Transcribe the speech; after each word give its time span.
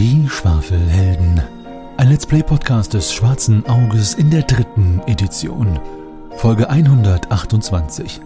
Die 0.00 0.26
Schwafelhelden. 0.26 1.42
Ein 1.98 2.08
Let's 2.08 2.24
Play 2.24 2.42
Podcast 2.42 2.94
des 2.94 3.12
Schwarzen 3.12 3.66
Auges 3.66 4.14
in 4.14 4.30
der 4.30 4.40
dritten 4.40 5.02
Edition. 5.06 5.78
Folge 6.38 6.70
128. 6.70 8.18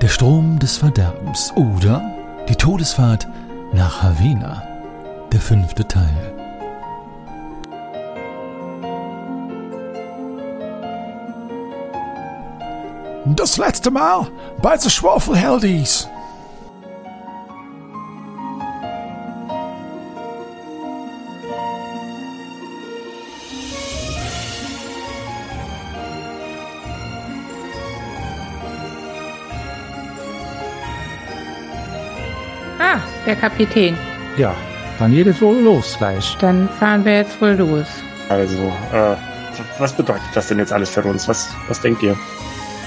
Der 0.00 0.06
Strom 0.06 0.60
des 0.60 0.76
Verderbens 0.76 1.52
oder 1.56 2.08
die 2.48 2.54
Todesfahrt 2.54 3.26
nach 3.72 4.00
Havena. 4.00 4.62
Der 5.32 5.40
fünfte 5.40 5.88
Teil. 5.88 6.36
Das 13.26 13.56
letzte 13.56 13.90
Mal 13.90 14.28
bei 14.62 14.76
den 14.76 14.88
Schwafelheldies. 14.88 16.08
Der 33.28 33.36
Kapitän. 33.36 33.96
Ja, 34.36 34.54
dann 34.98 35.12
geht 35.12 35.26
es 35.28 35.40
wohl 35.40 35.60
los 35.60 35.96
gleich. 35.98 36.36
Dann 36.40 36.68
fahren 36.80 37.04
wir 37.04 37.18
jetzt 37.18 37.40
wohl 37.40 37.52
los. 37.52 37.86
Also, 38.28 38.72
äh, 38.92 39.14
was 39.78 39.92
bedeutet 39.92 40.24
das 40.34 40.48
denn 40.48 40.58
jetzt 40.58 40.72
alles 40.72 40.90
für 40.90 41.02
uns? 41.02 41.28
Was, 41.28 41.54
was 41.68 41.80
denkt 41.80 42.02
ihr? 42.02 42.16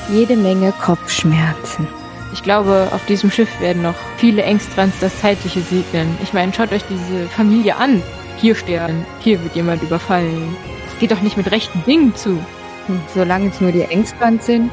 Jede 0.10 0.36
Menge 0.36 0.74
Kopfschmerzen. 0.74 1.88
Ich 2.34 2.44
glaube, 2.44 2.90
auf 2.92 3.06
diesem 3.06 3.30
Schiff 3.30 3.50
werden 3.60 3.82
noch 3.84 3.96
viele 4.18 4.44
Engstrands 4.44 4.98
das 5.00 5.18
Zeitliche 5.20 5.62
segnen. 5.62 6.18
Ich 6.24 6.34
meine, 6.34 6.54
schaut 6.54 6.72
euch 6.72 6.84
diese 6.90 7.28
Familie 7.28 7.76
an. 7.76 8.02
Hier 8.38 8.56
sterben, 8.56 9.06
hier 9.20 9.42
wird 9.44 9.56
jemand 9.56 9.84
überfallen. 9.84 10.56
Das 10.86 11.00
geht 11.00 11.12
doch 11.12 11.22
nicht 11.22 11.38
mit 11.38 11.52
rechten 11.52 11.84
Dingen 11.86 12.16
zu. 12.16 12.40
Hm, 12.88 13.00
Solange 13.14 13.50
es 13.50 13.62
nur 13.62 13.72
die 13.72 13.82
Engstrand 13.82 14.44
sind. 14.44 14.72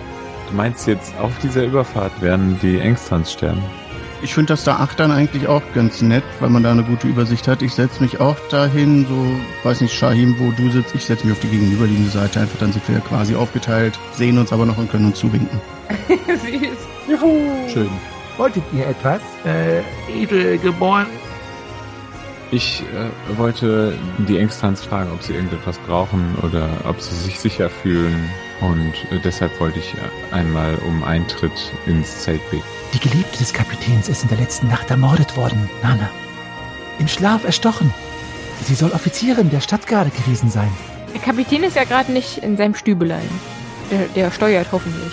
Du 0.49 0.57
meinst 0.57 0.87
jetzt, 0.87 1.13
auf 1.19 1.37
dieser 1.43 1.65
Überfahrt 1.65 2.23
werden 2.23 2.59
die 2.63 2.79
Engstrands 2.79 3.33
sterben? 3.33 3.63
Ich 4.21 4.35
finde 4.35 4.53
das 4.53 4.65
da 4.65 4.77
Achtern 4.77 5.13
eigentlich 5.13 5.47
auch 5.47 5.63
ganz 5.75 6.03
nett, 6.03 6.25
weil 6.41 6.51
man 6.51 6.65
da 6.65 6.73
eine 6.73 6.83
gute 6.83 7.07
Übersicht 7.07 7.47
hat. 7.47 7.63
Ich 7.63 7.75
setze 7.75 8.03
mich 8.03 8.21
auch 8.21 8.37
dahin, 8.51 9.07
so, 9.07 9.27
weiß 9.63 9.81
nicht, 9.81 9.95
Shahim, 9.95 10.35
wo 10.39 10.51
du 10.51 10.71
sitzt. 10.71 10.95
Ich 10.95 11.05
setze 11.05 11.25
mich 11.25 11.35
auf 11.35 11.41
die 11.41 11.49
gegenüberliegende 11.49 12.11
Seite. 12.11 12.41
Einfach 12.41 12.59
dann 12.59 12.73
sind 12.73 12.87
wir 12.89 12.97
ja 12.97 13.01
quasi 13.01 13.37
aufgeteilt, 13.37 13.99
sehen 14.13 14.39
uns 14.39 14.53
aber 14.53 14.67
noch 14.67 14.77
und 14.77 14.91
können 14.91 15.07
uns 15.07 15.19
zuwinken. 15.19 15.61
Süß. 16.09 17.73
Schön. 17.73 17.91
Wolltet 18.37 18.65
ihr 18.73 18.87
etwas, 18.87 19.21
äh, 19.45 19.83
edelgeboren? 20.13 21.07
Ich 22.51 22.83
äh, 22.83 23.39
wollte 23.39 23.93
die 24.27 24.39
Engstrands 24.39 24.83
fragen, 24.83 25.11
ob 25.13 25.23
sie 25.23 25.35
irgendetwas 25.35 25.77
brauchen 25.87 26.35
oder 26.43 26.67
ob 26.89 27.01
sie 27.01 27.15
sich 27.15 27.39
sicher 27.39 27.69
fühlen. 27.69 28.31
Und 28.61 28.95
äh, 29.13 29.21
deshalb 29.23 29.59
wollte 29.61 29.79
ich 29.79 29.95
äh, 29.95 30.35
einmal 30.35 30.75
um 30.87 31.05
Eintritt 31.05 31.53
ins 31.87 32.23
Zelt 32.23 32.41
beten. 32.51 32.65
Die 32.95 33.01
Geliebte 33.01 33.39
des 33.39 33.53
Kapitäns 33.53 34.09
ist 34.09 34.23
in 34.23 34.29
der 34.31 34.39
letzten 34.39 34.69
Nacht 34.69 34.91
ermordet 34.91 35.37
worden, 35.37 35.69
Nana. 35.83 36.09
Im 36.99 37.07
Schlaf 37.07 37.45
erstochen. 37.45 37.93
Sie 38.65 38.75
soll 38.75 38.91
Offizierin 38.93 39.51
der 39.51 39.61
Stadtgarde 39.61 40.11
gewesen 40.11 40.51
sein. 40.51 40.73
Der 41.13 41.21
Kapitän 41.21 41.63
ist 41.65 41.77
ja 41.77 41.85
gerade 41.85 42.11
nicht 42.13 42.39
in 42.39 42.57
seinem 42.57 42.75
Stübelein. 42.75 43.29
Der, 43.91 44.07
der 44.17 44.31
steuert 44.31 44.69
hoffentlich. 44.73 45.13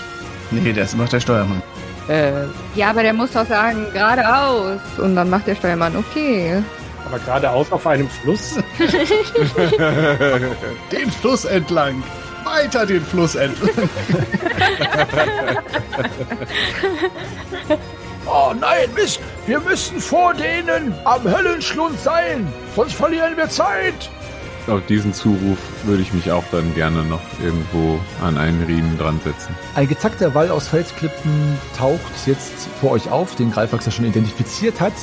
Nee, 0.51 0.71
das 0.73 0.95
macht 0.95 1.11
der 1.11 1.19
Steuermann. 1.19 1.61
Äh, 2.07 2.45
Ja, 2.75 2.91
aber 2.91 3.03
der 3.03 3.13
muss 3.13 3.31
doch 3.31 3.45
sagen, 3.47 3.85
geradeaus. 3.93 4.79
Und 4.97 5.15
dann 5.15 5.29
macht 5.29 5.47
der 5.47 5.55
Steuermann, 5.55 5.95
okay. 5.97 6.63
Aber 7.05 7.19
geradeaus 7.19 7.71
auf 7.71 7.85
einem 7.85 8.09
Fluss? 8.09 8.55
Den 10.91 11.11
Fluss 11.11 11.45
entlang. 11.45 12.01
Weiter 12.45 12.85
den 12.85 13.03
Fluss 13.03 13.35
entlang. 13.35 13.71
Oh 18.27 18.53
nein, 18.59 18.89
Mist, 18.95 19.19
wir 19.45 19.59
müssen 19.59 19.99
vor 19.99 20.33
denen 20.33 20.95
am 21.03 21.23
Höllenschlund 21.23 21.99
sein, 21.99 22.51
sonst 22.75 22.95
verlieren 22.95 23.37
wir 23.37 23.49
Zeit. 23.49 24.09
Auf 24.67 24.83
diesen 24.87 25.13
Zuruf 25.13 25.59
würde 25.83 26.01
ich 26.01 26.11
mich 26.11 26.31
auch 26.31 26.43
dann 26.51 26.73
gerne 26.73 27.03
noch 27.03 27.21
irgendwo 27.43 27.99
an 28.23 28.39
einen 28.39 28.63
Riemen 28.63 28.97
dran 28.97 29.19
setzen. 29.23 29.55
Ein 29.75 29.87
gezackter 29.87 30.33
Wall 30.33 30.49
aus 30.49 30.67
Felsklippen 30.67 31.59
taucht 31.77 31.99
jetzt 32.25 32.67
vor 32.81 32.91
euch 32.91 33.11
auf, 33.11 33.35
den 33.35 33.51
Greifax 33.51 33.85
ja 33.85 33.91
schon 33.91 34.05
identifiziert 34.05 34.81
hat. 34.81 34.93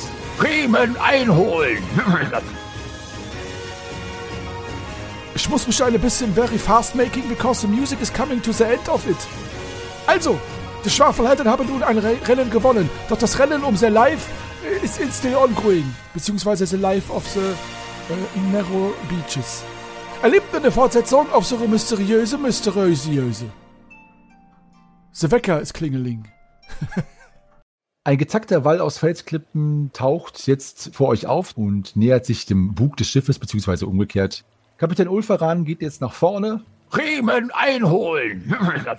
Riemen 0.41 0.97
einholen. 0.97 1.83
Ich 5.35 5.49
muss 5.49 5.67
mich 5.67 5.83
ein 5.83 5.99
bisschen 5.99 6.33
very 6.33 6.57
fast 6.57 6.95
making, 6.95 7.27
because 7.27 7.61
the 7.61 7.67
music 7.67 8.01
is 8.01 8.11
coming 8.11 8.41
to 8.41 8.51
the 8.51 8.63
end 8.63 8.87
of 8.89 9.07
it. 9.07 9.17
Also, 10.07 10.39
die 10.85 10.89
Schwafelhelden 10.89 11.47
haben 11.47 11.67
nun 11.67 11.83
ein 11.83 11.97
Re 11.97 12.17
Rennen 12.27 12.49
gewonnen, 12.49 12.89
doch 13.09 13.17
das 13.17 13.39
Rennen 13.39 13.63
um 13.63 13.75
the 13.75 13.87
life 13.87 14.29
äh, 14.63 14.85
ist 14.85 14.99
in 14.99 15.11
still 15.11 15.35
ongoing, 15.35 15.85
beziehungsweise 16.13 16.65
the 16.65 16.77
life 16.77 17.11
of 17.11 17.27
the 17.29 17.39
äh, 17.39 18.51
Narrow 18.51 18.93
Beaches. 19.09 19.63
Erlebt 20.21 20.55
eine 20.55 20.71
Fortsetzung 20.71 21.31
auf 21.31 21.45
so 21.45 21.57
mysteriöse, 21.57 22.37
mysteriöse. 22.37 23.45
The 25.11 25.31
Wecker 25.31 25.59
ist 25.61 25.73
Klingeling. 25.73 26.27
Ein 28.05 28.17
gezackter 28.17 28.65
Wall 28.65 28.81
aus 28.81 28.97
Felsklippen 28.97 29.91
taucht 29.93 30.45
jetzt 30.45 30.93
vor 30.93 31.07
euch 31.07 31.25
auf 31.25 31.55
und 31.55 31.95
nähert 31.95 32.25
sich 32.25 32.45
dem 32.45 32.75
Bug 32.75 32.97
des 32.97 33.07
Schiffes, 33.07 33.39
beziehungsweise 33.39 33.87
umgekehrt. 33.87 34.43
Kapitän 34.77 35.07
Ulfaran 35.07 35.63
geht 35.63 35.81
jetzt 35.81 36.01
nach 36.01 36.11
vorne. 36.11 36.61
Riemen 36.97 37.51
einholen. 37.51 38.53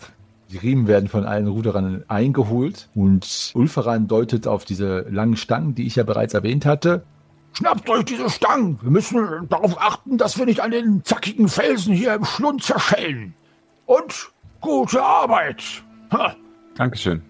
Die 0.50 0.56
Riemen 0.56 0.86
werden 0.86 1.08
von 1.10 1.24
allen 1.26 1.48
Ruderern 1.48 2.04
eingeholt 2.08 2.88
und 2.94 3.52
Ulfaran 3.54 4.08
deutet 4.08 4.46
auf 4.46 4.64
diese 4.64 5.00
langen 5.10 5.36
Stangen, 5.36 5.74
die 5.74 5.86
ich 5.86 5.96
ja 5.96 6.04
bereits 6.04 6.32
erwähnt 6.32 6.64
hatte. 6.64 7.04
Schnappt 7.52 7.88
euch 7.90 8.04
diese 8.04 8.30
Stangen. 8.30 8.78
Wir 8.80 8.90
müssen 8.90 9.48
darauf 9.48 9.80
achten, 9.80 10.16
dass 10.16 10.38
wir 10.38 10.46
nicht 10.46 10.60
an 10.60 10.70
den 10.70 11.04
zackigen 11.04 11.48
Felsen 11.48 11.94
hier 11.94 12.14
im 12.14 12.24
Schlund 12.24 12.62
zerschellen. 12.62 13.34
Und 13.86 14.32
gute 14.60 15.02
Arbeit. 15.02 15.62
Ha. 16.10 16.34
Dankeschön. 16.74 17.22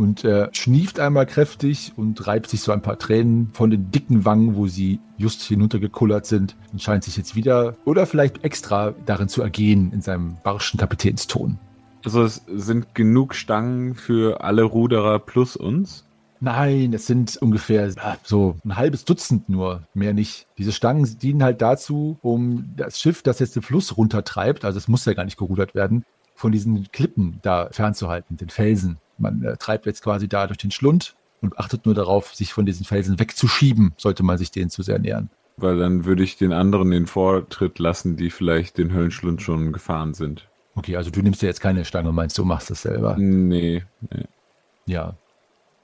Und 0.00 0.24
er 0.24 0.48
schnieft 0.54 0.98
einmal 0.98 1.26
kräftig 1.26 1.92
und 1.94 2.26
reibt 2.26 2.48
sich 2.48 2.62
so 2.62 2.72
ein 2.72 2.80
paar 2.80 2.98
Tränen 2.98 3.50
von 3.52 3.68
den 3.68 3.90
dicken 3.90 4.24
Wangen, 4.24 4.56
wo 4.56 4.66
sie 4.66 4.98
just 5.18 5.42
hinuntergekullert 5.42 6.24
sind 6.24 6.56
und 6.72 6.80
scheint 6.80 7.04
sich 7.04 7.18
jetzt 7.18 7.36
wieder 7.36 7.76
oder 7.84 8.06
vielleicht 8.06 8.42
extra 8.42 8.94
darin 9.04 9.28
zu 9.28 9.42
ergehen 9.42 9.92
in 9.92 10.00
seinem 10.00 10.38
barschen 10.42 10.80
Kapitänston. 10.80 11.58
Also 12.02 12.22
es 12.22 12.42
sind 12.46 12.94
genug 12.94 13.34
Stangen 13.34 13.94
für 13.94 14.42
alle 14.42 14.62
Ruderer 14.62 15.18
plus 15.18 15.54
uns. 15.54 16.06
Nein, 16.40 16.94
es 16.94 17.06
sind 17.06 17.36
ungefähr 17.36 17.86
ja, 17.86 18.16
so 18.22 18.56
ein 18.64 18.76
halbes 18.76 19.04
Dutzend 19.04 19.50
nur, 19.50 19.82
mehr 19.92 20.14
nicht. 20.14 20.46
Diese 20.56 20.72
Stangen 20.72 21.18
dienen 21.18 21.42
halt 21.42 21.60
dazu, 21.60 22.18
um 22.22 22.72
das 22.74 22.98
Schiff, 22.98 23.22
das 23.22 23.38
jetzt 23.38 23.54
den 23.54 23.62
Fluss 23.62 23.98
runtertreibt, 23.98 24.64
also 24.64 24.78
es 24.78 24.88
muss 24.88 25.04
ja 25.04 25.12
gar 25.12 25.26
nicht 25.26 25.36
gerudert 25.36 25.74
werden, 25.74 26.06
von 26.34 26.52
diesen 26.52 26.90
Klippen 26.90 27.38
da 27.42 27.68
fernzuhalten, 27.70 28.38
den 28.38 28.48
Felsen. 28.48 28.96
Man 29.20 29.42
äh, 29.44 29.56
treibt 29.56 29.86
jetzt 29.86 30.02
quasi 30.02 30.28
da 30.28 30.46
durch 30.46 30.58
den 30.58 30.70
Schlund 30.70 31.14
und 31.40 31.58
achtet 31.58 31.86
nur 31.86 31.94
darauf, 31.94 32.34
sich 32.34 32.52
von 32.52 32.66
diesen 32.66 32.84
Felsen 32.84 33.18
wegzuschieben, 33.18 33.92
sollte 33.96 34.22
man 34.22 34.38
sich 34.38 34.50
denen 34.50 34.70
zu 34.70 34.82
sehr 34.82 34.98
nähern. 34.98 35.30
Weil 35.56 35.78
dann 35.78 36.04
würde 36.04 36.22
ich 36.22 36.36
den 36.36 36.52
anderen 36.52 36.90
den 36.90 37.06
Vortritt 37.06 37.78
lassen, 37.78 38.16
die 38.16 38.30
vielleicht 38.30 38.78
den 38.78 38.92
Höllenschlund 38.92 39.42
schon 39.42 39.72
gefahren 39.72 40.14
sind. 40.14 40.48
Okay, 40.74 40.96
also 40.96 41.10
du 41.10 41.20
nimmst 41.20 41.42
dir 41.42 41.46
jetzt 41.46 41.60
keine 41.60 41.84
Stange 41.84 42.08
und 42.08 42.14
meinst, 42.14 42.38
du 42.38 42.44
machst 42.44 42.70
das 42.70 42.82
selber. 42.82 43.16
Nee, 43.18 43.84
nee. 44.10 44.24
Ja. 44.86 45.16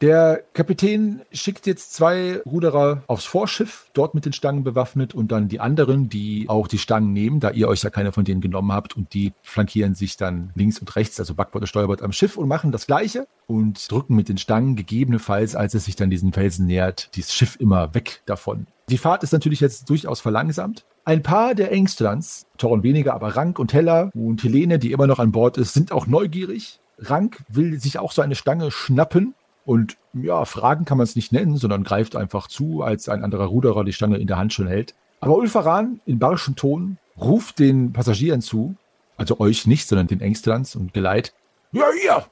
Der 0.03 0.43
Kapitän 0.53 1.23
schickt 1.33 1.67
jetzt 1.67 1.95
zwei 1.95 2.43
Ruderer 2.45 3.03
aufs 3.07 3.25
Vorschiff, 3.25 3.89
dort 3.95 4.15
mit 4.15 4.27
den 4.27 4.35
Stangen 4.35 4.63
bewaffnet 4.63 5.15
und 5.15 5.33
dann 5.33 5.49
die 5.49 5.59
anderen, 5.59 6.11
die 6.11 6.45
auch 6.49 6.69
die 6.69 6.77
Stangen 6.77 7.15
nehmen, 7.15 7.41
da 7.41 7.51
ihr 7.51 7.67
euch 7.67 7.83
ja 7.83 7.89
keine 7.89 8.13
von 8.13 8.27
denen 8.27 8.43
genommen 8.43 8.73
habt 8.73 8.95
und 8.95 9.15
die 9.15 9.33
flankieren 9.43 9.95
sich 9.95 10.19
dann 10.19 10.51
links 10.55 10.79
und 10.81 10.95
rechts, 10.97 11.19
also 11.19 11.35
Backbord 11.35 11.63
und 11.63 11.69
Steuerbord 11.69 12.03
am 12.03 12.13
Schiff 12.13 12.37
und 12.37 12.47
machen 12.47 12.73
das 12.73 12.87
Gleiche 12.87 13.27
und 13.47 13.91
drücken 13.91 14.17
mit 14.17 14.29
den 14.29 14.37
Stangen 14.37 14.77
gegebenenfalls, 14.77 15.57
als 15.57 15.73
es 15.73 15.87
sich 15.87 15.97
dann 15.97 16.11
diesen 16.11 16.35
Felsen 16.35 16.67
nähert, 16.67 17.17
dieses 17.17 17.33
Schiff 17.33 17.57
immer 17.59 17.95
weg 17.95 18.21
davon. 18.27 18.67
Die 18.91 18.99
Fahrt 18.99 19.23
ist 19.23 19.33
natürlich 19.33 19.61
jetzt 19.61 19.89
durchaus 19.89 20.21
verlangsamt. 20.21 20.85
Ein 21.07 21.23
paar 21.23 21.55
der 21.55 21.73
Engstlands, 21.73 22.45
Toron 22.59 22.83
weniger, 22.83 23.15
aber 23.15 23.35
Rank 23.35 23.59
und 23.59 23.73
Heller 23.73 24.11
und 24.15 24.45
Helene, 24.45 24.79
die 24.79 24.93
immer 24.93 25.07
noch 25.07 25.21
an 25.21 25.33
Bord 25.33 25.57
ist, 25.57 25.73
sind 25.73 25.91
auch 25.91 26.07
neugierig. 26.07 26.81
Rank 26.99 27.43
will 27.49 27.81
sich 27.81 27.99
auch 27.99 28.13
so 28.13 28.21
eine 28.21 28.35
Stange 28.35 28.71
schnappen 28.71 29.35
und 29.67 29.97
ja, 30.15 30.45
Fragen 30.45 30.85
kann 30.85 30.97
man 30.97 31.05
es 31.05 31.17
nicht 31.17 31.33
nennen, 31.33 31.57
sondern 31.57 31.85
greift 31.85 32.17
einfach 32.17 32.47
zu, 32.47 32.83
als 32.83 33.09
ein 33.09 33.23
anderer 33.23 33.47
Ruderer 33.47 33.85
die 33.85 33.93
Stange 33.93 34.17
in 34.17 34.29
der 34.29 34.39
Hand 34.39 34.53
schon 34.53 34.69
hält. 34.69 34.95
Aber 35.21 35.37
Ulfaran 35.37 36.01
in 36.07 36.19
barschem 36.19 36.55
Ton 36.57 36.99
ruft 37.21 37.59
den 37.59 37.93
Passagieren 37.93 38.41
zu, 38.41 38.77
also 39.17 39.41
euch 39.41 39.67
nicht, 39.67 39.89
sondern 39.89 40.07
den 40.07 40.21
Engstlands 40.21 40.77
und 40.77 40.95
Geleit. 40.95 41.35
Ja, 41.73 41.85
ihr. 42.05 42.25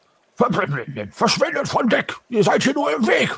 Verschwindet 1.11 1.69
von 1.69 1.89
Deck. 1.89 2.15
Ihr 2.29 2.45
seid 2.45 2.63
hier 2.63 2.75
nur 2.75 2.95
im 2.95 3.07
Weg. 3.07 3.31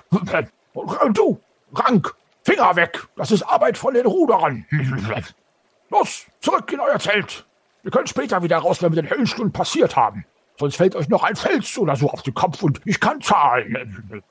Und 0.73 1.19
du, 1.19 1.41
Rank. 1.75 2.15
Finger 2.45 2.77
weg! 2.77 3.09
Das 3.17 3.33
ist 3.33 3.43
Arbeit 3.43 3.77
von 3.77 3.95
den 3.95 4.07
Ruderern. 4.07 4.65
Los, 5.91 6.27
zurück 6.41 6.71
in 6.73 6.79
euer 6.79 6.99
Zelt. 6.99 7.45
Ihr 7.83 7.91
könnt 7.91 8.09
später 8.09 8.43
wieder 8.43 8.59
raus, 8.59 8.83
wenn 8.83 8.95
wir 8.95 9.03
den 9.03 9.11
Höllenstund 9.11 9.53
passiert 9.53 9.97
haben. 9.97 10.25
Sonst 10.59 10.77
fällt 10.77 10.97
euch 10.97 11.09
noch 11.09 11.23
ein 11.23 11.37
Fels 11.37 11.77
oder 11.79 11.97
so 11.97 12.11
auf 12.11 12.23
den 12.23 12.35
Kopf 12.35 12.63
und 12.63 12.81
ich 12.85 13.01
kann 13.01 13.21
zahlen. 13.21 14.23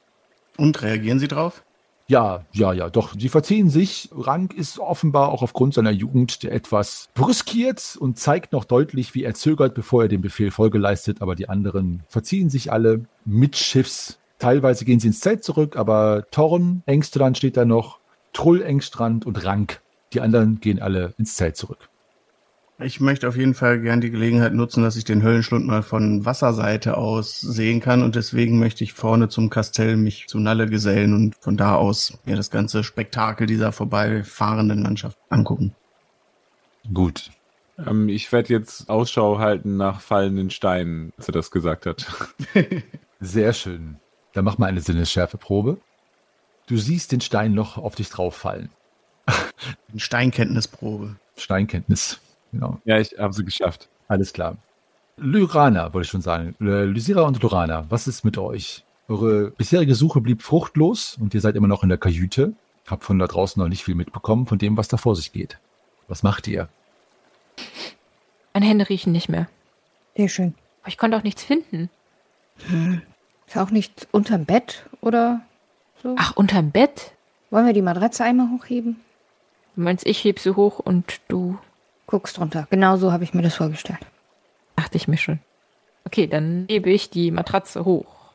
Und 0.58 0.82
reagieren 0.82 1.20
Sie 1.20 1.28
drauf? 1.28 1.64
Ja, 2.08 2.46
ja, 2.52 2.72
ja, 2.72 2.90
doch. 2.90 3.16
Sie 3.18 3.30
verziehen 3.30 3.70
sich. 3.70 4.10
Rank 4.16 4.54
ist 4.54 4.78
offenbar 4.78 5.30
auch 5.30 5.42
aufgrund 5.42 5.74
seiner 5.74 5.92
Jugend 5.92 6.44
etwas 6.44 7.10
brüskiert 7.16 7.98
und 8.00 8.20
zeigt 8.20 8.54
noch 8.54 8.64
deutlich, 8.64 9.16
wie 9.16 9.24
er 9.24 9.34
zögert, 9.34 9.74
bevor 9.74 10.04
er 10.04 10.08
den 10.08 10.22
Befehl 10.22 10.52
Folge 10.52 10.78
leistet. 10.78 11.22
Aber 11.24 11.34
die 11.34 11.50
anderen 11.50 12.04
verziehen 12.08 12.52
sich 12.52 12.72
alle 12.72 13.06
mit 13.26 13.56
Schiffs. 13.56 14.20
Teilweise 14.38 14.86
gehen 14.86 15.00
sie 15.00 15.08
ins 15.08 15.22
Zelt 15.22 15.44
zurück, 15.44 15.78
aber 15.78 16.26
Thorn, 16.30 16.84
Engstrand 16.86 17.38
steht 17.38 17.58
da 17.58 17.66
noch, 17.66 18.00
Trull, 18.34 18.62
Engstrand 18.62 19.26
und 19.26 19.44
Rank. 19.44 19.82
Die 20.14 20.22
anderen 20.22 20.60
gehen 20.60 20.80
alle 20.80 21.16
ins 21.18 21.36
Zelt 21.36 21.56
zurück. 21.58 21.90
Ich 22.80 23.00
möchte 23.00 23.30
auf 23.30 23.38
jeden 23.38 23.54
Fall 23.54 23.80
gern 23.80 24.02
die 24.02 24.12
Gelegenheit 24.12 24.54
nutzen, 24.54 24.84
dass 24.84 24.98
ich 24.98 25.06
den 25.06 25.24
Höllenschlund 25.24 25.66
mal 25.66 25.82
von 25.82 26.26
Wasserseite 26.26 26.98
aus 26.98 27.40
sehen 27.40 27.80
kann 27.80 28.04
und 28.04 28.16
deswegen 28.16 28.60
möchte 28.60 28.84
ich 28.84 28.92
vorne 28.92 29.30
zum 29.30 29.50
Kastell 29.50 29.96
mich 29.96 30.28
zu 30.28 30.40
Nalle 30.40 30.68
gesellen 30.68 31.14
und 31.14 31.36
von 31.40 31.56
da 31.56 31.76
aus 31.76 32.18
mir 32.26 32.36
das 32.36 32.52
ganze 32.52 32.84
Spektakel 32.84 33.48
dieser 33.48 33.72
vorbeifahrenden 33.72 34.82
Landschaft 34.84 35.18
angucken. 35.30 35.74
Gut. 36.94 37.32
Ähm, 37.78 38.10
ich 38.10 38.30
werde 38.34 38.54
jetzt 38.54 38.90
Ausschau 38.90 39.40
halten 39.40 39.78
nach 39.78 40.02
fallenden 40.02 40.50
Steinen, 40.50 41.14
als 41.18 41.30
er 41.30 41.34
das 41.34 41.52
gesagt 41.52 41.86
hat. 41.86 42.06
Sehr 43.22 43.54
schön. 43.54 43.98
Dann 44.34 44.44
mach 44.44 44.58
mal 44.58 44.68
eine 44.68 44.82
Sinnesschärfeprobe. 44.82 45.78
Du 46.68 46.78
siehst 46.78 47.14
den 47.14 47.22
Stein 47.22 47.54
noch 47.54 47.78
auf 47.78 47.96
dich 47.96 48.10
drauf 48.10 48.36
fallen. 48.36 48.70
Eine 49.26 50.00
Steinkenntnisprobe. 50.00 51.16
Steinkenntnis. 51.38 52.20
Genau. 52.56 52.80
Ja, 52.86 52.98
ich 53.00 53.18
habe 53.20 53.34
sie 53.34 53.44
geschafft. 53.44 53.90
Alles 54.08 54.32
klar. 54.32 54.56
Lyrana, 55.18 55.94
wollte 55.94 56.06
ich 56.06 56.12
schon 56.12 56.22
sagen. 56.22 56.56
Lysira 56.60 57.24
und 57.24 57.42
Lorana, 57.42 57.86
was 57.90 58.08
ist 58.08 58.24
mit 58.24 58.38
euch? 58.38 58.86
Eure 59.10 59.52
bisherige 59.52 59.94
Suche 59.94 60.22
blieb 60.22 60.42
fruchtlos 60.42 61.18
und 61.20 61.34
ihr 61.34 61.42
seid 61.42 61.58
immer 61.58 61.68
noch 61.68 61.84
in 61.84 61.90
der 61.90 61.98
Kajüte. 61.98 62.54
Habt 62.88 63.04
von 63.04 63.20
da 63.20 63.28
draußen 63.28 63.62
noch 63.62 63.68
nicht 63.68 63.84
viel 63.84 63.96
mitbekommen 63.96 64.46
von 64.46 64.58
dem, 64.58 64.78
was 64.78 64.88
da 64.88 64.96
vor 64.96 65.18
sich 65.18 65.34
geht. 65.34 65.60
Was 66.08 66.24
macht 66.24 66.48
ihr? 66.48 66.70
Meine 68.54 68.68
Hände 68.68 68.88
riechen 68.88 69.12
nicht 69.12 69.28
mehr. 69.28 69.50
Sehr 70.16 70.30
schön. 70.30 70.54
Aber 70.82 70.90
ich 70.90 70.98
konnte 70.98 71.18
auch 71.18 71.24
nichts 71.24 71.44
finden. 71.44 71.90
Ist 73.48 73.58
auch 73.58 73.70
nicht 73.70 74.08
unterm 74.12 74.46
Bett 74.46 74.86
oder 75.02 75.42
so? 76.02 76.16
Ach, 76.18 76.38
unterm 76.38 76.72
Bett? 76.72 77.12
Wollen 77.50 77.66
wir 77.66 77.74
die 77.74 77.82
Matratze 77.82 78.24
einmal 78.24 78.50
hochheben? 78.50 78.96
Du 79.76 79.82
meinst, 79.82 80.06
ich 80.06 80.24
heb 80.24 80.40
sie 80.40 80.56
hoch 80.56 80.80
und 80.80 81.20
du 81.28 81.58
Guckst 82.08 82.38
drunter. 82.38 82.68
Genau 82.70 82.98
so 82.98 83.12
habe 83.12 83.24
ich 83.24 83.34
mir 83.34 83.42
das 83.42 83.56
vorgestellt. 83.56 84.00
Dachte 84.76 84.98
ich 84.98 85.08
mir 85.08 85.18
schon. 85.18 85.40
Okay, 86.06 86.28
dann 86.28 86.66
hebe 86.70 86.90
ich 86.92 87.10
die 87.10 87.32
Matratze 87.32 87.86
hoch. 87.86 88.34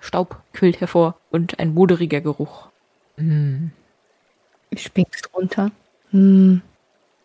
Staub 0.00 0.42
quillt 0.52 0.80
hervor 0.80 1.16
und 1.30 1.58
ein 1.58 1.74
moderiger 1.74 2.20
Geruch. 2.20 2.68
Hm. 3.16 3.70
Ich 4.70 4.82
springst 4.82 5.28
drunter. 5.32 5.70
Hm. 6.10 6.62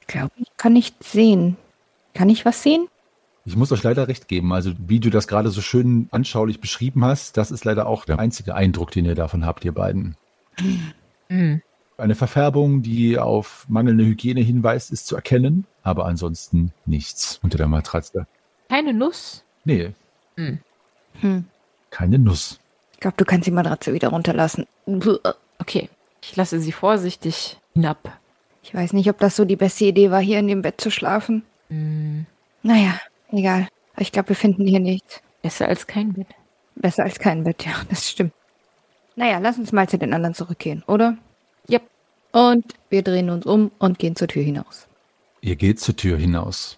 Ich 0.02 0.08
glaube, 0.08 0.32
ich 0.38 0.50
kann 0.58 0.74
nichts 0.74 1.12
sehen. 1.12 1.58
Kann 2.14 2.30
ich 2.30 2.46
was 2.46 2.64
sehen? 2.64 2.88
Ich 3.46 3.56
muss 3.56 3.72
euch 3.72 3.84
leider 3.84 4.08
recht 4.10 4.28
geben. 4.28 4.52
Also, 4.52 4.74
wie 4.78 5.00
du 5.00 5.10
das 5.10 5.28
gerade 5.28 5.50
so 5.50 5.62
schön 5.62 6.10
anschaulich 6.12 6.60
beschrieben 6.60 7.06
hast, 7.06 7.38
das 7.38 7.50
ist 7.50 7.64
leider 7.64 7.88
auch 7.88 8.04
der 8.04 8.20
einzige 8.20 8.56
Eindruck, 8.56 8.92
den 8.92 9.06
ihr 9.06 9.16
davon 9.16 9.46
habt, 9.46 9.64
ihr 9.64 9.72
beiden. 9.72 10.18
Hm. 11.30 11.62
Eine 11.98 12.16
Verfärbung, 12.16 12.84
die 12.84 13.18
auf 13.18 13.66
mangelnde 13.70 14.06
Hygiene 14.06 14.42
hinweist, 14.42 14.92
ist 14.92 15.08
zu 15.08 15.16
erkennen, 15.16 15.66
aber 15.82 16.06
ansonsten 16.06 16.72
nichts 16.86 17.40
unter 17.42 17.58
der 17.58 17.68
Matratze. 17.68 18.28
Keine 18.70 18.94
Nuss? 18.94 19.44
Nee, 19.66 19.94
Hm. 20.36 20.60
Hm. 21.22 21.46
keine 21.90 22.20
Nuss. 22.20 22.60
Ich 22.94 23.00
glaube, 23.00 23.18
du 23.18 23.26
kannst 23.26 23.48
die 23.48 23.52
Matratze 23.52 23.94
wieder 23.94 24.10
runterlassen. 24.10 24.68
Okay, 25.58 25.90
ich 26.22 26.36
lasse 26.36 26.60
sie 26.60 26.72
vorsichtig 26.72 27.58
hinab. 27.74 28.20
Ich 28.62 28.74
weiß 28.76 28.94
nicht, 28.94 29.10
ob 29.10 29.18
das 29.20 29.36
so 29.36 29.46
die 29.46 29.56
beste 29.56 29.86
Idee 29.86 30.12
war, 30.12 30.20
hier 30.22 30.38
in 30.40 30.48
dem 30.48 30.62
Bett 30.62 30.80
zu 30.80 30.92
schlafen. 30.92 31.44
Hm. 31.70 32.26
Naja, 32.62 33.00
egal. 33.32 33.68
Ich 33.98 34.12
glaube, 34.12 34.30
wir 34.30 34.36
finden 34.36 34.68
hier 34.68 34.80
nichts. 34.80 35.22
Besser 35.42 35.68
als 35.68 35.88
kein 35.88 36.14
Bett. 36.14 36.28
Besser 36.76 37.04
als 37.04 37.18
kein 37.18 37.44
Bett, 37.44 37.66
ja, 37.66 37.72
das 37.90 38.08
stimmt. 38.10 38.34
Naja, 39.16 39.40
lass 39.40 39.58
uns 39.58 39.72
mal 39.72 39.90
zu 39.90 39.98
den 39.98 40.14
anderen 40.14 40.36
zurückgehen, 40.36 40.84
oder? 40.86 41.18
Yep. 41.70 41.84
Und 42.32 42.66
wir 42.90 43.02
drehen 43.02 43.30
uns 43.30 43.46
um 43.46 43.72
und 43.80 44.00
gehen 44.00 44.16
zur 44.16 44.28
Tür 44.28 44.44
hinaus. 44.44 44.88
Ihr 45.42 45.56
geht 45.56 45.80
zur 45.80 45.96
Tür 45.96 46.18
hinaus. 46.18 46.78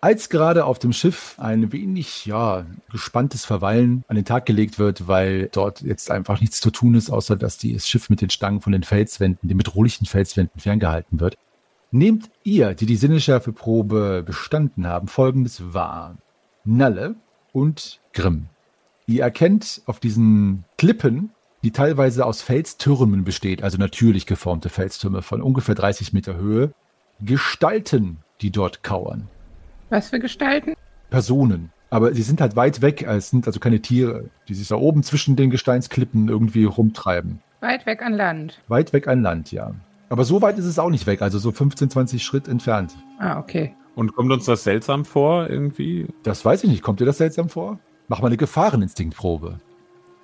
Als 0.00 0.28
gerade 0.28 0.64
auf 0.64 0.80
dem 0.80 0.92
Schiff 0.92 1.36
ein 1.38 1.72
wenig, 1.72 2.26
ja, 2.26 2.66
gespanntes 2.90 3.44
Verweilen 3.44 4.04
an 4.08 4.16
den 4.16 4.24
Tag 4.24 4.46
gelegt 4.46 4.80
wird, 4.80 5.06
weil 5.06 5.48
dort 5.52 5.80
jetzt 5.80 6.10
einfach 6.10 6.40
nichts 6.40 6.60
zu 6.60 6.72
tun 6.72 6.96
ist, 6.96 7.08
außer 7.08 7.36
dass 7.36 7.58
das 7.58 7.88
Schiff 7.88 8.10
mit 8.10 8.20
den 8.20 8.30
Stangen 8.30 8.60
von 8.60 8.72
den 8.72 8.82
Felswänden, 8.82 9.48
den 9.48 9.58
bedrohlichen 9.58 10.06
Felswänden 10.06 10.60
ferngehalten 10.60 11.20
wird, 11.20 11.36
nehmt 11.92 12.30
ihr, 12.42 12.74
die 12.74 12.86
die 12.86 12.96
Sinneschärfeprobe 12.96 14.24
bestanden 14.26 14.88
haben, 14.88 15.06
folgendes 15.06 15.72
wahr. 15.72 16.16
Nalle 16.64 17.14
und 17.52 18.00
Grimm. 18.12 18.46
Ihr 19.06 19.22
erkennt 19.22 19.82
auf 19.86 20.00
diesen 20.00 20.64
Klippen, 20.78 21.30
die 21.62 21.70
teilweise 21.70 22.26
aus 22.26 22.42
Felstürmen 22.42 23.24
besteht, 23.24 23.62
also 23.62 23.78
natürlich 23.78 24.26
geformte 24.26 24.68
Felstürme 24.68 25.22
von 25.22 25.42
ungefähr 25.42 25.74
30 25.74 26.12
Meter 26.12 26.36
Höhe, 26.36 26.72
Gestalten, 27.20 28.18
die 28.40 28.50
dort 28.50 28.82
kauern. 28.82 29.28
Was 29.90 30.10
für 30.10 30.18
Gestalten? 30.18 30.74
Personen. 31.10 31.70
Aber 31.90 32.14
sie 32.14 32.22
sind 32.22 32.40
halt 32.40 32.56
weit 32.56 32.80
weg, 32.80 33.02
es 33.02 33.30
sind 33.30 33.46
also 33.46 33.60
keine 33.60 33.80
Tiere, 33.80 34.30
die 34.48 34.54
sich 34.54 34.68
da 34.68 34.76
oben 34.76 35.02
zwischen 35.02 35.36
den 35.36 35.50
Gesteinsklippen 35.50 36.28
irgendwie 36.28 36.64
rumtreiben. 36.64 37.40
Weit 37.60 37.86
weg 37.86 38.02
an 38.02 38.14
Land. 38.14 38.60
Weit 38.68 38.92
weg 38.92 39.06
an 39.06 39.22
Land, 39.22 39.52
ja. 39.52 39.74
Aber 40.08 40.24
so 40.24 40.42
weit 40.42 40.58
ist 40.58 40.64
es 40.64 40.78
auch 40.78 40.90
nicht 40.90 41.06
weg, 41.06 41.22
also 41.22 41.38
so 41.38 41.52
15, 41.52 41.90
20 41.90 42.22
Schritt 42.22 42.48
entfernt. 42.48 42.96
Ah, 43.18 43.38
okay. 43.38 43.74
Und 43.94 44.14
kommt 44.14 44.32
uns 44.32 44.46
das 44.46 44.64
seltsam 44.64 45.04
vor, 45.04 45.48
irgendwie? 45.48 46.06
Das 46.22 46.44
weiß 46.44 46.64
ich 46.64 46.70
nicht. 46.70 46.82
Kommt 46.82 47.00
dir 47.00 47.04
das 47.04 47.18
seltsam 47.18 47.48
vor? 47.48 47.78
Mach 48.08 48.20
mal 48.20 48.28
eine 48.28 48.36
Gefahreninstinktprobe. 48.38 49.60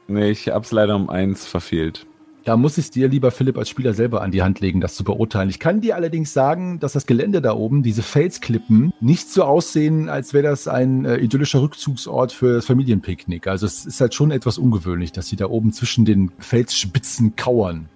Nee, 0.08 0.30
ich 0.30 0.48
hab's 0.48 0.72
leider 0.72 0.96
um 0.96 1.10
eins 1.10 1.46
verfehlt. 1.46 2.06
Da 2.44 2.56
muss 2.56 2.78
ich 2.78 2.86
es 2.86 2.90
dir, 2.90 3.08
lieber 3.08 3.30
Philipp, 3.30 3.58
als 3.58 3.68
Spieler 3.68 3.92
selber 3.92 4.22
an 4.22 4.30
die 4.30 4.42
Hand 4.42 4.60
legen, 4.60 4.80
das 4.80 4.94
zu 4.94 5.04
beurteilen. 5.04 5.50
Ich 5.50 5.58
kann 5.58 5.82
dir 5.82 5.96
allerdings 5.96 6.32
sagen, 6.32 6.80
dass 6.80 6.94
das 6.94 7.04
Gelände 7.04 7.42
da 7.42 7.52
oben, 7.52 7.82
diese 7.82 8.02
Felsklippen, 8.02 8.90
nicht 9.00 9.28
so 9.28 9.44
aussehen, 9.44 10.08
als 10.08 10.32
wäre 10.32 10.44
das 10.44 10.66
ein 10.66 11.04
äh, 11.04 11.18
idyllischer 11.18 11.60
Rückzugsort 11.60 12.32
für 12.32 12.54
das 12.54 12.64
Familienpicknick. 12.64 13.46
Also 13.46 13.66
es 13.66 13.84
ist 13.84 14.00
halt 14.00 14.14
schon 14.14 14.30
etwas 14.30 14.56
ungewöhnlich, 14.56 15.12
dass 15.12 15.28
sie 15.28 15.36
da 15.36 15.46
oben 15.46 15.72
zwischen 15.72 16.06
den 16.06 16.32
Felsspitzen 16.38 17.36
kauern. 17.36 17.90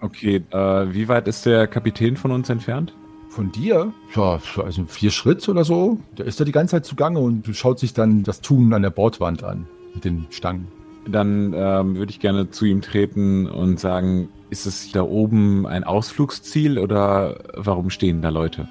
Okay, 0.00 0.44
äh, 0.52 0.94
wie 0.94 1.08
weit 1.08 1.26
ist 1.26 1.44
der 1.44 1.66
Kapitän 1.66 2.16
von 2.16 2.30
uns 2.30 2.48
entfernt? 2.50 2.94
Von 3.30 3.50
dir? 3.50 3.92
Ja, 4.14 4.38
also 4.62 4.84
vier 4.84 5.10
Schritt 5.10 5.48
oder 5.48 5.64
so. 5.64 5.98
Der 6.16 6.26
ist 6.26 6.38
da 6.38 6.44
die 6.44 6.52
ganze 6.52 6.76
Zeit 6.76 6.86
zugange 6.86 7.18
und 7.18 7.48
schaut 7.56 7.80
sich 7.80 7.94
dann 7.94 8.22
das 8.22 8.42
Tun 8.42 8.72
an 8.72 8.82
der 8.82 8.90
Bordwand 8.90 9.42
an. 9.42 9.66
Mit 9.92 10.04
den 10.04 10.26
Stangen. 10.30 10.77
Dann 11.10 11.54
ähm, 11.56 11.96
würde 11.96 12.10
ich 12.10 12.20
gerne 12.20 12.50
zu 12.50 12.66
ihm 12.66 12.82
treten 12.82 13.46
und 13.46 13.80
sagen, 13.80 14.28
ist 14.50 14.66
es 14.66 14.92
da 14.92 15.02
oben 15.02 15.66
ein 15.66 15.84
Ausflugsziel 15.84 16.78
oder 16.78 17.38
warum 17.54 17.90
stehen 17.90 18.22
da 18.22 18.28
Leute? 18.28 18.68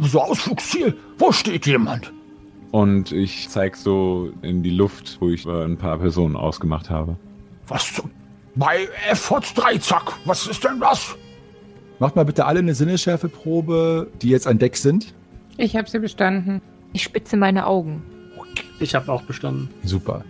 So 0.00 0.20
Ausflugsziel. 0.20 0.96
Wo 1.18 1.32
steht 1.32 1.66
jemand? 1.66 2.12
Und 2.70 3.12
ich 3.12 3.48
zeige 3.48 3.76
so 3.76 4.30
in 4.42 4.62
die 4.62 4.70
Luft, 4.70 5.18
wo 5.20 5.28
ich 5.30 5.46
ein 5.46 5.76
paar 5.76 5.98
Personen 5.98 6.36
ausgemacht 6.36 6.90
habe. 6.90 7.16
Was 7.68 7.94
zum... 7.94 8.10
Bei 8.56 8.88
Efforts 9.10 9.54
Dreizack. 9.54 10.12
Was 10.24 10.46
ist 10.46 10.62
denn 10.62 10.80
das? 10.80 11.16
Macht 11.98 12.16
mal 12.16 12.24
bitte 12.24 12.46
alle 12.46 12.60
eine 12.60 12.74
Sinneschärfeprobe, 12.74 14.10
die 14.22 14.28
jetzt 14.28 14.46
an 14.46 14.58
Deck 14.58 14.76
sind. 14.76 15.14
Ich 15.56 15.76
habe 15.76 15.88
sie 15.88 15.98
bestanden. 15.98 16.60
Ich 16.92 17.02
spitze 17.02 17.36
meine 17.36 17.66
Augen. 17.66 18.02
Ich 18.80 18.94
habe 18.94 19.10
auch 19.12 19.22
bestanden. 19.22 19.70
Super. 19.82 20.24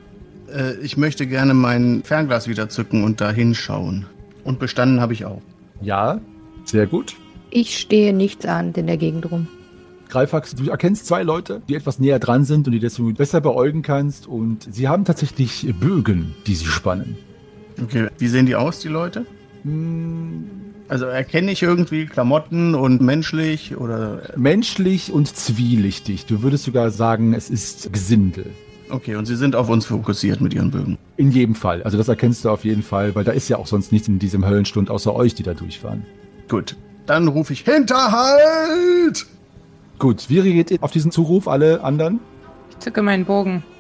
Äh, 0.54 0.74
ich 0.82 0.96
möchte 0.96 1.26
gerne 1.26 1.54
mein 1.54 2.02
Fernglas 2.04 2.48
wieder 2.48 2.68
zücken 2.68 3.04
und 3.04 3.20
da 3.20 3.30
hinschauen. 3.30 4.06
Und 4.44 4.58
bestanden 4.58 5.00
habe 5.00 5.12
ich 5.12 5.24
auch. 5.24 5.42
Ja, 5.80 6.20
sehr 6.64 6.86
gut. 6.86 7.14
Ich 7.50 7.78
stehe 7.78 8.12
nichts 8.12 8.46
ahnend 8.46 8.78
in 8.78 8.86
der 8.86 8.96
Gegend 8.96 9.30
rum. 9.30 9.48
Greifax, 10.08 10.54
du 10.54 10.70
erkennst 10.70 11.06
zwei 11.06 11.22
Leute, 11.22 11.62
die 11.68 11.74
etwas 11.74 11.98
näher 11.98 12.18
dran 12.18 12.44
sind 12.44 12.66
und 12.66 12.72
die 12.72 12.78
deswegen 12.78 13.14
besser 13.14 13.40
beäugen 13.40 13.82
kannst. 13.82 14.26
Und 14.26 14.68
sie 14.72 14.86
haben 14.88 15.04
tatsächlich 15.04 15.72
Bögen, 15.80 16.34
die 16.46 16.54
sie 16.54 16.66
spannen. 16.66 17.16
Okay, 17.82 18.08
wie 18.18 18.28
sehen 18.28 18.46
die 18.46 18.54
aus, 18.54 18.78
die 18.80 18.88
Leute? 18.88 19.26
Hm, 19.62 20.44
Also 20.88 21.06
erkenne 21.06 21.50
ich 21.50 21.62
irgendwie 21.62 22.06
Klamotten 22.06 22.74
und 22.74 23.00
menschlich 23.00 23.76
oder 23.76 24.22
menschlich 24.36 25.10
und 25.10 25.34
zwielichtig. 25.34 26.26
Du 26.26 26.42
würdest 26.42 26.64
sogar 26.64 26.90
sagen, 26.90 27.32
es 27.34 27.48
ist 27.50 27.92
Gesindel. 27.92 28.46
Okay, 28.90 29.16
und 29.16 29.26
sie 29.26 29.36
sind 29.36 29.56
auf 29.56 29.68
uns 29.68 29.86
fokussiert 29.86 30.40
mit 30.40 30.52
ihren 30.54 30.70
Bögen. 30.70 30.98
In 31.16 31.30
jedem 31.30 31.54
Fall. 31.54 31.82
Also 31.82 31.96
das 31.96 32.08
erkennst 32.08 32.44
du 32.44 32.50
auf 32.50 32.64
jeden 32.64 32.82
Fall, 32.82 33.14
weil 33.14 33.24
da 33.24 33.32
ist 33.32 33.48
ja 33.48 33.56
auch 33.56 33.66
sonst 33.66 33.92
nichts 33.92 34.08
in 34.08 34.18
diesem 34.18 34.46
Höllenstund 34.46 34.90
außer 34.90 35.14
euch, 35.14 35.34
die 35.34 35.42
da 35.42 35.54
durchfahren. 35.54 36.04
Gut, 36.48 36.76
dann 37.06 37.28
rufe 37.28 37.52
ich 37.52 37.60
Hinterhalt! 37.62 39.26
Gut, 39.98 40.28
wie 40.28 40.40
reagiert 40.40 40.70
ihr 40.70 40.78
auf 40.82 40.90
diesen 40.90 41.10
Zuruf, 41.10 41.48
alle 41.48 41.82
anderen? 41.82 42.20
Ich 42.70 42.78
zücke 42.80 43.02
meinen 43.02 43.24
Bogen. 43.24 43.62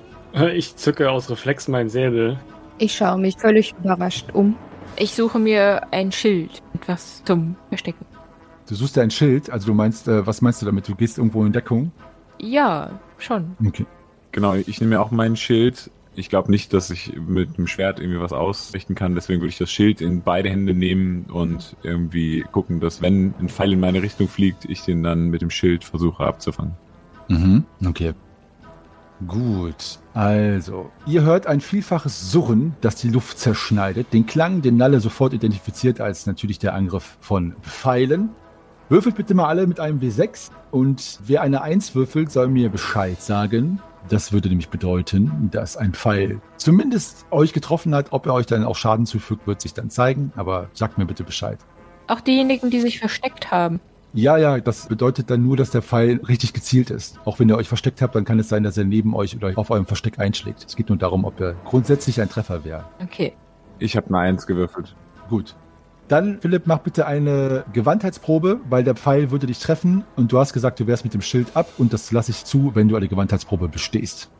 Ich 0.52 0.74
zücke 0.74 1.12
aus 1.12 1.30
Reflex 1.30 1.68
meinen 1.68 1.88
Säbel. 1.88 2.40
Ich 2.78 2.96
schaue 2.96 3.18
mich 3.18 3.36
völlig 3.36 3.72
überrascht 3.78 4.32
um. 4.32 4.56
Ich 4.96 5.12
suche 5.12 5.38
mir 5.38 5.92
ein 5.92 6.10
Schild, 6.10 6.60
etwas 6.74 7.22
zum 7.24 7.54
Verstecken. 7.68 8.04
Du 8.68 8.74
suchst 8.74 8.96
dir 8.96 9.02
ein 9.02 9.12
Schild, 9.12 9.48
also 9.50 9.66
du 9.68 9.74
meinst, 9.74 10.08
äh, 10.08 10.26
was 10.26 10.40
meinst 10.40 10.60
du 10.60 10.66
damit? 10.66 10.88
Du 10.88 10.96
gehst 10.96 11.18
irgendwo 11.18 11.44
in 11.44 11.52
Deckung? 11.52 11.92
Ja, 12.40 12.98
schon. 13.18 13.56
Okay. 13.64 13.86
Genau, 14.34 14.54
ich 14.54 14.80
nehme 14.80 14.96
mir 14.96 15.00
auch 15.00 15.12
mein 15.12 15.36
Schild. 15.36 15.92
Ich 16.16 16.28
glaube 16.28 16.50
nicht, 16.50 16.72
dass 16.72 16.90
ich 16.90 17.12
mit 17.16 17.56
dem 17.56 17.68
Schwert 17.68 18.00
irgendwie 18.00 18.18
was 18.18 18.32
ausrichten 18.32 18.96
kann. 18.96 19.14
Deswegen 19.14 19.40
würde 19.40 19.50
ich 19.50 19.58
das 19.58 19.70
Schild 19.70 20.00
in 20.00 20.22
beide 20.22 20.50
Hände 20.50 20.74
nehmen 20.74 21.26
und 21.26 21.76
irgendwie 21.84 22.44
gucken, 22.50 22.80
dass 22.80 23.00
wenn 23.00 23.32
ein 23.38 23.48
Pfeil 23.48 23.74
in 23.74 23.78
meine 23.78 24.02
Richtung 24.02 24.26
fliegt, 24.26 24.64
ich 24.64 24.82
den 24.82 25.04
dann 25.04 25.28
mit 25.28 25.40
dem 25.40 25.50
Schild 25.50 25.84
versuche 25.84 26.24
abzufangen. 26.24 26.72
Mhm, 27.28 27.62
okay. 27.86 28.12
Gut, 29.28 30.00
also, 30.14 30.90
ihr 31.06 31.22
hört 31.22 31.46
ein 31.46 31.60
vielfaches 31.60 32.32
Surren, 32.32 32.74
das 32.80 32.96
die 32.96 33.10
Luft 33.10 33.38
zerschneidet. 33.38 34.12
Den 34.12 34.26
Klang, 34.26 34.62
den 34.62 34.76
Nalle 34.76 34.98
sofort 34.98 35.32
identifiziert 35.32 36.00
als 36.00 36.26
natürlich 36.26 36.58
der 36.58 36.74
Angriff 36.74 37.18
von 37.20 37.54
Pfeilen. 37.62 38.30
Würfelt 38.90 39.16
bitte 39.16 39.34
mal 39.34 39.46
alle 39.46 39.66
mit 39.66 39.80
einem 39.80 39.98
W6 39.98 40.50
und 40.70 41.18
wer 41.24 41.40
eine 41.40 41.62
1 41.62 41.94
würfelt, 41.94 42.30
soll 42.30 42.48
mir 42.48 42.68
Bescheid 42.68 43.20
sagen. 43.20 43.80
Das 44.10 44.32
würde 44.32 44.50
nämlich 44.50 44.68
bedeuten, 44.68 45.48
dass 45.50 45.78
ein 45.78 45.94
Pfeil 45.94 46.42
zumindest 46.58 47.24
euch 47.30 47.54
getroffen 47.54 47.94
hat. 47.94 48.12
Ob 48.12 48.26
er 48.26 48.34
euch 48.34 48.44
dann 48.44 48.64
auch 48.64 48.76
Schaden 48.76 49.06
zufügt, 49.06 49.46
wird 49.46 49.62
sich 49.62 49.72
dann 49.72 49.88
zeigen. 49.88 50.32
Aber 50.36 50.68
sagt 50.74 50.98
mir 50.98 51.06
bitte 51.06 51.24
Bescheid. 51.24 51.58
Auch 52.08 52.20
diejenigen, 52.20 52.68
die 52.68 52.80
sich 52.80 52.98
versteckt 52.98 53.50
haben. 53.50 53.80
Ja, 54.12 54.36
ja, 54.36 54.60
das 54.60 54.86
bedeutet 54.86 55.30
dann 55.30 55.42
nur, 55.42 55.56
dass 55.56 55.70
der 55.70 55.80
Pfeil 55.80 56.20
richtig 56.28 56.52
gezielt 56.52 56.90
ist. 56.90 57.18
Auch 57.24 57.38
wenn 57.38 57.48
ihr 57.48 57.56
euch 57.56 57.68
versteckt 57.68 58.02
habt, 58.02 58.14
dann 58.14 58.26
kann 58.26 58.38
es 58.38 58.50
sein, 58.50 58.62
dass 58.62 58.76
er 58.76 58.84
neben 58.84 59.14
euch 59.16 59.34
oder 59.34 59.50
auf 59.56 59.70
eurem 59.70 59.86
Versteck 59.86 60.18
einschlägt. 60.18 60.62
Es 60.66 60.76
geht 60.76 60.90
nur 60.90 60.98
darum, 60.98 61.24
ob 61.24 61.40
er 61.40 61.54
grundsätzlich 61.64 62.20
ein 62.20 62.28
Treffer 62.28 62.64
wäre. 62.64 62.84
Okay. 63.02 63.32
Ich 63.78 63.96
habe 63.96 64.08
eine 64.08 64.18
Eins 64.18 64.46
gewürfelt. 64.46 64.94
Gut. 65.30 65.56
Dann, 66.14 66.38
Philipp, 66.40 66.68
mach 66.68 66.78
bitte 66.78 67.08
eine 67.08 67.64
Gewandheitsprobe, 67.72 68.60
weil 68.70 68.84
der 68.84 68.94
Pfeil 68.94 69.32
würde 69.32 69.48
dich 69.48 69.58
treffen 69.58 70.04
und 70.14 70.30
du 70.30 70.38
hast 70.38 70.52
gesagt, 70.52 70.78
du 70.78 70.86
wärst 70.86 71.02
mit 71.02 71.12
dem 71.12 71.22
Schild 71.22 71.56
ab 71.56 71.66
und 71.76 71.92
das 71.92 72.12
lasse 72.12 72.30
ich 72.30 72.44
zu, 72.44 72.70
wenn 72.76 72.86
du 72.86 72.94
eine 72.94 73.08
Gewandheitsprobe 73.08 73.66
bestehst. 73.66 74.30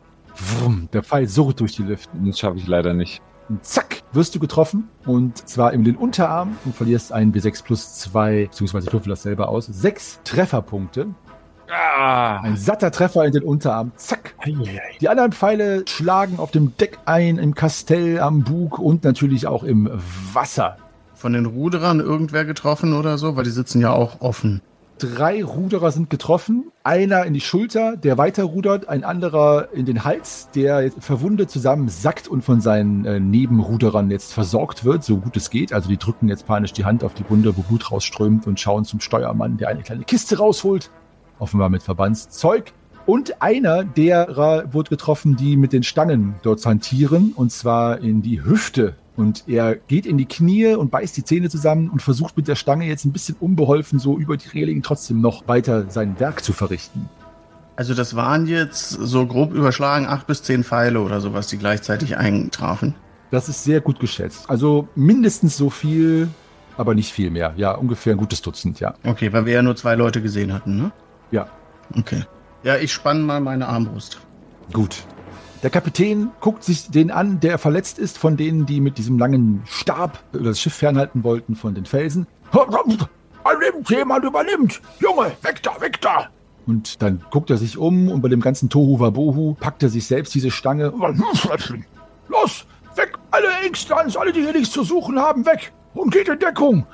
Wumm, 0.61 0.87
der 0.93 1.03
Pfeil 1.03 1.27
surrt 1.27 1.59
durch 1.59 1.73
die 1.73 1.83
Luft. 1.83 2.09
Das 2.13 2.39
schaffe 2.39 2.59
ich 2.59 2.67
leider 2.67 2.93
nicht. 2.93 3.21
Und 3.49 3.65
zack, 3.65 4.03
wirst 4.13 4.33
du 4.33 4.39
getroffen 4.39 4.87
und 5.05 5.49
zwar 5.49 5.73
in 5.73 5.83
den 5.83 5.97
Unterarm 5.97 6.55
und 6.63 6.73
verlierst 6.73 7.11
einen 7.11 7.33
B6 7.33 7.65
plus 7.65 7.95
2, 7.95 8.45
beziehungsweise 8.45 8.87
ich 8.87 8.93
würfel 8.93 9.09
das 9.09 9.23
selber 9.23 9.49
aus, 9.49 9.65
sechs 9.65 10.21
Trefferpunkte. 10.23 11.07
Ah. 11.69 12.39
Ein 12.39 12.55
satter 12.55 12.89
Treffer 12.89 13.25
in 13.25 13.33
den 13.33 13.43
Unterarm, 13.43 13.91
zack. 13.97 14.35
Die 15.01 15.09
anderen 15.09 15.33
Pfeile 15.33 15.83
schlagen 15.89 16.39
auf 16.39 16.51
dem 16.51 16.77
Deck 16.77 16.99
ein, 17.03 17.37
im 17.37 17.53
Kastell, 17.53 18.21
am 18.21 18.45
Bug 18.45 18.79
und 18.79 19.03
natürlich 19.03 19.45
auch 19.45 19.63
im 19.65 19.89
Wasser. 20.31 20.77
Von 21.25 21.33
den 21.33 21.47
Ruderern 21.47 22.01
irgendwer 22.01 22.45
getroffen 22.45 22.93
oder 22.93 23.17
so? 23.17 23.35
Weil 23.35 23.45
die 23.45 23.49
sitzen 23.49 23.81
ja 23.81 23.91
auch 23.91 24.21
offen. 24.21 24.61
Drei 24.99 25.43
Ruderer 25.43 25.89
sind 25.89 26.11
getroffen. 26.11 26.65
Einer 26.83 27.25
in 27.25 27.33
die 27.33 27.41
Schulter, 27.41 27.97
der 27.97 28.19
weiter 28.19 28.43
rudert, 28.43 28.89
ein 28.89 29.03
anderer 29.03 29.69
in 29.73 29.87
den 29.87 30.03
Hals, 30.03 30.49
der 30.53 30.83
jetzt 30.83 31.03
verwundet 31.03 31.49
zusammen 31.49 31.89
sackt 31.89 32.27
und 32.27 32.43
von 32.43 32.61
seinen 32.61 33.05
äh, 33.05 33.19
Nebenruderern 33.19 34.11
jetzt 34.11 34.35
versorgt 34.35 34.85
wird, 34.85 35.03
so 35.03 35.17
gut 35.17 35.35
es 35.35 35.49
geht. 35.49 35.73
Also 35.73 35.89
die 35.89 35.97
drücken 35.97 36.27
jetzt 36.27 36.45
panisch 36.45 36.73
die 36.73 36.85
Hand 36.85 37.03
auf 37.03 37.15
die 37.15 37.27
Wunde, 37.27 37.57
wo 37.57 37.63
Blut 37.63 37.91
rausströmt 37.91 38.45
und 38.45 38.59
schauen 38.59 38.85
zum 38.85 38.99
Steuermann, 38.99 39.57
der 39.57 39.69
eine 39.69 39.81
kleine 39.81 40.03
Kiste 40.03 40.37
rausholt. 40.37 40.91
Offenbar 41.39 41.69
mit 41.69 41.81
Verbandszeug. 41.81 42.71
Und 43.07 43.41
einer 43.41 43.83
derer 43.83 44.71
wurde 44.75 44.91
getroffen, 44.91 45.35
die 45.35 45.57
mit 45.57 45.73
den 45.73 45.81
Stangen 45.81 46.35
dort 46.43 46.63
hantieren, 46.63 47.33
und 47.35 47.51
zwar 47.51 47.97
in 47.97 48.21
die 48.21 48.43
Hüfte. 48.43 48.93
Und 49.17 49.45
er 49.47 49.75
geht 49.75 50.05
in 50.05 50.17
die 50.17 50.25
Knie 50.25 50.73
und 50.73 50.91
beißt 50.91 51.15
die 51.15 51.23
Zähne 51.23 51.49
zusammen 51.49 51.89
und 51.89 52.01
versucht 52.01 52.35
mit 52.35 52.47
der 52.47 52.55
Stange 52.55 52.85
jetzt 52.85 53.05
ein 53.05 53.13
bisschen 53.13 53.35
unbeholfen 53.39 53.97
so 53.97 54.17
über 54.17 54.35
die 54.35 54.49
Reling 54.49 54.81
trotzdem 54.81 55.21
noch 55.21 55.47
weiter 55.47 55.89
sein 55.89 56.19
Werk 56.19 56.43
zu 56.43 56.51
verrichten. 56.51 57.09
Also 57.77 57.93
das 57.93 58.15
waren 58.15 58.47
jetzt 58.47 58.89
so 58.89 59.25
grob 59.25 59.53
überschlagen 59.53 60.05
acht 60.07 60.27
bis 60.27 60.43
zehn 60.43 60.63
Pfeile 60.63 61.01
oder 61.01 61.21
sowas, 61.21 61.47
die 61.47 61.57
gleichzeitig 61.57 62.17
eintrafen. 62.17 62.95
Das 63.31 63.49
ist 63.49 63.63
sehr 63.63 63.81
gut 63.81 63.99
geschätzt. 63.99 64.49
Also 64.49 64.87
mindestens 64.95 65.57
so 65.57 65.69
viel, 65.69 66.29
aber 66.77 66.93
nicht 66.93 67.11
viel 67.11 67.31
mehr. 67.31 67.53
Ja, 67.57 67.71
ungefähr 67.71 68.13
ein 68.13 68.17
gutes 68.17 68.41
Dutzend, 68.41 68.79
ja. 68.79 68.95
Okay, 69.03 69.33
weil 69.33 69.45
wir 69.45 69.53
ja 69.53 69.61
nur 69.61 69.75
zwei 69.75 69.95
Leute 69.95 70.21
gesehen 70.21 70.53
hatten, 70.53 70.77
ne? 70.77 70.91
Ja. 71.31 71.47
Okay. 71.97 72.23
Ja, 72.63 72.77
ich 72.77 72.93
spanne 72.93 73.21
mal 73.21 73.41
meine 73.41 73.67
Armbrust. 73.67 74.19
Gut. 74.71 75.03
Der 75.65 75.71
Kapitän 75.71 76.29
guckt 76.41 76.63
sich 76.63 76.91
den 76.91 77.09
an, 77.09 77.39
der 77.39 77.57
verletzt 77.57 77.97
ist 77.97 78.19
von 78.19 78.37
denen, 78.37 78.67
die 78.67 78.79
mit 78.79 78.99
diesem 78.99 79.17
langen 79.17 79.63
Stab 79.65 80.23
das 80.31 80.61
Schiff 80.61 80.75
fernhalten 80.75 81.23
wollten 81.23 81.55
von 81.55 81.73
den 81.73 81.85
Felsen. 81.85 82.27
Übernimmt, 82.53 83.89
jemand 83.89 84.23
übernimmt. 84.25 84.79
Junge, 84.99 85.31
weg 85.41 85.63
da, 85.63 85.81
weg 85.81 85.99
da. 86.01 86.29
Und 86.67 87.01
dann 87.01 87.23
guckt 87.31 87.49
er 87.49 87.57
sich 87.57 87.79
um 87.79 88.09
und 88.09 88.21
bei 88.21 88.29
dem 88.29 88.41
ganzen 88.41 88.69
Tohu 88.69 88.99
Wabohu 88.99 89.55
packt 89.55 89.81
er 89.81 89.89
sich 89.89 90.05
selbst 90.05 90.35
diese 90.35 90.51
Stange. 90.51 90.93
Los, 92.27 92.67
weg, 92.95 93.17
alle 93.31 93.47
Engstans, 93.65 94.15
alle, 94.15 94.33
die 94.33 94.41
hier 94.41 94.53
nichts 94.53 94.69
zu 94.69 94.83
suchen 94.83 95.17
haben, 95.17 95.47
weg. 95.47 95.73
Und 95.95 96.13
geht 96.13 96.27
in 96.27 96.37
Deckung. 96.37 96.85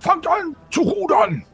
Fangt 0.00 0.26
an 0.26 0.54
zu 0.70 0.82
rudern. 0.82 1.46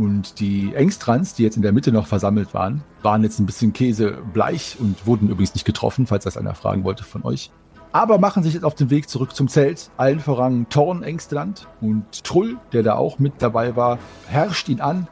Und 0.00 0.40
die 0.40 0.74
Engstrans, 0.74 1.34
die 1.34 1.42
jetzt 1.42 1.56
in 1.56 1.62
der 1.62 1.72
Mitte 1.72 1.92
noch 1.92 2.06
versammelt 2.06 2.54
waren, 2.54 2.82
waren 3.02 3.22
jetzt 3.22 3.38
ein 3.38 3.44
bisschen 3.44 3.74
käsebleich 3.74 4.78
und 4.80 5.06
wurden 5.06 5.28
übrigens 5.28 5.52
nicht 5.52 5.66
getroffen, 5.66 6.06
falls 6.06 6.24
das 6.24 6.38
einer 6.38 6.54
fragen 6.54 6.84
wollte 6.84 7.04
von 7.04 7.22
euch. 7.22 7.50
Aber 7.92 8.16
machen 8.16 8.42
sich 8.42 8.54
jetzt 8.54 8.62
auf 8.64 8.74
den 8.74 8.88
Weg 8.88 9.10
zurück 9.10 9.36
zum 9.36 9.46
Zelt. 9.48 9.90
Allen 9.98 10.20
voran 10.20 10.66
Thorn 10.70 11.02
Engstland 11.02 11.68
und 11.82 12.24
Trull, 12.24 12.56
der 12.72 12.82
da 12.82 12.94
auch 12.94 13.18
mit 13.18 13.34
dabei 13.40 13.76
war, 13.76 13.98
herrscht 14.26 14.70
ihn 14.70 14.80
an. 14.80 15.06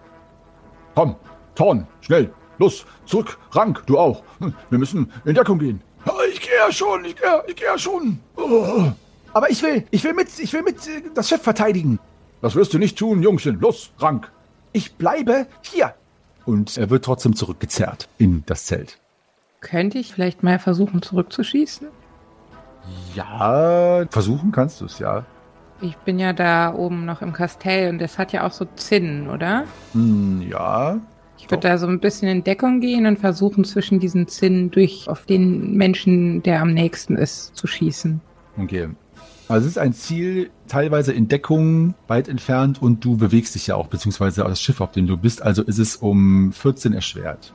Komm, 0.95 1.17
Thorn, 1.55 1.87
schnell, 2.01 2.33
los, 2.57 2.87
zurück, 3.05 3.37
Rank, 3.51 3.83
du 3.85 3.99
auch. 3.99 4.23
Hm, 4.39 4.55
Wir 4.71 4.79
müssen 4.79 5.13
in 5.27 5.35
Deckung 5.35 5.59
gehen. 5.59 5.83
Ja, 6.07 6.15
ich 6.33 6.41
gehe 6.41 6.57
ja 6.67 6.73
schon, 6.73 7.05
ich 7.05 7.15
gehe 7.15 7.43
ich 7.47 7.57
geh 7.57 7.67
ja 7.67 7.77
schon. 7.77 8.21
Oh. 8.37 8.85
Aber 9.35 9.51
ich 9.51 9.63
will, 9.63 9.85
ich 9.91 10.03
will 10.03 10.15
mit, 10.15 10.29
ich 10.39 10.51
will 10.55 10.63
mit 10.63 10.77
äh, 10.87 11.03
das 11.15 11.29
Schiff 11.29 11.43
verteidigen. 11.43 11.99
Das 12.41 12.55
wirst 12.55 12.73
du 12.73 12.79
nicht 12.79 12.97
tun, 12.97 13.23
Jungchen. 13.23 13.61
Los, 13.61 13.91
Rank. 13.99 14.33
Ich 14.79 14.95
bleibe 14.95 15.49
hier. 15.63 15.93
Und 16.47 16.77
er 16.79 16.89
wird 16.89 17.05
trotzdem 17.05 17.35
zurückgezerrt 17.35 18.09
in 18.17 18.45
das 18.47 18.67
Zelt. 18.67 18.97
Könnte 19.59 19.99
ich 19.99 20.15
vielleicht 20.15 20.45
mal 20.45 20.61
versuchen, 20.61 21.03
zurückzuschießen? 21.03 21.89
Ja, 23.13 24.07
versuchen 24.09 24.53
kannst 24.53 24.81
du 24.81 24.85
es, 24.85 25.01
ja. 25.01 25.25
Ich 25.81 25.97
bin 25.97 26.21
ja 26.21 26.33
da 26.33 26.73
oben 26.73 27.07
noch 27.07 27.23
im 27.23 27.33
Kastell 27.33 27.91
und 27.91 27.99
das 27.99 28.19
hat 28.19 28.33
ja 28.33 28.47
auch 28.47 28.53
so 28.53 28.67
Zinnen, 28.77 29.29
oder? 29.29 29.65
Hm, 29.95 30.43
ja. 30.49 31.01
Ich 31.39 31.51
würde 31.51 31.69
da 31.69 31.77
so 31.77 31.89
ein 31.89 31.99
bisschen 31.99 32.29
in 32.29 32.45
Deckung 32.45 32.79
gehen 32.79 33.07
und 33.07 33.19
versuchen, 33.19 33.65
zwischen 33.65 33.99
diesen 33.99 34.29
Zinnen 34.29 34.71
durch 34.71 35.09
auf 35.09 35.27
den 35.27 35.73
Menschen, 35.77 36.45
der 36.45 36.61
am 36.61 36.73
nächsten 36.73 37.17
ist, 37.17 37.57
zu 37.57 37.67
schießen. 37.67 38.21
Okay. 38.57 38.91
Also 39.49 39.65
es 39.65 39.73
ist 39.73 39.79
ein 39.79 39.95
Ziel, 39.95 40.51
teilweise 40.67 41.13
in 41.13 41.29
Deckung, 41.29 41.95
weit 42.07 42.29
entfernt 42.29 42.83
und 42.83 43.03
du 43.05 43.17
bewegst 43.17 43.55
dich 43.55 43.67
ja 43.69 43.77
auch, 43.77 43.87
beziehungsweise 43.87 44.43
das 44.43 44.61
Schiff, 44.61 44.83
auf 44.83 44.93
dem 44.93 45.07
du 45.07 45.17
bist. 45.17 45.43
Also 45.43 45.63
ist 45.63 45.79
es 45.79 45.97
um 45.97 46.53
14 46.53 46.93
erschwert. 46.93 47.55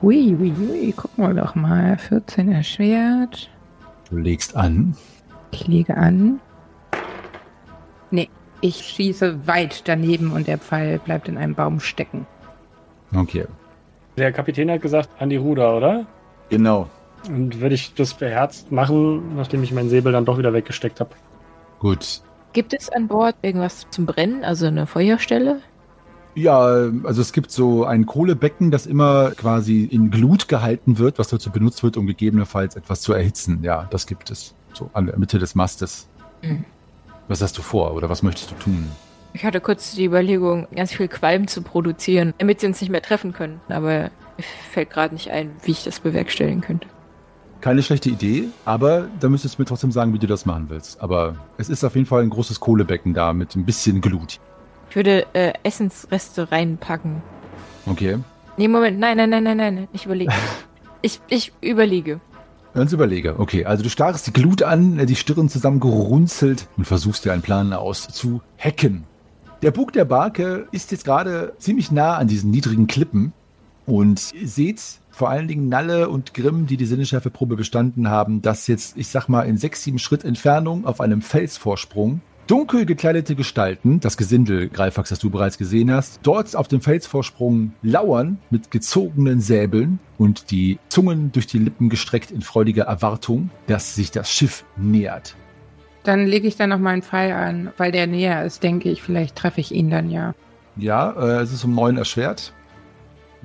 Hui, 0.00 0.34
hui, 0.38 0.52
hui, 0.56 0.92
gucken 0.92 1.26
wir 1.26 1.34
doch 1.34 1.54
mal. 1.54 1.98
14 1.98 2.52
erschwert. 2.52 3.50
Du 4.08 4.16
legst 4.16 4.56
an. 4.56 4.96
Ich 5.50 5.66
lege 5.66 5.96
an. 5.96 6.40
Nee, 8.10 8.30
ich 8.62 8.76
schieße 8.76 9.46
weit 9.46 9.86
daneben 9.88 10.32
und 10.32 10.46
der 10.46 10.58
Pfeil 10.58 10.98
bleibt 10.98 11.28
in 11.28 11.36
einem 11.36 11.54
Baum 11.54 11.80
stecken. 11.80 12.26
Okay. 13.14 13.44
Der 14.16 14.32
Kapitän 14.32 14.70
hat 14.70 14.80
gesagt, 14.80 15.10
an 15.18 15.28
die 15.28 15.36
Ruder, 15.36 15.76
oder? 15.76 16.06
Genau. 16.48 16.88
Und 17.28 17.60
würde 17.60 17.74
ich 17.74 17.94
das 17.94 18.14
beherzt 18.14 18.72
machen, 18.72 19.36
nachdem 19.36 19.62
ich 19.62 19.72
meinen 19.72 19.90
Säbel 19.90 20.12
dann 20.12 20.24
doch 20.24 20.38
wieder 20.38 20.52
weggesteckt 20.52 21.00
habe. 21.00 21.10
Gut. 21.78 22.22
Gibt 22.52 22.72
es 22.72 22.88
an 22.88 23.08
Bord 23.08 23.36
irgendwas 23.42 23.86
zum 23.90 24.06
Brennen, 24.06 24.44
also 24.44 24.66
eine 24.66 24.86
Feuerstelle? 24.86 25.60
Ja, 26.34 26.58
also 27.04 27.22
es 27.22 27.32
gibt 27.32 27.50
so 27.50 27.84
ein 27.84 28.04
Kohlebecken, 28.04 28.70
das 28.70 28.86
immer 28.86 29.30
quasi 29.32 29.84
in 29.84 30.10
Glut 30.10 30.48
gehalten 30.48 30.98
wird, 30.98 31.18
was 31.18 31.28
dazu 31.28 31.50
benutzt 31.50 31.82
wird, 31.82 31.96
um 31.96 32.06
gegebenenfalls 32.06 32.76
etwas 32.76 33.00
zu 33.00 33.14
erhitzen. 33.14 33.60
Ja, 33.62 33.86
das 33.90 34.06
gibt 34.06 34.30
es. 34.30 34.54
So 34.74 34.90
an 34.92 35.06
der 35.06 35.18
Mitte 35.18 35.38
des 35.38 35.54
Mastes. 35.54 36.08
Mhm. 36.42 36.64
Was 37.28 37.40
hast 37.40 37.56
du 37.56 37.62
vor 37.62 37.94
oder 37.94 38.10
was 38.10 38.22
möchtest 38.22 38.50
du 38.50 38.54
tun? 38.56 38.90
Ich 39.32 39.44
hatte 39.44 39.60
kurz 39.60 39.94
die 39.94 40.04
Überlegung, 40.04 40.66
ganz 40.74 40.92
viel 40.92 41.08
Qualm 41.08 41.48
zu 41.48 41.62
produzieren, 41.62 42.32
damit 42.38 42.60
sie 42.60 42.66
uns 42.66 42.80
nicht 42.80 42.90
mehr 42.90 43.02
treffen 43.02 43.32
können. 43.32 43.60
Aber 43.68 44.10
mir 44.36 44.44
fällt 44.70 44.90
gerade 44.90 45.14
nicht 45.14 45.30
ein, 45.30 45.50
wie 45.64 45.72
ich 45.72 45.84
das 45.84 46.00
bewerkstelligen 46.00 46.60
könnte. 46.60 46.86
Keine 47.60 47.82
schlechte 47.82 48.10
Idee, 48.10 48.48
aber 48.64 49.08
da 49.18 49.28
müsstest 49.28 49.58
du 49.58 49.62
mir 49.62 49.66
trotzdem 49.66 49.90
sagen, 49.90 50.12
wie 50.12 50.18
du 50.18 50.26
das 50.26 50.46
machen 50.46 50.66
willst. 50.68 51.00
Aber 51.00 51.36
es 51.58 51.68
ist 51.68 51.84
auf 51.84 51.94
jeden 51.94 52.06
Fall 52.06 52.22
ein 52.22 52.30
großes 52.30 52.60
Kohlebecken 52.60 53.14
da 53.14 53.32
mit 53.32 53.56
ein 53.56 53.64
bisschen 53.64 54.00
Glut. 54.00 54.38
Ich 54.90 54.96
würde 54.96 55.26
äh, 55.34 55.52
Essensreste 55.62 56.52
reinpacken. 56.52 57.22
Okay. 57.86 58.18
Nee, 58.56 58.68
Moment, 58.68 58.98
nein, 58.98 59.16
nein, 59.16 59.30
nein, 59.30 59.44
nein, 59.44 59.56
nein, 59.56 59.88
ich 59.92 60.06
überlege. 60.06 60.32
ich, 61.02 61.20
ich 61.28 61.52
überlege. 61.60 62.20
Ganz 62.74 62.92
überlege. 62.92 63.38
Okay, 63.38 63.64
also 63.64 63.82
du 63.82 63.88
starrst 63.88 64.26
die 64.26 64.32
Glut 64.32 64.62
an, 64.62 65.04
die 65.06 65.16
Stirn 65.16 65.48
zusammengerunzelt 65.48 66.68
und 66.76 66.84
versuchst 66.84 67.24
dir 67.24 67.32
einen 67.32 67.42
Plan 67.42 67.72
auszuhacken. 67.72 69.04
Der 69.62 69.70
Bug 69.70 69.94
der 69.94 70.04
Barke 70.04 70.68
ist 70.72 70.92
jetzt 70.92 71.06
gerade 71.06 71.54
ziemlich 71.58 71.90
nah 71.90 72.16
an 72.16 72.28
diesen 72.28 72.50
niedrigen 72.50 72.86
Klippen 72.86 73.32
und 73.86 74.18
seht 74.18 74.82
vor 75.16 75.30
allen 75.30 75.48
Dingen 75.48 75.70
Nalle 75.70 76.10
und 76.10 76.34
Grimm, 76.34 76.66
die 76.66 76.76
die 76.76 76.84
Sinneschärfeprobe 76.84 77.56
bestanden 77.56 78.10
haben, 78.10 78.42
dass 78.42 78.66
jetzt, 78.66 78.98
ich 78.98 79.08
sag 79.08 79.28
mal, 79.28 79.44
in 79.44 79.56
sechs, 79.56 79.82
sieben 79.82 79.98
Schritt 79.98 80.24
Entfernung 80.24 80.84
auf 80.84 81.00
einem 81.00 81.22
Felsvorsprung 81.22 82.20
dunkel 82.46 82.84
gekleidete 82.84 83.34
Gestalten, 83.34 83.98
das 83.98 84.18
Gesindel, 84.18 84.68
Greifax, 84.68 85.08
das 85.08 85.18
du 85.18 85.30
bereits 85.30 85.56
gesehen 85.56 85.90
hast, 85.90 86.20
dort 86.22 86.54
auf 86.54 86.68
dem 86.68 86.82
Felsvorsprung 86.82 87.72
lauern 87.82 88.36
mit 88.50 88.70
gezogenen 88.70 89.40
Säbeln 89.40 90.00
und 90.18 90.50
die 90.50 90.78
Zungen 90.90 91.32
durch 91.32 91.46
die 91.46 91.60
Lippen 91.60 91.88
gestreckt 91.88 92.30
in 92.30 92.42
freudiger 92.42 92.84
Erwartung, 92.84 93.48
dass 93.68 93.94
sich 93.94 94.10
das 94.10 94.30
Schiff 94.30 94.66
nähert. 94.76 95.34
Dann 96.02 96.26
lege 96.26 96.46
ich 96.46 96.56
da 96.56 96.66
noch 96.66 96.78
mal 96.78 96.90
einen 96.90 97.02
Pfeil 97.02 97.32
an, 97.32 97.72
weil 97.78 97.90
der 97.90 98.06
näher 98.06 98.44
ist, 98.44 98.62
denke 98.62 98.90
ich. 98.90 99.00
Vielleicht 99.00 99.34
treffe 99.34 99.62
ich 99.62 99.72
ihn 99.72 99.88
dann 99.88 100.10
ja. 100.10 100.34
Ja, 100.76 101.12
äh, 101.12 101.40
es 101.40 101.54
ist 101.54 101.64
um 101.64 101.74
neun 101.74 101.96
erschwert. 101.96 102.52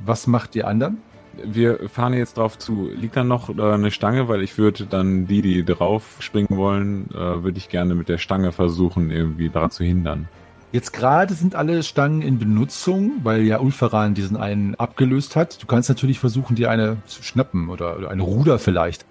Was 0.04 0.28
macht 0.28 0.54
ihr 0.58 0.68
anderen? 0.68 0.98
Wir 1.44 1.90
fahren 1.90 2.14
jetzt 2.14 2.38
drauf 2.38 2.58
zu. 2.58 2.90
Liegt 2.96 3.16
da 3.16 3.24
noch 3.24 3.50
äh, 3.50 3.62
eine 3.62 3.92
Stange? 3.92 4.28
Weil 4.28 4.42
ich 4.42 4.58
würde 4.58 4.86
dann 4.86 5.28
die, 5.28 5.42
die 5.42 5.64
drauf 5.64 6.18
springen 6.20 6.58
wollen, 6.58 7.10
äh, 7.12 7.44
würde 7.44 7.58
ich 7.58 7.70
gerne 7.70 7.96
mit 7.96 8.10
der 8.10 8.18
Stange 8.18 8.52
versuchen, 8.52 9.12
irgendwie 9.12 9.50
daran 9.50 9.72
zu 9.72 9.84
hindern. 9.84 10.28
Jetzt 10.72 10.94
gerade 10.94 11.34
sind 11.34 11.54
alle 11.54 11.84
Stangen 11.84 12.22
in 12.22 12.40
Benutzung, 12.40 13.14
weil 13.24 13.42
ja 13.42 13.60
Ulfaran 13.60 14.14
diesen 14.14 14.38
einen 14.38 14.76
abgelöst 14.76 15.36
hat. 15.36 15.62
Du 15.62 15.68
kannst 15.68 15.90
natürlich 15.90 16.20
versuchen, 16.20 16.56
dir 16.56 16.72
eine 16.72 16.98
zu 17.08 17.24
schnappen 17.24 17.70
oder, 17.70 17.98
oder 17.98 18.10
eine 18.10 18.22
Ruder 18.22 18.58
vielleicht. 18.58 19.06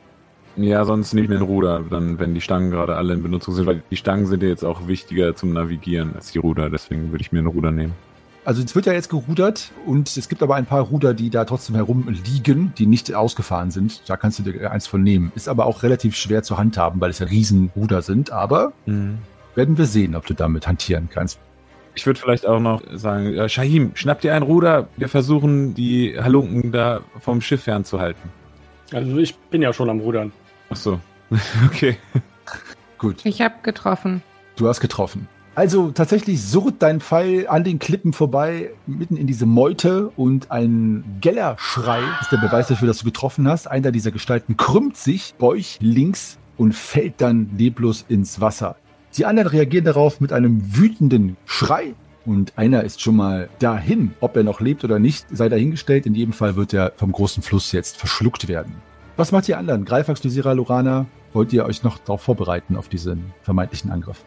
Ja, 0.56 0.84
sonst 0.84 1.12
nicht 1.12 1.28
mehr 1.28 1.38
ein 1.38 1.44
Ruder, 1.44 1.84
dann, 1.88 2.18
wenn 2.18 2.34
die 2.34 2.40
Stangen 2.40 2.70
gerade 2.70 2.96
alle 2.96 3.14
in 3.14 3.22
Benutzung 3.22 3.54
sind, 3.54 3.66
weil 3.66 3.82
die 3.90 3.96
Stangen 3.96 4.26
sind 4.26 4.42
ja 4.42 4.48
jetzt 4.48 4.64
auch 4.64 4.88
wichtiger 4.88 5.36
zum 5.36 5.52
Navigieren 5.52 6.14
als 6.14 6.32
die 6.32 6.38
Ruder, 6.38 6.70
deswegen 6.70 7.12
würde 7.12 7.22
ich 7.22 7.30
mir 7.30 7.40
ein 7.40 7.46
Ruder 7.46 7.70
nehmen. 7.70 7.92
Also 8.44 8.62
es 8.62 8.74
wird 8.74 8.86
ja 8.86 8.94
jetzt 8.94 9.10
gerudert 9.10 9.70
und 9.86 10.16
es 10.16 10.28
gibt 10.28 10.42
aber 10.42 10.54
ein 10.54 10.64
paar 10.64 10.80
Ruder, 10.80 11.12
die 11.12 11.28
da 11.28 11.44
trotzdem 11.44 11.76
herumliegen, 11.76 12.72
die 12.78 12.86
nicht 12.86 13.14
ausgefahren 13.14 13.70
sind. 13.70 14.08
Da 14.08 14.16
kannst 14.16 14.38
du 14.38 14.42
dir 14.42 14.70
eins 14.70 14.86
von 14.86 15.02
nehmen. 15.02 15.30
Ist 15.34 15.48
aber 15.48 15.66
auch 15.66 15.82
relativ 15.82 16.16
schwer 16.16 16.42
zu 16.42 16.56
handhaben, 16.56 17.00
weil 17.00 17.10
es 17.10 17.18
ja 17.18 17.26
Riesenruder 17.26 18.00
sind. 18.02 18.30
Aber 18.32 18.72
Mhm. 18.86 19.18
werden 19.54 19.76
wir 19.76 19.84
sehen, 19.84 20.16
ob 20.16 20.24
du 20.26 20.32
damit 20.34 20.66
hantieren 20.66 21.08
kannst. 21.12 21.38
Ich 21.94 22.06
würde 22.06 22.18
vielleicht 22.18 22.46
auch 22.46 22.60
noch 22.60 22.82
sagen, 22.94 23.34
äh, 23.34 23.48
Shahim, 23.48 23.90
schnapp 23.94 24.20
dir 24.22 24.34
ein 24.34 24.42
Ruder. 24.42 24.88
Wir 24.96 25.08
versuchen, 25.08 25.74
die 25.74 26.16
Halunken 26.18 26.72
da 26.72 27.00
vom 27.18 27.42
Schiff 27.42 27.64
fernzuhalten. 27.64 28.30
Also 28.92 29.18
ich 29.18 29.36
bin 29.36 29.60
ja 29.60 29.72
schon 29.72 29.90
am 29.90 30.00
Rudern. 30.00 30.32
Ach 30.70 30.76
so. 30.76 30.98
okay. 31.66 31.96
Gut, 32.96 33.24
Ich 33.24 33.42
habe 33.42 33.54
getroffen. 33.62 34.22
du 34.56 34.66
hast 34.68 34.80
getroffen. 34.80 35.28
Also 35.56 35.90
tatsächlich 35.90 36.42
surrt 36.42 36.76
dein 36.78 37.00
Pfeil 37.00 37.48
an 37.48 37.64
den 37.64 37.80
Klippen 37.80 38.12
vorbei, 38.12 38.70
mitten 38.86 39.16
in 39.16 39.26
diese 39.26 39.46
Meute 39.46 40.10
und 40.16 40.50
ein 40.50 41.04
Gellerschrei 41.20 42.00
ist 42.20 42.30
der 42.30 42.36
Beweis 42.38 42.68
dafür, 42.68 42.86
dass 42.86 42.98
du 42.98 43.04
getroffen 43.04 43.48
hast. 43.48 43.68
Einer 43.68 43.90
dieser 43.90 44.12
Gestalten 44.12 44.56
krümmt 44.56 44.96
sich 44.96 45.34
bei 45.38 45.48
euch 45.48 45.78
links 45.80 46.38
und 46.56 46.74
fällt 46.74 47.20
dann 47.20 47.50
leblos 47.58 48.04
ins 48.08 48.40
Wasser. 48.40 48.76
Die 49.16 49.26
anderen 49.26 49.48
reagieren 49.48 49.84
darauf 49.84 50.20
mit 50.20 50.32
einem 50.32 50.76
wütenden 50.76 51.36
Schrei 51.44 51.94
und 52.24 52.56
einer 52.56 52.84
ist 52.84 53.00
schon 53.00 53.16
mal 53.16 53.48
dahin. 53.58 54.12
Ob 54.20 54.36
er 54.36 54.44
noch 54.44 54.60
lebt 54.60 54.84
oder 54.84 55.00
nicht, 55.00 55.26
sei 55.32 55.48
dahingestellt. 55.48 56.06
In 56.06 56.14
jedem 56.14 56.32
Fall 56.32 56.54
wird 56.54 56.72
er 56.72 56.92
vom 56.96 57.10
großen 57.10 57.42
Fluss 57.42 57.72
jetzt 57.72 57.96
verschluckt 57.96 58.46
werden. 58.46 58.76
Was 59.16 59.32
macht 59.32 59.48
ihr 59.48 59.58
anderen? 59.58 59.84
Greifax, 59.84 60.22
Lysira, 60.22 60.52
Lorana, 60.52 61.06
wollt 61.32 61.52
ihr 61.52 61.64
euch 61.64 61.82
noch 61.82 61.98
darauf 61.98 62.22
vorbereiten, 62.22 62.76
auf 62.76 62.88
diesen 62.88 63.32
vermeintlichen 63.42 63.90
Angriff? 63.90 64.24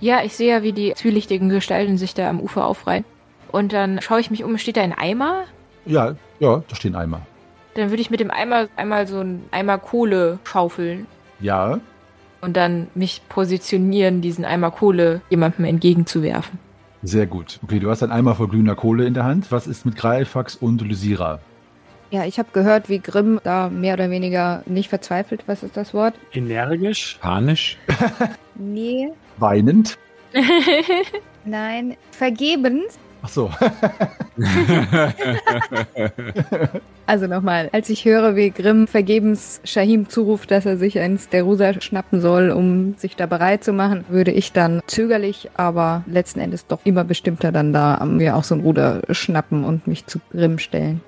Ja, 0.00 0.22
ich 0.22 0.36
sehe 0.36 0.50
ja, 0.56 0.62
wie 0.62 0.72
die 0.72 0.92
zwielichtigen 0.94 1.48
Gestalten 1.48 1.96
sich 1.98 2.14
da 2.14 2.28
am 2.28 2.40
Ufer 2.40 2.66
aufreihen. 2.66 3.04
Und 3.52 3.72
dann 3.72 4.00
schaue 4.02 4.20
ich 4.20 4.30
mich 4.30 4.44
um, 4.44 4.58
steht 4.58 4.76
da 4.76 4.82
ein 4.82 4.92
Eimer? 4.92 5.44
Ja, 5.86 6.16
ja, 6.40 6.62
da 6.68 6.74
stehen 6.76 6.94
Eimer. 6.94 7.22
Dann 7.74 7.90
würde 7.90 8.00
ich 8.02 8.10
mit 8.10 8.20
dem 8.20 8.30
Eimer 8.30 8.68
einmal 8.76 9.06
so 9.06 9.20
einen 9.20 9.44
Eimer 9.50 9.78
Kohle 9.78 10.38
schaufeln 10.44 11.06
Ja, 11.40 11.80
und 12.42 12.56
dann 12.56 12.88
mich 12.94 13.22
positionieren, 13.28 14.20
diesen 14.20 14.44
Eimer 14.44 14.70
Kohle 14.70 15.20
jemandem 15.30 15.64
entgegenzuwerfen. 15.64 16.58
sehr 17.02 17.26
gut. 17.26 17.58
Okay, 17.62 17.78
du 17.78 17.90
hast 17.90 18.02
ein 18.02 18.10
Eimer 18.10 18.34
voll 18.34 18.48
glühender 18.48 18.74
Kohle 18.74 19.06
in 19.06 19.14
der 19.14 19.24
Hand. 19.24 19.50
Was 19.52 19.66
ist 19.66 19.86
mit 19.86 19.96
Greifax 19.96 20.54
und 20.56 20.82
Lysira? 20.82 21.40
Ja, 22.10 22.24
ich 22.24 22.38
habe 22.38 22.48
gehört, 22.52 22.88
wie 22.88 22.98
Grimm 23.00 23.40
da 23.42 23.68
mehr 23.68 23.94
oder 23.94 24.10
weniger 24.10 24.62
nicht 24.66 24.88
verzweifelt. 24.88 25.44
Was 25.46 25.62
ist 25.62 25.76
das 25.76 25.92
Wort? 25.94 26.14
Energisch. 26.32 27.18
Panisch? 27.20 27.78
Nee. 28.54 29.10
Weinend? 29.38 29.98
Nein. 31.44 31.96
Vergebens. 32.10 32.98
Ach 33.22 33.28
so. 33.28 33.50
Also 37.08 37.28
nochmal, 37.28 37.70
als 37.72 37.88
ich 37.88 38.04
höre, 38.04 38.34
wie 38.34 38.50
Grimm 38.50 38.88
vergebens 38.88 39.60
Shahim 39.62 40.08
zuruft, 40.08 40.50
dass 40.50 40.66
er 40.66 40.76
sich 40.76 40.98
eins 40.98 41.28
der 41.28 41.44
Ruder 41.44 41.80
schnappen 41.80 42.20
soll, 42.20 42.50
um 42.50 42.96
sich 42.96 43.14
da 43.14 43.26
bereit 43.26 43.62
zu 43.62 43.72
machen, 43.72 44.04
würde 44.08 44.32
ich 44.32 44.50
dann 44.50 44.82
zögerlich, 44.88 45.48
aber 45.54 46.02
letzten 46.08 46.40
Endes 46.40 46.66
doch 46.66 46.80
immer 46.82 47.04
bestimmter 47.04 47.52
dann 47.52 47.72
da 47.72 48.04
mir 48.04 48.34
auch 48.34 48.42
so 48.42 48.56
ein 48.56 48.60
Ruder 48.60 49.02
schnappen 49.10 49.62
und 49.62 49.86
mich 49.86 50.06
zu 50.06 50.18
Grimm 50.32 50.58
stellen. 50.58 51.00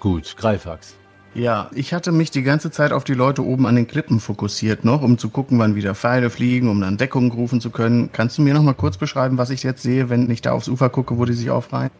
Gut, 0.00 0.36
Greifax. 0.36 0.96
Ja, 1.34 1.68
ich 1.74 1.92
hatte 1.92 2.12
mich 2.12 2.30
die 2.30 2.44
ganze 2.44 2.70
Zeit 2.70 2.92
auf 2.92 3.02
die 3.02 3.14
Leute 3.14 3.44
oben 3.44 3.66
an 3.66 3.74
den 3.74 3.88
Klippen 3.88 4.20
fokussiert 4.20 4.84
noch, 4.84 5.02
um 5.02 5.18
zu 5.18 5.30
gucken, 5.30 5.58
wann 5.58 5.74
wieder 5.74 5.96
Pfeile 5.96 6.30
fliegen, 6.30 6.68
um 6.68 6.80
dann 6.80 6.96
Deckung 6.96 7.32
rufen 7.32 7.60
zu 7.60 7.70
können. 7.70 8.10
Kannst 8.12 8.38
du 8.38 8.42
mir 8.42 8.54
noch 8.54 8.62
mal 8.62 8.74
kurz 8.74 8.98
beschreiben, 8.98 9.36
was 9.36 9.50
ich 9.50 9.64
jetzt 9.64 9.82
sehe, 9.82 10.08
wenn 10.10 10.30
ich 10.30 10.42
da 10.42 10.52
aufs 10.52 10.68
Ufer 10.68 10.90
gucke, 10.90 11.18
wo 11.18 11.24
die 11.24 11.32
sich 11.32 11.50
aufreihen? 11.50 11.90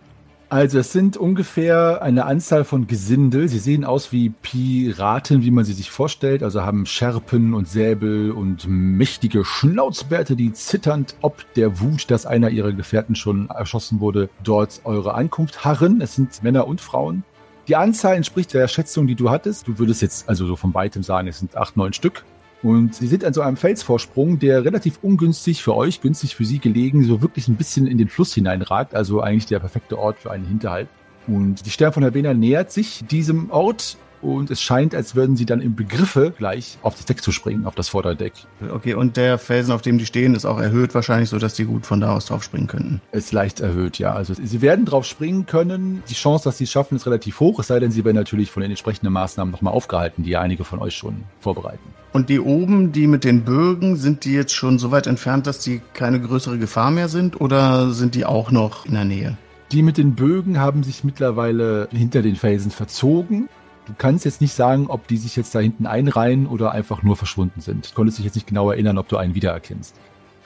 Also 0.51 0.79
es 0.79 0.93
sind 0.93 1.17
ungefähr 1.17 2.01
eine 2.01 2.27
Anzahl 2.27 2.63
von 2.63 2.87
Gesindel. 2.87 3.49
Sie 3.49 3.59
sehen 3.59 3.85
aus 3.85 4.13
wie 4.13 4.31
Piraten, 4.31 5.43
wie 5.43 5.51
man 5.51 5.65
sie 5.65 5.73
sich 5.73 5.91
vorstellt. 5.91 6.45
Also 6.45 6.63
haben 6.63 6.87
Scherpen 6.87 7.55
und 7.55 7.67
Säbel 7.67 8.31
und 8.31 8.69
mächtige 8.69 9.45
Schnauzbärte, 9.45 10.37
die 10.37 10.53
zitternd 10.53 11.17
ob 11.23 11.45
der 11.55 11.81
Wut, 11.81 12.09
dass 12.09 12.25
einer 12.25 12.51
ihrer 12.51 12.73
Gefährten 12.73 13.17
schon 13.17 13.49
erschossen 13.49 13.99
wurde, 13.99 14.29
dort 14.45 14.83
eure 14.85 15.15
Ankunft 15.15 15.65
harren. 15.65 16.01
Es 16.01 16.15
sind 16.15 16.41
Männer 16.45 16.69
und 16.69 16.81
Frauen. 16.81 17.25
Die 17.67 17.77
Anzahl 17.77 18.17
entspricht 18.17 18.53
der 18.53 18.69
Schätzung, 18.69 19.07
die 19.07 19.15
du 19.15 19.31
hattest. 19.31 19.67
Du 19.67 19.79
würdest 19.79 20.03
jetzt 20.03 20.29
also 20.29 20.47
so 20.47 20.55
von 20.55 20.75
weitem 20.75 21.03
sagen, 21.03 21.29
es 21.29 21.39
sind 21.39 21.57
acht, 21.57 21.77
neun 21.77 21.95
Stück. 21.95 22.25
Und 22.63 22.95
sie 22.95 23.07
sind 23.07 23.25
an 23.25 23.33
so 23.33 23.41
einem 23.41 23.57
Felsvorsprung, 23.57 24.39
der 24.39 24.65
relativ 24.65 24.99
ungünstig 25.03 25.63
für 25.63 25.75
euch, 25.75 26.01
günstig 26.01 26.35
für 26.35 26.45
sie 26.45 26.59
gelegen, 26.59 27.05
so 27.05 27.23
wirklich 27.23 27.49
ein 27.49 27.57
bisschen 27.57 27.87
in 27.87 27.99
den 27.99 28.09
Fluss 28.09 28.35
hineinragt. 28.35 28.95
Also 28.95 29.21
eigentlich 29.21 29.47
der 29.47 29.61
perfekte 29.61 29.99
Ort 29.99 30.19
für 30.19 30.31
einen 30.31 30.47
Hinterhalt. 30.47 30.89
Und 31.27 31.65
die 31.65 31.71
Stern 31.71 31.93
von 31.93 32.05
Havena 32.05 32.35
nähert 32.35 32.71
sich 32.71 33.05
diesem 33.07 33.51
Ort 33.51 33.97
und 34.25 34.51
es 34.51 34.61
scheint, 34.61 34.95
als 34.95 35.15
würden 35.15 35.37
sie 35.37 35.47
dann 35.47 35.61
im 35.61 35.77
Begriffe, 35.77 36.33
gleich 36.37 36.79
auf 36.83 36.95
das 36.95 37.05
Deck 37.05 37.23
zu 37.23 37.33
springen, 37.33 37.67
auf 37.67 37.75
das 37.75 37.89
Vorderdeck. 37.89 38.33
Okay, 38.71 38.95
und 38.95 39.17
der 39.17 39.39
Felsen, 39.39 39.73
auf 39.73 39.83
dem 39.83 39.99
die 39.99 40.07
stehen, 40.07 40.35
ist 40.35 40.45
auch 40.45 40.59
erhöht 40.59 40.95
wahrscheinlich, 40.95 41.29
so 41.29 41.39
dass 41.39 41.55
die 41.55 41.65
gut 41.65 41.87
von 41.87 42.01
da 42.01 42.15
aus 42.15 42.27
drauf 42.27 42.43
springen 42.43 42.67
könnten. 42.67 43.01
Ist 43.13 43.33
leicht 43.33 43.61
erhöht, 43.61 43.99
ja. 43.99 44.13
Also 44.13 44.35
sie 44.35 44.63
werden 44.63 44.85
drauf 44.85 45.05
springen 45.05 45.47
können. 45.47 46.03
Die 46.09 46.15
Chance, 46.15 46.45
dass 46.45 46.59
sie 46.59 46.65
es 46.65 46.71
schaffen, 46.71 46.97
ist 46.97 47.07
relativ 47.07 47.41
hoch, 47.41 47.59
es 47.59 47.67
sei 47.67 47.79
denn, 47.79 47.91
sie 47.91 48.05
werden 48.05 48.17
natürlich 48.17 48.51
von 48.51 48.63
den 48.63 48.71
entsprechenden 48.71 49.13
Maßnahmen 49.13 49.53
nochmal 49.53 49.75
aufgehalten, 49.75 50.25
die 50.25 50.31
ja 50.31 50.41
einige 50.41 50.65
von 50.65 50.79
euch 50.79 50.95
schon 50.95 51.25
vorbereiten. 51.41 51.95
Und 52.13 52.29
die 52.29 52.39
oben, 52.39 52.93
die 52.93 53.09
mit 53.09 53.25
den 53.25 53.43
Bögen, 53.43 53.97
sind 53.97 54.25
die 54.25 54.33
jetzt 54.33 54.55
schon 54.55 54.79
so 54.79 54.93
weit 54.93 55.09
entfernt, 55.09 55.49
dass 55.49 55.59
die 55.59 55.83
keine 55.95 56.21
größere 56.21 56.59
Gefahr 56.59 56.93
mehr 56.93 57.09
sind? 57.09 57.41
Oder 57.41 57.91
sind 57.91 58.15
die 58.15 58.25
auch 58.25 58.53
noch 58.53 58.87
in 58.87 58.95
der 58.95 59.05
Nähe? 59.05 59.37
Die 59.73 59.83
mit 59.83 59.99
den 59.99 60.15
Bögen 60.15 60.61
haben 60.61 60.85
sich 60.85 61.03
mittlerweile 61.03 61.89
hinter 61.91 62.23
den 62.23 62.37
Felsen 62.37 62.71
verzogen. 62.71 63.49
Du 63.87 63.93
kannst 63.99 64.25
jetzt 64.25 64.41
nicht 64.41 64.55
sagen, 64.55 64.87
ob 64.89 65.07
die 65.09 65.19
sich 65.19 65.37
jetzt 65.37 65.55
da 65.55 65.59
hinten 65.59 65.87
einreihen 65.87 66.47
oder 66.47 66.73
einfach 66.73 67.03
nur 67.03 67.17
verschwunden 67.17 67.61
sind. 67.61 67.91
Du 67.91 67.95
konntest 67.95 68.19
dich 68.19 68.25
jetzt 68.25 68.35
nicht 68.35 68.47
genau 68.47 68.71
erinnern, 68.71 68.97
ob 68.97 69.09
du 69.09 69.17
einen 69.17 69.35
wiedererkennst. 69.35 69.95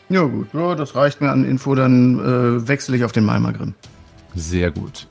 Ja 0.08 0.22
gut, 0.22 0.48
ja, 0.54 0.74
das 0.74 0.94
reicht 0.96 1.20
mir 1.20 1.30
an 1.30 1.44
Info, 1.44 1.74
dann 1.74 2.18
äh, 2.18 2.66
wechsle 2.66 2.96
ich 2.96 3.04
auf 3.04 3.12
den 3.12 3.24
Malmagrim. 3.24 3.74
Sehr 4.34 4.70
gut. 4.70 5.06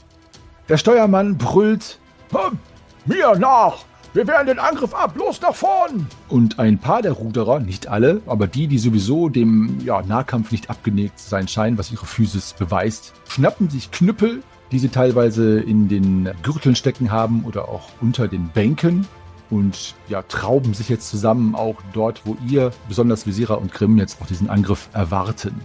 Der 0.69 0.77
Steuermann 0.77 1.37
brüllt, 1.37 1.99
Hm, 2.31 2.57
mir 3.05 3.37
nach! 3.37 3.77
Wir 4.13 4.27
wehren 4.27 4.47
den 4.47 4.59
Angriff 4.59 4.93
ab! 4.93 5.15
Los 5.15 5.39
nach 5.41 5.55
vorn! 5.55 6.07
und 6.27 6.59
ein 6.59 6.77
paar 6.79 7.01
der 7.01 7.11
Ruderer, 7.13 7.59
nicht 7.59 7.87
alle, 7.87 8.21
aber 8.25 8.47
die, 8.47 8.67
die 8.67 8.79
sowieso 8.79 9.29
dem 9.29 9.79
ja, 9.85 10.01
Nahkampf 10.01 10.51
nicht 10.51 10.69
abgeneigt 10.69 11.19
zu 11.19 11.29
sein 11.29 11.47
scheinen, 11.47 11.77
was 11.77 11.91
ihre 11.91 12.05
Physis 12.05 12.53
beweist, 12.57 13.13
schnappen 13.29 13.69
sich 13.69 13.91
Knüppel, 13.91 14.41
die 14.71 14.79
sie 14.79 14.89
teilweise 14.89 15.59
in 15.59 15.87
den 15.87 16.29
Gürteln 16.43 16.75
stecken 16.75 17.11
haben 17.11 17.45
oder 17.45 17.69
auch 17.69 17.89
unter 18.01 18.27
den 18.27 18.49
Bänken 18.49 19.07
und 19.49 19.95
ja, 20.09 20.21
trauben 20.23 20.73
sich 20.73 20.89
jetzt 20.89 21.09
zusammen 21.09 21.55
auch 21.55 21.77
dort, 21.93 22.25
wo 22.25 22.37
ihr, 22.47 22.71
besonders 22.87 23.25
Visira 23.25 23.53
und 23.55 23.71
Grimm, 23.71 23.97
jetzt 23.97 24.21
auch 24.21 24.27
diesen 24.27 24.49
Angriff 24.49 24.89
erwarten. 24.93 25.55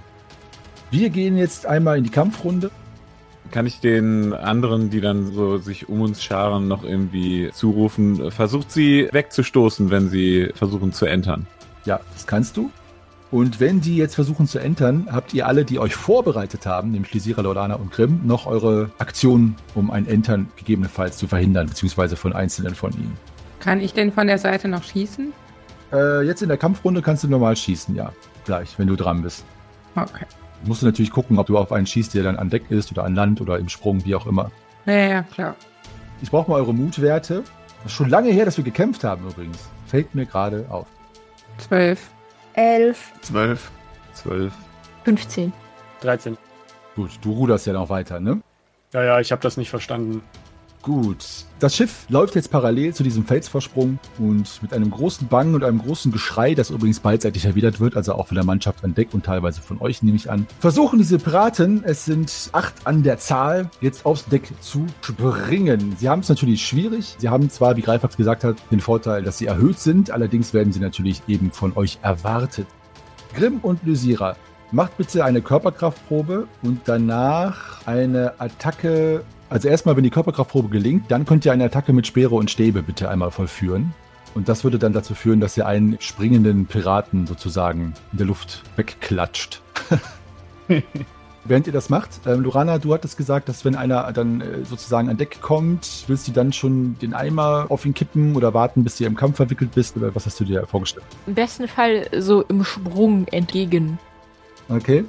Wir 0.91 1.11
gehen 1.11 1.37
jetzt 1.37 1.67
einmal 1.67 1.99
in 1.99 2.05
die 2.05 2.11
Kampfrunde. 2.11 2.71
Kann 3.51 3.67
ich 3.67 3.81
den 3.81 4.33
anderen, 4.33 4.91
die 4.91 5.01
dann 5.01 5.33
so 5.33 5.59
sich 5.59 5.89
um 5.89 6.01
uns 6.01 6.23
scharen, 6.23 6.69
noch 6.69 6.85
irgendwie 6.85 7.51
zurufen? 7.53 8.31
Versucht 8.31 8.71
sie 8.71 9.09
wegzustoßen, 9.11 9.91
wenn 9.91 10.09
sie 10.09 10.51
versuchen 10.55 10.93
zu 10.93 11.07
entern. 11.07 11.47
Ja, 11.85 12.01
das 12.15 12.27
kannst 12.27 12.57
du. 12.57 12.71
Und 13.33 13.61
wenn 13.61 13.81
die 13.81 13.97
jetzt 13.97 14.15
versuchen 14.15 14.47
zu 14.47 14.59
entern, 14.59 15.09
habt 15.11 15.33
ihr 15.33 15.47
alle, 15.47 15.65
die 15.65 15.79
euch 15.79 15.95
vorbereitet 15.95 16.67
haben, 16.67 16.91
nämlich 16.91 17.15
Lisira, 17.15 17.41
Lordana 17.41 17.77
und 17.77 17.91
Grimm, 17.91 18.21
noch 18.25 18.47
eure 18.47 18.91
Aktionen, 18.99 19.57
um 19.75 19.91
ein 19.91 20.07
Entern 20.07 20.49
gegebenenfalls 20.57 21.17
zu 21.17 21.27
verhindern, 21.27 21.67
beziehungsweise 21.67 22.15
von 22.17 22.35
einzelnen 22.35 22.75
von 22.75 22.93
ihnen. 22.93 23.17
Kann 23.59 23.81
ich 23.81 23.95
denn 23.95 24.13
von 24.13 24.27
der 24.27 24.37
Seite 24.37 24.69
noch 24.69 24.83
schießen? 24.85 25.33
Äh, 25.95 26.27
jetzt 26.27 26.43
in 26.43 26.49
der 26.49 26.59
Kampfrunde 26.59 27.01
kannst 27.01 27.25
du 27.25 27.29
normal 27.29 27.57
schießen, 27.57 27.95
ja. 27.97 28.13
Gleich, 28.45 28.79
wenn 28.79 28.87
du 28.87 28.97
dran 28.97 29.23
bist. 29.23 29.47
Okay. 29.97 30.27
Musst 30.67 30.83
du 30.83 30.87
natürlich 30.87 31.11
gucken, 31.11 31.39
ob 31.39 31.47
du 31.47 31.57
auf 31.57 31.73
einen 31.73 31.87
schießt, 31.87 32.13
der 32.13 32.25
dann 32.25 32.37
an 32.37 32.51
Deck 32.51 32.71
ist 32.71 32.93
oder 32.93 33.05
an 33.05 33.15
Land 33.15 33.41
oder 33.41 33.59
im 33.59 33.71
Sprung, 33.71 34.05
wie 34.05 34.15
auch 34.15 34.27
immer. 34.27 34.51
Ja, 34.85 34.93
ja, 34.93 35.23
klar. 35.23 35.57
Ich 36.21 36.31
brauche 36.31 36.51
mal 36.51 36.57
eure 36.57 36.75
Mutwerte. 36.75 37.45
Das 37.83 37.93
ist 37.93 37.97
schon 37.97 38.11
lange 38.11 38.31
her, 38.31 38.45
dass 38.45 38.59
wir 38.59 38.65
gekämpft 38.65 39.05
haben 39.05 39.27
übrigens. 39.27 39.71
Fällt 39.87 40.15
mir 40.15 40.27
gerade 40.27 40.67
auf. 40.69 40.87
Zwölf. 41.57 42.11
Elf. 42.55 43.13
Zwölf. 43.23 43.71
Zwölf. 44.13 44.53
15. 45.05 45.53
13. 46.01 46.37
Gut, 46.95 47.11
du 47.23 47.33
ruderst 47.33 47.67
ja 47.67 47.73
noch 47.73 47.89
weiter, 47.89 48.21
ne? 48.21 48.43
Ja, 48.93 49.03
ja, 49.03 49.21
ich 49.21 49.33
habe 49.33 49.41
das 49.43 49.57
nicht 49.57 49.71
verstanden. 49.71 50.23
Gut. 50.83 51.25
Das 51.61 51.77
Schiff 51.77 52.07
läuft 52.09 52.35
jetzt 52.35 52.51
parallel 52.51 52.93
zu 52.93 53.05
diesem 53.05 53.25
Felsvorsprung 53.25 54.01
und 54.19 54.61
mit 54.63 54.73
einem 54.73 54.91
großen 54.91 55.29
Bang 55.29 55.55
und 55.55 55.63
einem 55.63 55.79
großen 55.79 56.11
Geschrei, 56.11 56.55
das 56.55 56.71
übrigens 56.71 56.99
beidseitig 56.99 57.45
erwidert 57.45 57.79
wird, 57.79 57.97
also 57.97 58.15
auch 58.15 58.27
von 58.27 58.35
der 58.35 58.45
Mannschaft 58.45 58.83
an 58.83 58.93
Deck 58.93 59.15
und 59.15 59.25
teilweise 59.25 59.61
von 59.61 59.81
euch, 59.81 60.03
nehme 60.03 60.17
ich 60.17 60.29
an, 60.29 60.49
versuchen 60.59 60.99
diese 60.99 61.19
Piraten, 61.19 61.85
es 61.85 62.05
sind 62.05 62.51
acht 62.51 62.85
an 62.85 63.05
der 63.05 63.19
Zahl, 63.19 63.71
jetzt 63.81 64.05
aufs 64.05 64.27
Deck 64.27 64.51
zu 64.61 64.87
springen. 65.03 65.95
Sie 65.99 66.09
haben 66.09 66.23
es 66.23 66.29
natürlich 66.29 66.67
schwierig. 66.67 67.15
Sie 67.17 67.29
haben 67.29 67.49
zwar, 67.49 67.77
wie 67.77 67.83
Greifax 67.83 68.17
gesagt 68.17 68.43
hat, 68.43 68.57
den 68.73 68.81
Vorteil, 68.81 69.23
dass 69.23 69.39
sie 69.39 69.47
erhöht 69.47 69.79
sind, 69.79 70.11
allerdings 70.11 70.53
werden 70.53 70.73
sie 70.73 70.81
natürlich 70.81 71.23
eben 71.29 71.53
von 71.53 71.77
euch 71.77 72.01
erwartet. 72.03 72.67
Grimm 73.35 73.61
und 73.63 73.85
Lysira, 73.85 74.35
macht 74.73 74.97
bitte 74.97 75.25
eine 75.25 75.43
Körperkraftprobe 75.43 76.49
und 76.63 76.81
danach 76.87 77.87
eine 77.87 78.41
Attacke 78.41 79.23
also 79.53 79.69
erstmal, 79.69 79.97
wenn 79.97 80.03
die 80.03 80.11
Körperkraftprobe 80.11 80.71
gelingt, 80.71 81.11
dann 81.11 81.27
könnt 81.27 81.45
ihr 81.45 81.53
eine 81.53 81.65
Attacke 81.65 81.93
mit 81.93 82.07
Speere 82.07 82.35
und 82.35 82.51
Stäbe 82.51 82.83
bitte 82.83 83.11
einmal 83.11 83.31
vollführen. 83.31 83.93
Und 84.35 84.49
das 84.49 84.65
würde 84.65 84.79
dann 84.79 84.95
dazu 84.95 85.15
führen, 85.15 85.41
dass 85.41 85.59
ihr 85.59 85.67
einen 85.67 85.99
springenden 86.01 86.65
Piraten 86.65 87.27
sozusagen 87.27 87.93
in 88.13 88.19
der 88.19 88.27
Luft 88.27 88.63
wegklatscht. 88.77 89.61
Während 91.45 91.67
ihr 91.67 91.73
das 91.73 91.91
macht, 91.91 92.21
ähm, 92.25 92.41
Lorana, 92.41 92.79
du 92.79 92.95
hattest 92.95 93.19
gesagt, 93.19 93.49
dass 93.51 93.65
wenn 93.67 93.75
einer 93.75 94.11
dann 94.13 94.41
äh, 94.41 94.65
sozusagen 94.65 95.11
an 95.11 95.19
Deck 95.19 95.43
kommt, 95.43 96.05
willst 96.07 96.29
du 96.29 96.33
dann 96.33 96.55
schon 96.55 96.97
den 97.03 97.13
Eimer 97.13 97.67
auf 97.69 97.85
ihn 97.85 97.93
kippen 97.93 98.37
oder 98.37 98.55
warten, 98.55 98.85
bis 98.85 98.97
du 98.97 99.05
im 99.05 99.17
Kampf 99.17 99.37
verwickelt 99.37 99.73
bist? 99.75 99.99
Oder 99.99 100.15
was 100.15 100.25
hast 100.25 100.41
du 100.41 100.45
dir 100.45 100.67
vorgestellt? 100.67 101.05
Im 101.27 101.35
besten 101.35 101.69
Fall 101.69 102.09
so 102.19 102.43
im 102.43 102.65
Sprung 102.65 103.27
entgegen. 103.29 103.99
Okay. 104.71 105.05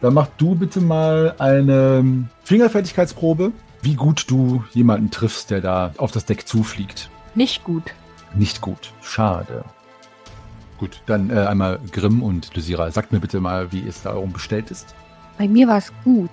Dann 0.00 0.14
mach 0.14 0.28
du 0.38 0.54
bitte 0.54 0.80
mal 0.80 1.34
eine 1.38 2.28
Fingerfertigkeitsprobe, 2.44 3.52
wie 3.82 3.94
gut 3.94 4.30
du 4.30 4.64
jemanden 4.72 5.10
triffst, 5.10 5.50
der 5.50 5.60
da 5.60 5.92
auf 5.96 6.12
das 6.12 6.24
Deck 6.24 6.46
zufliegt. 6.46 7.10
Nicht 7.34 7.64
gut. 7.64 7.94
Nicht 8.34 8.60
gut. 8.60 8.92
Schade. 9.02 9.64
Gut, 10.78 11.02
dann 11.06 11.30
äh, 11.30 11.40
einmal 11.40 11.78
Grimm 11.92 12.22
und 12.22 12.54
Lysira. 12.54 12.90
Sagt 12.90 13.12
mir 13.12 13.20
bitte 13.20 13.40
mal, 13.40 13.70
wie 13.72 13.86
es 13.86 14.02
darum 14.02 14.32
bestellt 14.32 14.70
ist. 14.70 14.94
Bei 15.38 15.46
mir 15.46 15.68
war 15.68 15.78
es 15.78 15.92
gut. 16.04 16.30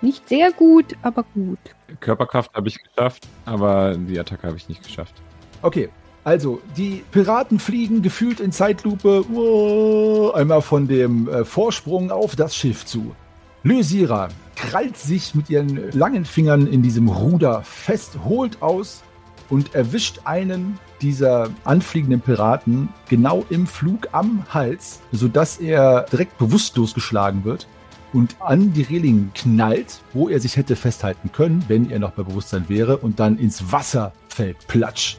Nicht 0.00 0.28
sehr 0.28 0.52
gut, 0.52 0.96
aber 1.02 1.24
gut. 1.34 1.58
Körperkraft 2.00 2.54
habe 2.54 2.68
ich 2.68 2.78
geschafft, 2.82 3.26
aber 3.44 3.96
die 3.96 4.18
Attacke 4.18 4.46
habe 4.46 4.56
ich 4.56 4.68
nicht 4.68 4.82
geschafft. 4.84 5.14
Okay, 5.62 5.88
also 6.22 6.60
die 6.76 7.02
Piraten 7.10 7.58
fliegen 7.58 8.02
gefühlt 8.02 8.40
in 8.40 8.52
Zeitlupe 8.52 9.24
uah, 9.30 10.34
einmal 10.36 10.62
von 10.62 10.86
dem 10.86 11.28
äh, 11.28 11.44
Vorsprung 11.44 12.10
auf 12.10 12.36
das 12.36 12.54
Schiff 12.54 12.84
zu. 12.84 13.14
Lysira 13.62 14.28
krallt 14.54 14.96
sich 14.96 15.34
mit 15.34 15.50
ihren 15.50 15.90
langen 15.92 16.24
Fingern 16.24 16.66
in 16.66 16.82
diesem 16.82 17.08
Ruder 17.08 17.62
fest, 17.62 18.18
holt 18.24 18.62
aus 18.62 19.02
und 19.50 19.74
erwischt 19.74 20.20
einen 20.24 20.78
dieser 21.00 21.50
anfliegenden 21.64 22.20
Piraten 22.20 22.88
genau 23.08 23.44
im 23.50 23.66
Flug 23.66 24.08
am 24.12 24.44
Hals, 24.52 25.00
sodass 25.12 25.58
er 25.58 26.06
direkt 26.10 26.38
bewusstlos 26.38 26.94
geschlagen 26.94 27.44
wird 27.44 27.66
und 28.12 28.36
an 28.40 28.72
die 28.72 28.82
Reling 28.82 29.30
knallt, 29.34 30.00
wo 30.12 30.28
er 30.28 30.40
sich 30.40 30.56
hätte 30.56 30.76
festhalten 30.76 31.30
können, 31.32 31.64
wenn 31.68 31.90
er 31.90 31.98
noch 31.98 32.12
bei 32.12 32.22
Bewusstsein 32.22 32.68
wäre, 32.68 32.98
und 32.98 33.20
dann 33.20 33.38
ins 33.38 33.72
Wasser 33.72 34.12
fällt. 34.28 34.66
Platsch. 34.66 35.18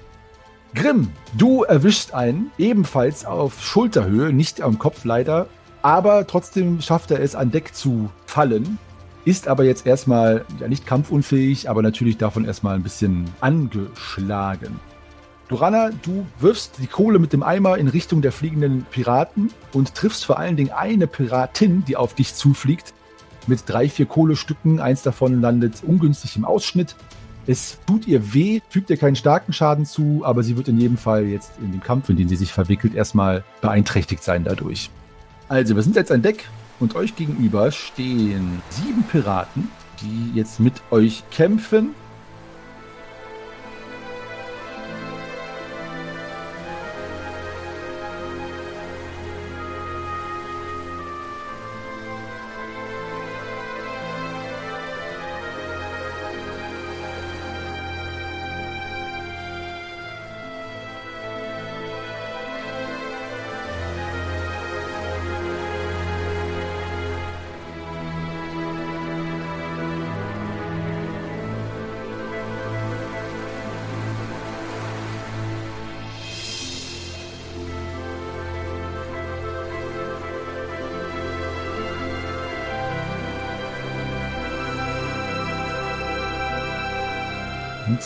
Grimm, 0.76 1.10
du 1.34 1.64
erwischst 1.64 2.14
einen, 2.14 2.52
ebenfalls 2.58 3.26
auf 3.26 3.64
Schulterhöhe, 3.64 4.32
nicht 4.32 4.62
am 4.62 4.80
Kopf 4.80 5.04
leider, 5.04 5.48
aber 5.82 6.28
trotzdem 6.28 6.82
schafft 6.82 7.12
er 7.12 7.22
es, 7.22 7.36
an 7.36 7.52
Deck 7.52 7.74
zu 7.74 8.10
fallen. 8.26 8.78
Ist 9.26 9.48
aber 9.48 9.64
jetzt 9.64 9.86
erstmal 9.86 10.46
ja 10.60 10.68
nicht 10.68 10.86
kampfunfähig, 10.88 11.70
aber 11.70 11.82
natürlich 11.82 12.18
davon 12.18 12.46
erstmal 12.46 12.76
ein 12.76 12.84
bisschen 12.84 13.26
angeschlagen. 13.42 14.80
Durana, 15.50 15.90
du 16.04 16.26
wirfst 16.40 16.78
die 16.80 16.88
Kohle 16.88 17.18
mit 17.18 17.34
dem 17.34 17.42
Eimer 17.42 17.78
in 17.78 17.88
Richtung 17.88 18.22
der 18.22 18.32
fliegenden 18.32 18.86
Piraten 18.92 19.52
und 19.74 19.96
triffst 19.96 20.26
vor 20.26 20.38
allen 20.38 20.56
Dingen 20.56 20.72
eine 20.72 21.08
Piratin, 21.08 21.84
die 21.86 21.98
auf 21.98 22.14
dich 22.14 22.36
zufliegt, 22.36 22.94
mit 23.48 23.64
drei, 23.66 23.90
vier 23.90 24.06
Kohlestücken. 24.06 24.80
Eins 24.80 25.02
davon 25.02 25.42
landet 25.42 25.84
ungünstig 25.86 26.36
im 26.36 26.46
Ausschnitt. 26.46 26.96
Es 27.48 27.80
tut 27.88 28.08
ihr 28.08 28.34
weh, 28.34 28.62
fügt 28.70 28.92
ihr 28.92 28.98
keinen 28.98 29.16
starken 29.16 29.52
Schaden 29.52 29.86
zu, 29.86 30.22
aber 30.24 30.44
sie 30.44 30.56
wird 30.56 30.68
in 30.68 30.78
jedem 30.78 30.98
Fall 30.98 31.26
jetzt 31.26 31.54
in 31.60 31.72
dem 31.72 31.82
Kampf, 31.82 32.10
in 32.10 32.18
den 32.18 32.30
sie 32.30 32.36
sich 32.36 32.54
verwickelt, 32.54 32.94
erstmal 32.94 33.44
beeinträchtigt 33.62 34.24
sein 34.24 34.44
dadurch. 34.44 34.92
Also, 35.50 35.76
wir 35.76 35.82
sind 35.82 35.96
jetzt 35.96 36.12
an 36.12 36.22
Deck 36.22 36.48
und 36.80 36.96
euch 36.96 37.16
gegenüber 37.16 37.72
stehen 37.72 38.62
sieben 38.70 39.02
Piraten, 39.02 39.68
die 40.00 40.38
jetzt 40.38 40.60
mit 40.60 40.76
euch 40.92 41.24
kämpfen. 41.32 41.96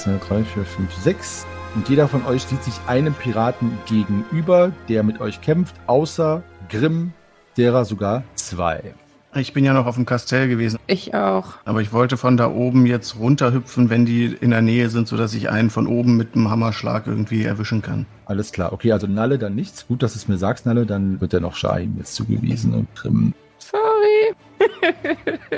Eins, 0.06 0.20
zwei, 0.20 0.28
drei, 0.28 0.44
vier, 0.44 0.66
fünf, 0.66 0.94
sechs. 0.96 1.46
Und 1.76 1.88
jeder 1.88 2.08
von 2.08 2.26
euch 2.26 2.44
sieht 2.44 2.63
sich 2.63 2.74
einem 2.88 3.13
Piraten 3.13 3.78
gegenüber, 3.86 4.72
der 4.89 5.04
mit 5.04 5.22
euch 5.22 5.39
kämpft, 5.42 5.76
außer 5.88 6.44
Grimm, 6.70 7.13
derer 7.58 7.86
sogar 7.86 8.24
zwei. 8.36 8.94
Ich 9.36 9.54
bin 9.54 9.63
ja 9.63 9.74
noch 9.74 9.86
auf 9.86 9.96
dem 9.96 10.06
Kastell 10.06 10.48
gewesen, 10.48 10.78
Ich 10.88 11.16
auch. 11.16 11.54
aber 11.66 11.82
ich 11.82 11.94
wollte 11.94 12.18
von 12.18 12.38
da 12.38 12.52
oben 12.52 12.86
jetzt 12.86 13.18
runterhüpfen, 13.18 13.89
wenn 13.89 14.06
die 14.06 14.26
in 14.26 14.52
der 14.52 14.62
Nähe 14.62 14.89
sind, 14.89 15.08
sodass 15.08 15.34
ich 15.34 15.50
einen 15.50 15.70
von 15.70 15.88
oben 15.88 16.18
mit 16.18 16.36
einem 16.36 16.52
Hammerschlag 16.52 17.08
irgendwie 17.08 17.44
erwischen 17.46 17.82
kann. 17.82 18.06
Alles 18.26 18.52
klar. 18.52 18.74
Okay, 18.74 18.92
also 18.92 19.08
Nalle 19.08 19.39
dann 19.39 19.56
nichts. 19.56 19.88
Gut, 19.88 20.04
dass 20.04 20.13
du 20.13 20.18
es 20.20 20.28
mir 20.28 20.38
sagst, 20.38 20.66
Nalle. 20.66 20.86
Dann 20.86 21.20
wird 21.22 21.34
er 21.34 21.39
noch 21.39 21.56
Shahim 21.56 21.96
jetzt 21.98 22.13
zugewiesen 22.16 22.74
und 22.74 22.94
Grimm. 22.96 23.34
Sorry. 23.58 24.36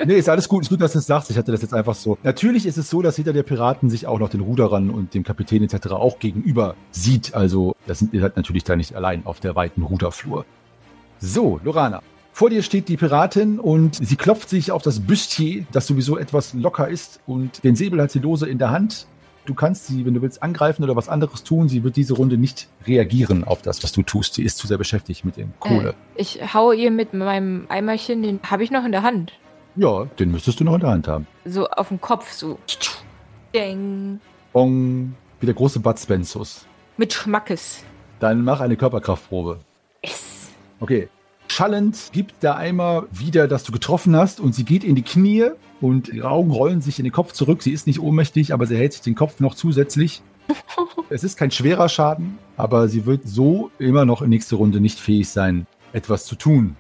Nee, 0.06 0.16
ist 0.16 0.30
alles 0.30 0.48
gut. 0.48 0.64
Ist 0.64 0.70
gut, 0.70 0.82
dass 0.82 0.94
du 0.94 1.00
es 1.00 1.08
sagst. 1.08 1.30
Ich 1.32 1.38
hatte 1.38 1.52
das 1.52 1.62
jetzt 1.62 1.74
einfach 1.74 1.96
so. 1.96 2.18
Natürlich 2.24 2.66
ist 2.66 2.78
es 2.78 2.90
so, 2.90 3.02
dass 3.02 3.18
jeder 3.18 3.34
der 3.34 3.44
Piraten 3.44 3.90
sich 3.90 4.08
auch 4.08 4.20
noch 4.20 4.30
den 4.30 4.42
Ruderern 4.42 4.90
und 4.90 5.14
dem 5.14 5.24
Kapitän 5.24 5.64
etc. 5.64 5.88
auch 5.92 6.20
gegenüber 6.20 6.76
sieht. 6.92 7.34
Also, 7.34 7.76
das 7.88 8.00
sind, 8.00 8.14
ihr 8.14 8.22
natürlich 8.36 8.64
da 8.64 8.76
nicht 8.76 8.96
allein 8.96 9.26
auf 9.26 9.40
der 9.40 9.56
weiten 9.56 9.84
Ruderflur. 9.84 10.46
So, 11.20 11.60
Lorana. 11.64 12.02
Vor 12.34 12.50
dir 12.50 12.64
steht 12.64 12.90
die 12.90 12.98
Piratin 12.98 13.60
und 13.60 13.96
sie 13.96 14.18
klopft 14.18 14.50
sich 14.50 14.74
auf 14.74 14.82
das 14.82 15.00
Büstier, 15.00 15.66
das 15.72 15.88
sowieso 15.88 16.18
etwas 16.18 16.54
locker 16.54 16.90
ist 16.90 17.22
und 17.26 17.64
den 17.64 17.78
Säbel 17.78 18.02
hat 18.02 18.12
sie 18.12 18.20
lose 18.20 18.46
in 18.46 18.58
der 18.58 18.72
Hand. 18.72 19.08
Du 19.46 19.54
kannst 19.54 19.86
sie, 19.86 20.06
wenn 20.06 20.16
du 20.16 20.22
willst, 20.22 20.42
angreifen 20.42 20.84
oder 20.84 20.96
was 20.96 21.08
anderes 21.08 21.44
tun. 21.44 21.70
Sie 21.70 21.84
wird 21.84 21.96
diese 21.96 22.16
Runde 22.16 22.38
nicht 22.38 22.68
reagieren 22.88 23.44
auf 23.44 23.62
das, 23.62 23.84
was 23.84 23.92
du 23.92 24.02
tust. 24.02 24.34
Sie 24.34 24.44
ist 24.44 24.58
zu 24.58 24.66
sehr 24.66 24.78
beschäftigt 24.78 25.24
mit 25.24 25.38
dem 25.38 25.54
Kohle. 25.60 25.90
Äh, 25.90 26.22
ich 26.22 26.54
haue 26.54 26.76
ihr 26.76 26.90
mit 26.90 27.14
meinem 27.14 27.66
Eimerchen, 27.70 28.24
den 28.24 28.40
habe 28.44 28.64
ich 28.64 28.72
noch 28.72 28.86
in 28.86 28.92
der 28.92 29.04
Hand. 29.04 29.34
Ja, 29.76 30.06
den 30.06 30.32
müsstest 30.32 30.60
du 30.60 30.64
noch 30.64 30.74
in 30.74 30.80
der 30.80 30.90
Hand 30.90 31.08
haben. 31.08 31.28
So 31.46 31.68
auf 31.68 31.90
dem 31.90 32.02
Kopf, 32.02 32.32
so. 32.32 32.58
Ding. 33.54 34.20
Bong, 34.52 35.14
wie 35.40 35.46
der 35.46 35.56
große 35.56 35.80
Bud 35.80 36.00
Spensus. 36.00 36.66
Mit 36.98 37.14
Schmackes. 37.14 37.84
Dann 38.20 38.44
mach 38.44 38.62
eine 38.62 38.78
Körperkraftprobe. 38.78 39.60
Yes. 40.04 40.50
Okay. 40.80 41.10
Schallend 41.48 42.10
gibt 42.12 42.44
der 42.44 42.58
Eimer 42.58 43.06
wieder, 43.12 43.48
dass 43.48 43.64
du 43.64 43.72
getroffen 43.72 44.16
hast 44.16 44.40
und 44.40 44.54
sie 44.54 44.66
geht 44.66 44.84
in 44.84 44.96
die 44.96 45.04
Knie 45.04 45.52
und 45.82 46.10
ihre 46.10 46.30
Augen 46.30 46.52
rollen 46.52 46.82
sich 46.82 47.00
in 47.00 47.06
den 47.06 47.14
Kopf 47.14 47.32
zurück. 47.32 47.64
Sie 47.64 47.72
ist 47.72 47.88
nicht 47.88 48.00
ohnmächtig, 48.00 48.54
aber 48.54 48.66
sie 48.66 48.78
hält 48.78 48.94
sich 48.94 49.02
den 49.02 49.16
Kopf 49.16 49.40
noch 49.40 49.56
zusätzlich. 49.56 50.22
es 51.10 51.24
ist 51.24 51.38
kein 51.38 51.52
schwerer 51.52 51.90
Schaden, 51.90 52.38
aber 52.58 52.88
sie 52.88 53.06
wird 53.06 53.28
so 53.28 53.72
immer 53.80 54.06
noch 54.06 54.22
in 54.22 54.30
nächste 54.30 54.56
Runde 54.56 54.80
nicht 54.80 55.00
fähig 55.00 55.30
sein, 55.30 55.68
etwas 55.94 56.26
zu 56.26 56.36
tun. 56.36 56.76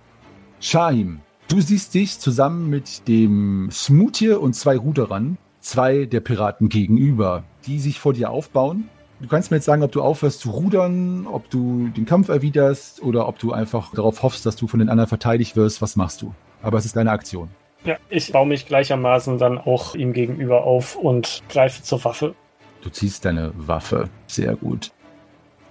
Shahim, 0.60 1.20
du 1.48 1.62
siehst 1.62 1.94
dich 1.94 2.20
zusammen 2.20 2.70
mit 2.70 3.08
dem 3.08 3.70
Smoothie 3.72 4.32
und 4.32 4.56
zwei 4.56 4.78
Ruderern, 4.78 5.38
zwei 5.60 6.06
der 6.06 6.20
Piraten 6.20 6.70
gegenüber, 6.70 7.44
die 7.66 7.80
sich 7.80 8.00
vor 8.00 8.14
dir 8.14 8.30
aufbauen. 8.30 8.90
Du 9.22 9.28
kannst 9.30 9.50
mir 9.50 9.58
jetzt 9.58 9.66
sagen, 9.66 9.82
ob 9.82 9.92
du 9.94 10.02
aufhörst 10.02 10.42
zu 10.42 10.52
rudern, 10.52 11.26
ob 11.26 11.50
du 11.50 11.88
den 11.88 12.06
Kampf 12.06 12.28
erwiderst 12.28 13.02
oder 13.02 13.28
ob 13.28 13.40
du 13.40 13.54
einfach 13.54 13.94
darauf 13.94 14.24
hoffst, 14.24 14.46
dass 14.46 14.58
du 14.58 14.68
von 14.68 14.80
den 14.80 14.90
anderen 14.90 15.08
verteidigt 15.08 15.56
wirst. 15.56 15.82
Was 15.82 15.96
machst 15.96 16.22
du? 16.22 16.34
Aber 16.62 16.78
es 16.78 16.86
ist 16.86 16.98
deine 16.98 17.12
Aktion. 17.12 17.50
Ja, 17.86 17.98
ich 18.10 18.32
baue 18.32 18.48
mich 18.48 18.66
gleichermaßen 18.66 19.38
dann 19.38 19.58
auch 19.58 19.96
ihm 19.96 20.12
gegenüber 20.12 20.64
auf 20.64 20.96
und 20.96 21.44
greife 21.50 21.82
zur 21.82 22.04
Waffe. 22.04 22.36
Du 22.82 22.90
ziehst 22.90 23.24
deine 23.24 23.52
Waffe. 23.56 24.10
Sehr 24.28 24.56
gut. 24.56 24.92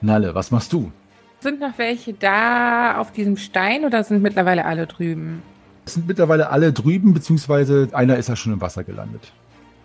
Nalle, 0.01 0.35
was 0.35 0.51
machst 0.51 0.73
du? 0.73 0.91
Sind 1.41 1.61
noch 1.61 1.77
welche 1.77 2.15
da 2.15 2.99
auf 2.99 3.13
diesem 3.13 3.37
Stein 3.37 3.85
oder 3.85 4.05
sind 4.05 4.23
mittlerweile 4.23 4.65
alle 4.65 4.87
drüben? 4.87 5.43
Es 5.85 5.95
sind 5.95 6.07
mittlerweile 6.07 6.49
alle 6.49 6.73
drüben, 6.73 7.13
beziehungsweise 7.13 7.89
einer 7.93 8.17
ist 8.17 8.31
ja 8.31 8.37
schon 8.37 8.55
im 8.55 8.61
Wasser 8.63 8.85
gelandet. 8.85 9.33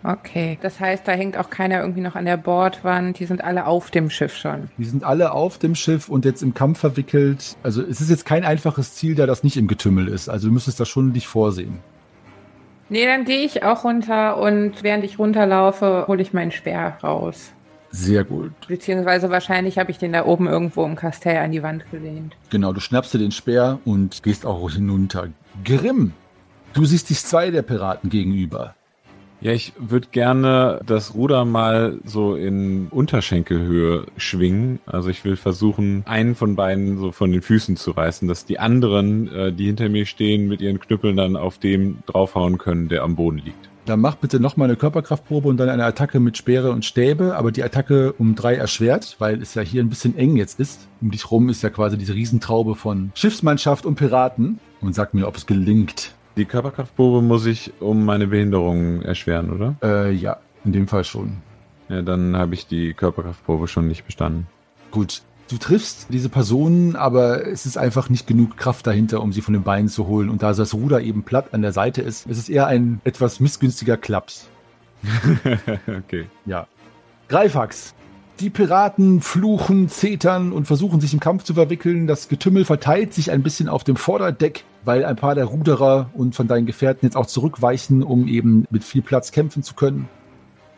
Okay, 0.02 0.58
das 0.62 0.80
heißt, 0.80 1.06
da 1.06 1.12
hängt 1.12 1.36
auch 1.36 1.50
keiner 1.50 1.80
irgendwie 1.80 2.00
noch 2.00 2.14
an 2.14 2.24
der 2.24 2.38
Bordwand. 2.38 3.18
Die 3.18 3.26
sind 3.26 3.44
alle 3.44 3.66
auf 3.66 3.90
dem 3.90 4.08
Schiff 4.08 4.34
schon. 4.34 4.70
Die 4.78 4.84
sind 4.84 5.04
alle 5.04 5.32
auf 5.32 5.58
dem 5.58 5.74
Schiff 5.74 6.08
und 6.08 6.24
jetzt 6.24 6.42
im 6.42 6.54
Kampf 6.54 6.78
verwickelt. 6.78 7.56
Also 7.62 7.82
es 7.82 8.00
ist 8.00 8.08
jetzt 8.08 8.24
kein 8.24 8.44
einfaches 8.44 8.94
Ziel, 8.94 9.14
da 9.14 9.26
das 9.26 9.44
nicht 9.44 9.58
im 9.58 9.68
Getümmel 9.68 10.08
ist. 10.08 10.28
Also 10.28 10.48
du 10.48 10.54
müsstest 10.54 10.80
das 10.80 10.88
schon 10.88 11.12
dich 11.12 11.26
vorsehen. 11.26 11.80
Nee, 12.88 13.04
dann 13.04 13.24
gehe 13.24 13.44
ich 13.44 13.62
auch 13.62 13.84
runter 13.84 14.38
und 14.38 14.82
während 14.82 15.04
ich 15.04 15.18
runterlaufe, 15.18 16.06
hole 16.08 16.22
ich 16.22 16.32
meinen 16.32 16.50
Speer 16.50 16.98
raus. 17.02 17.52
Sehr 17.92 18.24
gut. 18.24 18.52
Beziehungsweise 18.68 19.30
wahrscheinlich 19.30 19.78
habe 19.78 19.90
ich 19.90 19.98
den 19.98 20.12
da 20.12 20.24
oben 20.24 20.46
irgendwo 20.46 20.84
im 20.84 20.96
Kastell 20.96 21.38
an 21.38 21.52
die 21.52 21.62
Wand 21.62 21.88
gelehnt. 21.90 22.36
Genau, 22.48 22.72
du 22.72 22.80
schnappst 22.80 23.12
dir 23.12 23.18
den 23.18 23.32
Speer 23.32 23.80
und 23.84 24.22
gehst 24.22 24.46
auch 24.46 24.70
hinunter. 24.70 25.28
Grimm, 25.64 26.12
du 26.72 26.84
siehst 26.84 27.10
dich 27.10 27.22
zwei 27.22 27.50
der 27.50 27.62
Piraten 27.62 28.10
gegenüber. 28.10 28.74
Ja, 29.42 29.52
ich 29.52 29.72
würde 29.78 30.08
gerne 30.10 30.80
das 30.84 31.14
Ruder 31.14 31.46
mal 31.46 31.98
so 32.04 32.34
in 32.36 32.88
Unterschenkelhöhe 32.88 34.06
schwingen. 34.18 34.80
Also 34.84 35.08
ich 35.08 35.24
will 35.24 35.36
versuchen, 35.36 36.02
einen 36.06 36.34
von 36.34 36.56
beiden 36.56 36.98
so 36.98 37.10
von 37.10 37.32
den 37.32 37.40
Füßen 37.40 37.76
zu 37.76 37.92
reißen, 37.92 38.28
dass 38.28 38.44
die 38.44 38.58
anderen, 38.58 39.32
äh, 39.32 39.52
die 39.52 39.66
hinter 39.66 39.88
mir 39.88 40.04
stehen, 40.04 40.46
mit 40.46 40.60
ihren 40.60 40.78
Knüppeln 40.78 41.16
dann 41.16 41.36
auf 41.36 41.58
dem 41.58 41.98
draufhauen 42.04 42.58
können, 42.58 42.88
der 42.88 43.02
am 43.02 43.16
Boden 43.16 43.38
liegt. 43.38 43.70
Dann 43.86 44.00
mach 44.00 44.16
bitte 44.16 44.40
nochmal 44.40 44.68
eine 44.68 44.76
Körperkraftprobe 44.76 45.48
und 45.48 45.56
dann 45.56 45.70
eine 45.70 45.84
Attacke 45.84 46.20
mit 46.20 46.36
Speere 46.36 46.70
und 46.70 46.84
Stäbe, 46.84 47.34
aber 47.34 47.50
die 47.50 47.64
Attacke 47.64 48.12
um 48.12 48.34
drei 48.34 48.54
erschwert, 48.54 49.16
weil 49.18 49.40
es 49.40 49.54
ja 49.54 49.62
hier 49.62 49.82
ein 49.82 49.88
bisschen 49.88 50.18
eng 50.18 50.36
jetzt 50.36 50.60
ist. 50.60 50.86
Um 51.00 51.10
dich 51.10 51.30
rum 51.30 51.48
ist 51.48 51.62
ja 51.62 51.70
quasi 51.70 51.96
diese 51.96 52.14
Riesentraube 52.14 52.74
von 52.74 53.10
Schiffsmannschaft 53.14 53.86
und 53.86 53.94
Piraten. 53.94 54.60
Und 54.82 54.94
sag 54.94 55.14
mir, 55.14 55.26
ob 55.26 55.36
es 55.36 55.46
gelingt. 55.46 56.14
Die 56.36 56.44
Körperkraftprobe 56.44 57.22
muss 57.22 57.46
ich 57.46 57.72
um 57.80 58.04
meine 58.04 58.28
Behinderung 58.28 59.02
erschweren, 59.02 59.50
oder? 59.50 59.74
Äh, 59.82 60.12
ja, 60.12 60.38
in 60.64 60.72
dem 60.72 60.88
Fall 60.88 61.04
schon. 61.04 61.38
Ja, 61.88 62.02
dann 62.02 62.36
habe 62.36 62.54
ich 62.54 62.66
die 62.66 62.94
Körperkraftprobe 62.94 63.66
schon 63.66 63.88
nicht 63.88 64.06
bestanden. 64.06 64.46
Gut. 64.90 65.22
Du 65.50 65.58
triffst 65.58 66.06
diese 66.10 66.28
Personen, 66.28 66.94
aber 66.94 67.44
es 67.44 67.66
ist 67.66 67.76
einfach 67.76 68.08
nicht 68.08 68.28
genug 68.28 68.56
Kraft 68.56 68.86
dahinter, 68.86 69.20
um 69.20 69.32
sie 69.32 69.42
von 69.42 69.52
den 69.52 69.64
Beinen 69.64 69.88
zu 69.88 70.06
holen. 70.06 70.30
Und 70.30 70.42
da 70.42 70.52
das 70.52 70.74
Ruder 70.74 71.00
eben 71.00 71.24
platt 71.24 71.52
an 71.52 71.62
der 71.62 71.72
Seite 71.72 72.02
ist, 72.02 72.26
ist 72.26 72.38
es 72.38 72.48
eher 72.48 72.68
ein 72.68 73.00
etwas 73.02 73.40
missgünstiger 73.40 73.96
Klaps. 73.96 74.48
okay. 75.88 76.26
Ja. 76.46 76.68
Greifax. 77.26 77.94
Die 78.40 78.48
Piraten 78.48 79.20
fluchen, 79.20 79.90
zetern 79.90 80.52
und 80.52 80.64
versuchen 80.64 80.98
sich 80.98 81.12
im 81.12 81.20
Kampf 81.20 81.44
zu 81.44 81.52
verwickeln. 81.52 82.06
Das 82.06 82.28
Getümmel 82.28 82.64
verteilt 82.64 83.12
sich 83.12 83.30
ein 83.30 83.42
bisschen 83.42 83.68
auf 83.68 83.84
dem 83.84 83.96
Vorderdeck, 83.96 84.64
weil 84.82 85.04
ein 85.04 85.16
paar 85.16 85.34
der 85.34 85.44
Ruderer 85.44 86.08
und 86.14 86.34
von 86.34 86.48
deinen 86.48 86.64
Gefährten 86.64 87.04
jetzt 87.04 87.16
auch 87.16 87.26
zurückweichen, 87.26 88.02
um 88.02 88.26
eben 88.26 88.66
mit 88.70 88.82
viel 88.82 89.02
Platz 89.02 89.30
kämpfen 89.30 89.62
zu 89.62 89.74
können. 89.74 90.08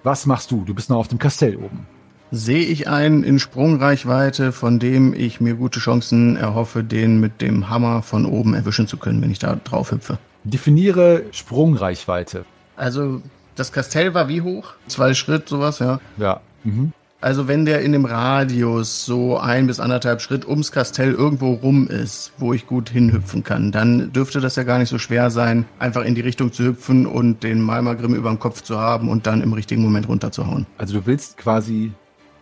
Was 0.03 0.27
machst 0.27 0.51
du? 0.51 0.65
Du 0.65 0.75
bist 0.75 0.91
noch 0.91 0.97
auf 0.97 1.07
dem 1.07 1.21
Kastell 1.21 1.55
oben. 1.55 1.87
Sehe 2.33 2.65
ich 2.65 2.89
einen 2.89 3.23
in 3.23 3.39
Sprungreichweite, 3.39 4.51
von 4.51 4.81
dem 4.81 5.15
ich 5.15 5.41
mir 5.41 5.55
gute 5.55 5.79
Chancen 5.79 6.35
erhoffe, 6.35 6.83
den 6.83 7.21
mit 7.21 7.41
dem 7.41 7.71
Hammer 7.71 8.03
von 8.03 8.27
oben 8.27 8.55
erwischen 8.55 8.89
zu 8.89 8.97
können, 8.97 9.23
wenn 9.23 9.31
ich 9.31 9.39
da 9.39 9.55
drauf 9.55 9.93
hüpfe. 9.93 10.19
Definiere 10.43 11.23
Sprungreichweite. 11.31 12.45
Also, 12.75 13.23
das 13.55 13.71
Kastell 13.71 14.15
war 14.15 14.29
wie 14.29 14.41
hoch? 14.41 14.73
Zwei 14.89 15.15
Schritt, 15.15 15.49
sowas, 15.49 15.79
ja. 15.79 16.01
Ja. 16.17 16.41
Mhm. 16.65 16.93
Also 17.23 17.47
wenn 17.47 17.65
der 17.65 17.83
in 17.83 17.93
dem 17.93 18.05
Radius 18.05 19.05
so 19.05 19.39
ein 19.39 19.69
bis 19.69 19.79
anderthalb 19.79 20.21
Schritt 20.21 20.45
ums 20.45 20.73
Kastell 20.73 21.13
irgendwo 21.13 21.53
rum 21.53 21.87
ist, 21.87 22.33
wo 22.39 22.53
ich 22.53 22.67
gut 22.67 22.91
hinhüpfen 22.91 23.45
kann, 23.45 23.71
dann 23.71 24.13
dürfte 24.13 24.41
das 24.41 24.57
ja 24.57 24.65
gar 24.65 24.81
nicht 24.81 24.89
so 24.89 24.99
schwer 24.99 25.31
sein, 25.31 25.65
einfach 25.79 26.03
in 26.03 26.17
die 26.17 26.21
Richtung 26.21 26.53
zu 26.53 26.65
hüpfen 26.65 27.07
und 27.07 27.45
den 27.45 27.61
Malmagrim 27.61 28.17
über 28.17 28.29
dem 28.29 28.41
Kopf 28.41 28.63
zu 28.63 28.77
haben 28.77 29.09
und 29.09 29.29
dann 29.29 29.41
im 29.41 29.53
richtigen 29.53 29.83
Moment 29.83 30.09
runterzuhauen. 30.09 30.67
Also 30.79 30.99
du 30.99 31.07
willst 31.07 31.37
quasi 31.37 31.93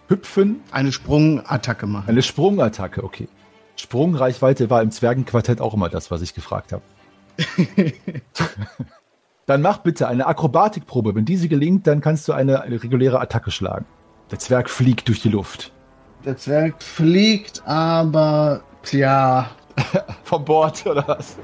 hüpfen, 0.08 0.60
Eine 0.70 0.92
Sprungattacke 0.92 1.86
machen. 1.86 2.08
eine 2.08 2.22
Sprungattacke, 2.22 3.04
okay. 3.04 3.28
Sprungreichweite 3.76 4.70
war 4.70 4.80
im 4.80 4.90
Zwergenquartett 4.90 5.60
auch 5.60 5.74
immer 5.74 5.90
das, 5.90 6.10
was 6.10 6.22
ich 6.22 6.32
gefragt 6.32 6.72
habe. 6.72 6.82
dann 9.44 9.60
mach 9.60 9.78
bitte 9.78 10.08
eine 10.08 10.26
Akrobatikprobe. 10.26 11.14
Wenn 11.14 11.26
diese 11.26 11.48
gelingt, 11.48 11.86
dann 11.86 12.00
kannst 12.00 12.26
du 12.28 12.32
eine, 12.32 12.62
eine 12.62 12.82
reguläre 12.82 13.20
Attacke 13.20 13.50
schlagen. 13.50 13.84
Der 14.30 14.38
Zwerg 14.38 14.70
fliegt 14.70 15.08
durch 15.08 15.20
die 15.20 15.28
Luft. 15.28 15.72
Der 16.24 16.36
Zwerg 16.36 16.82
fliegt, 16.82 17.62
aber 17.66 18.62
tja, 18.82 19.50
Vom 20.24 20.44
Bord 20.44 20.86
oder 20.86 21.06
was? 21.06 21.36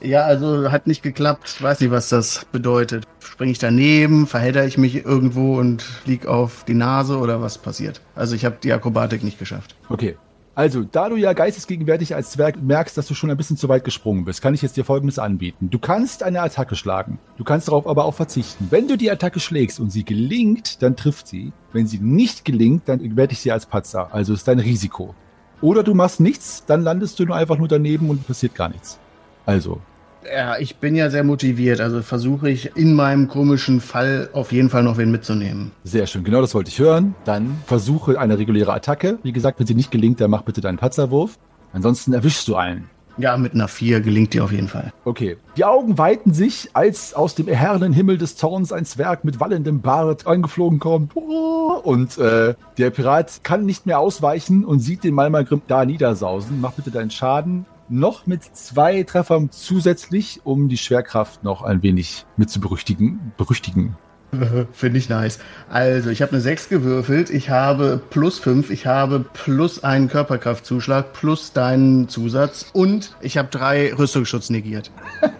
Ja, 0.00 0.22
also 0.22 0.70
hat 0.70 0.86
nicht 0.86 1.02
geklappt. 1.02 1.52
Ich 1.56 1.62
weiß 1.62 1.80
nicht, 1.80 1.90
was 1.90 2.08
das 2.08 2.46
bedeutet. 2.46 3.04
Springe 3.20 3.52
ich 3.52 3.58
daneben, 3.58 4.26
verhedder 4.26 4.64
ich 4.64 4.78
mich 4.78 5.04
irgendwo 5.04 5.58
und 5.58 5.82
flieg 5.82 6.26
auf 6.26 6.64
die 6.64 6.74
Nase 6.74 7.18
oder 7.18 7.42
was 7.42 7.58
passiert? 7.58 8.00
Also 8.14 8.34
ich 8.34 8.44
habe 8.44 8.56
die 8.62 8.72
Akrobatik 8.72 9.22
nicht 9.22 9.38
geschafft. 9.38 9.74
Okay. 9.88 10.16
Also, 10.60 10.84
da 10.84 11.08
du 11.08 11.16
ja 11.16 11.32
geistesgegenwärtig 11.32 12.14
als 12.14 12.32
Zwerg 12.32 12.60
merkst, 12.60 12.94
dass 12.98 13.06
du 13.06 13.14
schon 13.14 13.30
ein 13.30 13.36
bisschen 13.38 13.56
zu 13.56 13.70
weit 13.70 13.82
gesprungen 13.82 14.26
bist, 14.26 14.42
kann 14.42 14.52
ich 14.52 14.60
jetzt 14.60 14.76
dir 14.76 14.84
Folgendes 14.84 15.18
anbieten. 15.18 15.70
Du 15.70 15.78
kannst 15.78 16.22
eine 16.22 16.42
Attacke 16.42 16.76
schlagen. 16.76 17.18
Du 17.38 17.44
kannst 17.44 17.68
darauf 17.68 17.86
aber 17.86 18.04
auch 18.04 18.12
verzichten. 18.12 18.66
Wenn 18.68 18.86
du 18.86 18.98
die 18.98 19.10
Attacke 19.10 19.40
schlägst 19.40 19.80
und 19.80 19.88
sie 19.88 20.04
gelingt, 20.04 20.82
dann 20.82 20.96
trifft 20.96 21.28
sie. 21.28 21.52
Wenn 21.72 21.86
sie 21.86 21.98
nicht 21.98 22.44
gelingt, 22.44 22.82
dann 22.90 23.16
werde 23.16 23.32
ich 23.32 23.38
sie 23.38 23.50
als 23.50 23.64
Patzer. 23.64 24.12
Also 24.12 24.34
ist 24.34 24.46
dein 24.48 24.58
Risiko. 24.58 25.14
Oder 25.62 25.82
du 25.82 25.94
machst 25.94 26.20
nichts, 26.20 26.62
dann 26.66 26.82
landest 26.82 27.18
du 27.18 27.24
nur 27.24 27.36
einfach 27.36 27.56
nur 27.56 27.68
daneben 27.68 28.10
und 28.10 28.26
passiert 28.26 28.54
gar 28.54 28.68
nichts. 28.68 28.98
Also, 29.46 29.80
Ja, 30.24 30.58
ich 30.58 30.76
bin 30.76 30.94
ja 30.94 31.10
sehr 31.10 31.24
motiviert, 31.24 31.80
also 31.80 32.02
versuche 32.02 32.50
ich 32.50 32.76
in 32.76 32.94
meinem 32.94 33.28
komischen 33.28 33.80
Fall 33.80 34.28
auf 34.32 34.52
jeden 34.52 34.68
Fall 34.68 34.82
noch 34.82 34.98
wen 34.98 35.10
mitzunehmen. 35.10 35.72
sehr 35.84 36.06
schön. 36.06 36.24
Genau 36.24 36.40
das 36.40 36.54
wollte 36.54 36.70
ich 36.70 36.78
hören. 36.78 37.14
Dann 37.24 37.56
versuche 37.66 38.18
eine 38.18 38.38
reguläre 38.38 38.72
Attacke. 38.72 39.18
Wie 39.22 39.32
gesagt, 39.32 39.58
wenn 39.58 39.66
sie 39.66 39.74
nicht 39.74 39.90
gelingt, 39.90 40.20
dann 40.20 40.30
mach 40.30 40.42
bitte 40.42 40.60
deinen 40.60 40.78
Patzerwurf. 40.78 41.38
Ansonsten 41.72 42.12
erwischst 42.12 42.46
du 42.48 42.56
einen. 42.56 42.90
Ja, 43.18 43.36
mit 43.36 43.52
einer 43.54 43.68
4 43.68 44.00
gelingt 44.00 44.32
die 44.32 44.40
auf 44.40 44.50
jeden 44.52 44.68
Fall. 44.68 44.92
Okay. 45.04 45.36
Die 45.56 45.64
Augen 45.64 45.98
weiten 45.98 46.32
sich, 46.32 46.70
als 46.72 47.12
aus 47.12 47.34
dem 47.34 47.48
erherrenden 47.48 47.92
Himmel 47.92 48.16
des 48.16 48.36
Zorns 48.36 48.72
ein 48.72 48.84
Zwerg 48.86 49.24
mit 49.24 49.40
wallendem 49.40 49.80
Bart 49.82 50.26
angeflogen 50.26 50.78
kommt. 50.78 51.14
Und 51.16 52.16
äh, 52.18 52.54
der 52.78 52.90
Pirat 52.90 53.40
kann 53.42 53.66
nicht 53.66 53.84
mehr 53.84 53.98
ausweichen 53.98 54.64
und 54.64 54.80
sieht 54.80 55.04
den 55.04 55.14
Malmagrim 55.14 55.60
da 55.66 55.84
niedersausen. 55.84 56.60
Mach 56.60 56.72
bitte 56.72 56.90
deinen 56.90 57.10
Schaden. 57.10 57.66
Noch 57.92 58.24
mit 58.24 58.44
zwei 58.44 59.02
Treffern 59.02 59.50
zusätzlich, 59.50 60.42
um 60.44 60.68
die 60.68 60.76
Schwerkraft 60.78 61.42
noch 61.42 61.62
ein 61.62 61.82
wenig 61.82 62.24
mit 62.36 62.48
zu 62.48 62.60
berüchtigen. 62.60 63.32
Berüchtigen. 63.36 63.96
Finde 64.72 64.98
ich 64.98 65.08
nice. 65.08 65.40
Also, 65.68 66.10
ich 66.10 66.22
habe 66.22 66.30
eine 66.30 66.40
6 66.40 66.68
gewürfelt, 66.68 67.30
ich 67.30 67.50
habe 67.50 68.00
plus 68.10 68.38
5, 68.38 68.70
ich 68.70 68.86
habe 68.86 69.24
plus 69.32 69.82
einen 69.82 70.06
Körperkraftzuschlag, 70.06 71.12
plus 71.12 71.52
deinen 71.52 72.08
Zusatz 72.08 72.70
und 72.72 73.16
ich 73.20 73.36
habe 73.36 73.48
drei 73.50 73.92
Rüstungsschutz 73.92 74.50
negiert. 74.50 74.92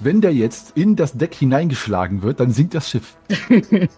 wenn 0.00 0.22
der 0.22 0.32
jetzt 0.32 0.72
in 0.74 0.96
das 0.96 1.12
Deck 1.12 1.34
hineingeschlagen 1.34 2.22
wird, 2.22 2.40
dann 2.40 2.52
sinkt 2.52 2.74
das 2.74 2.88
Schiff. 2.88 3.16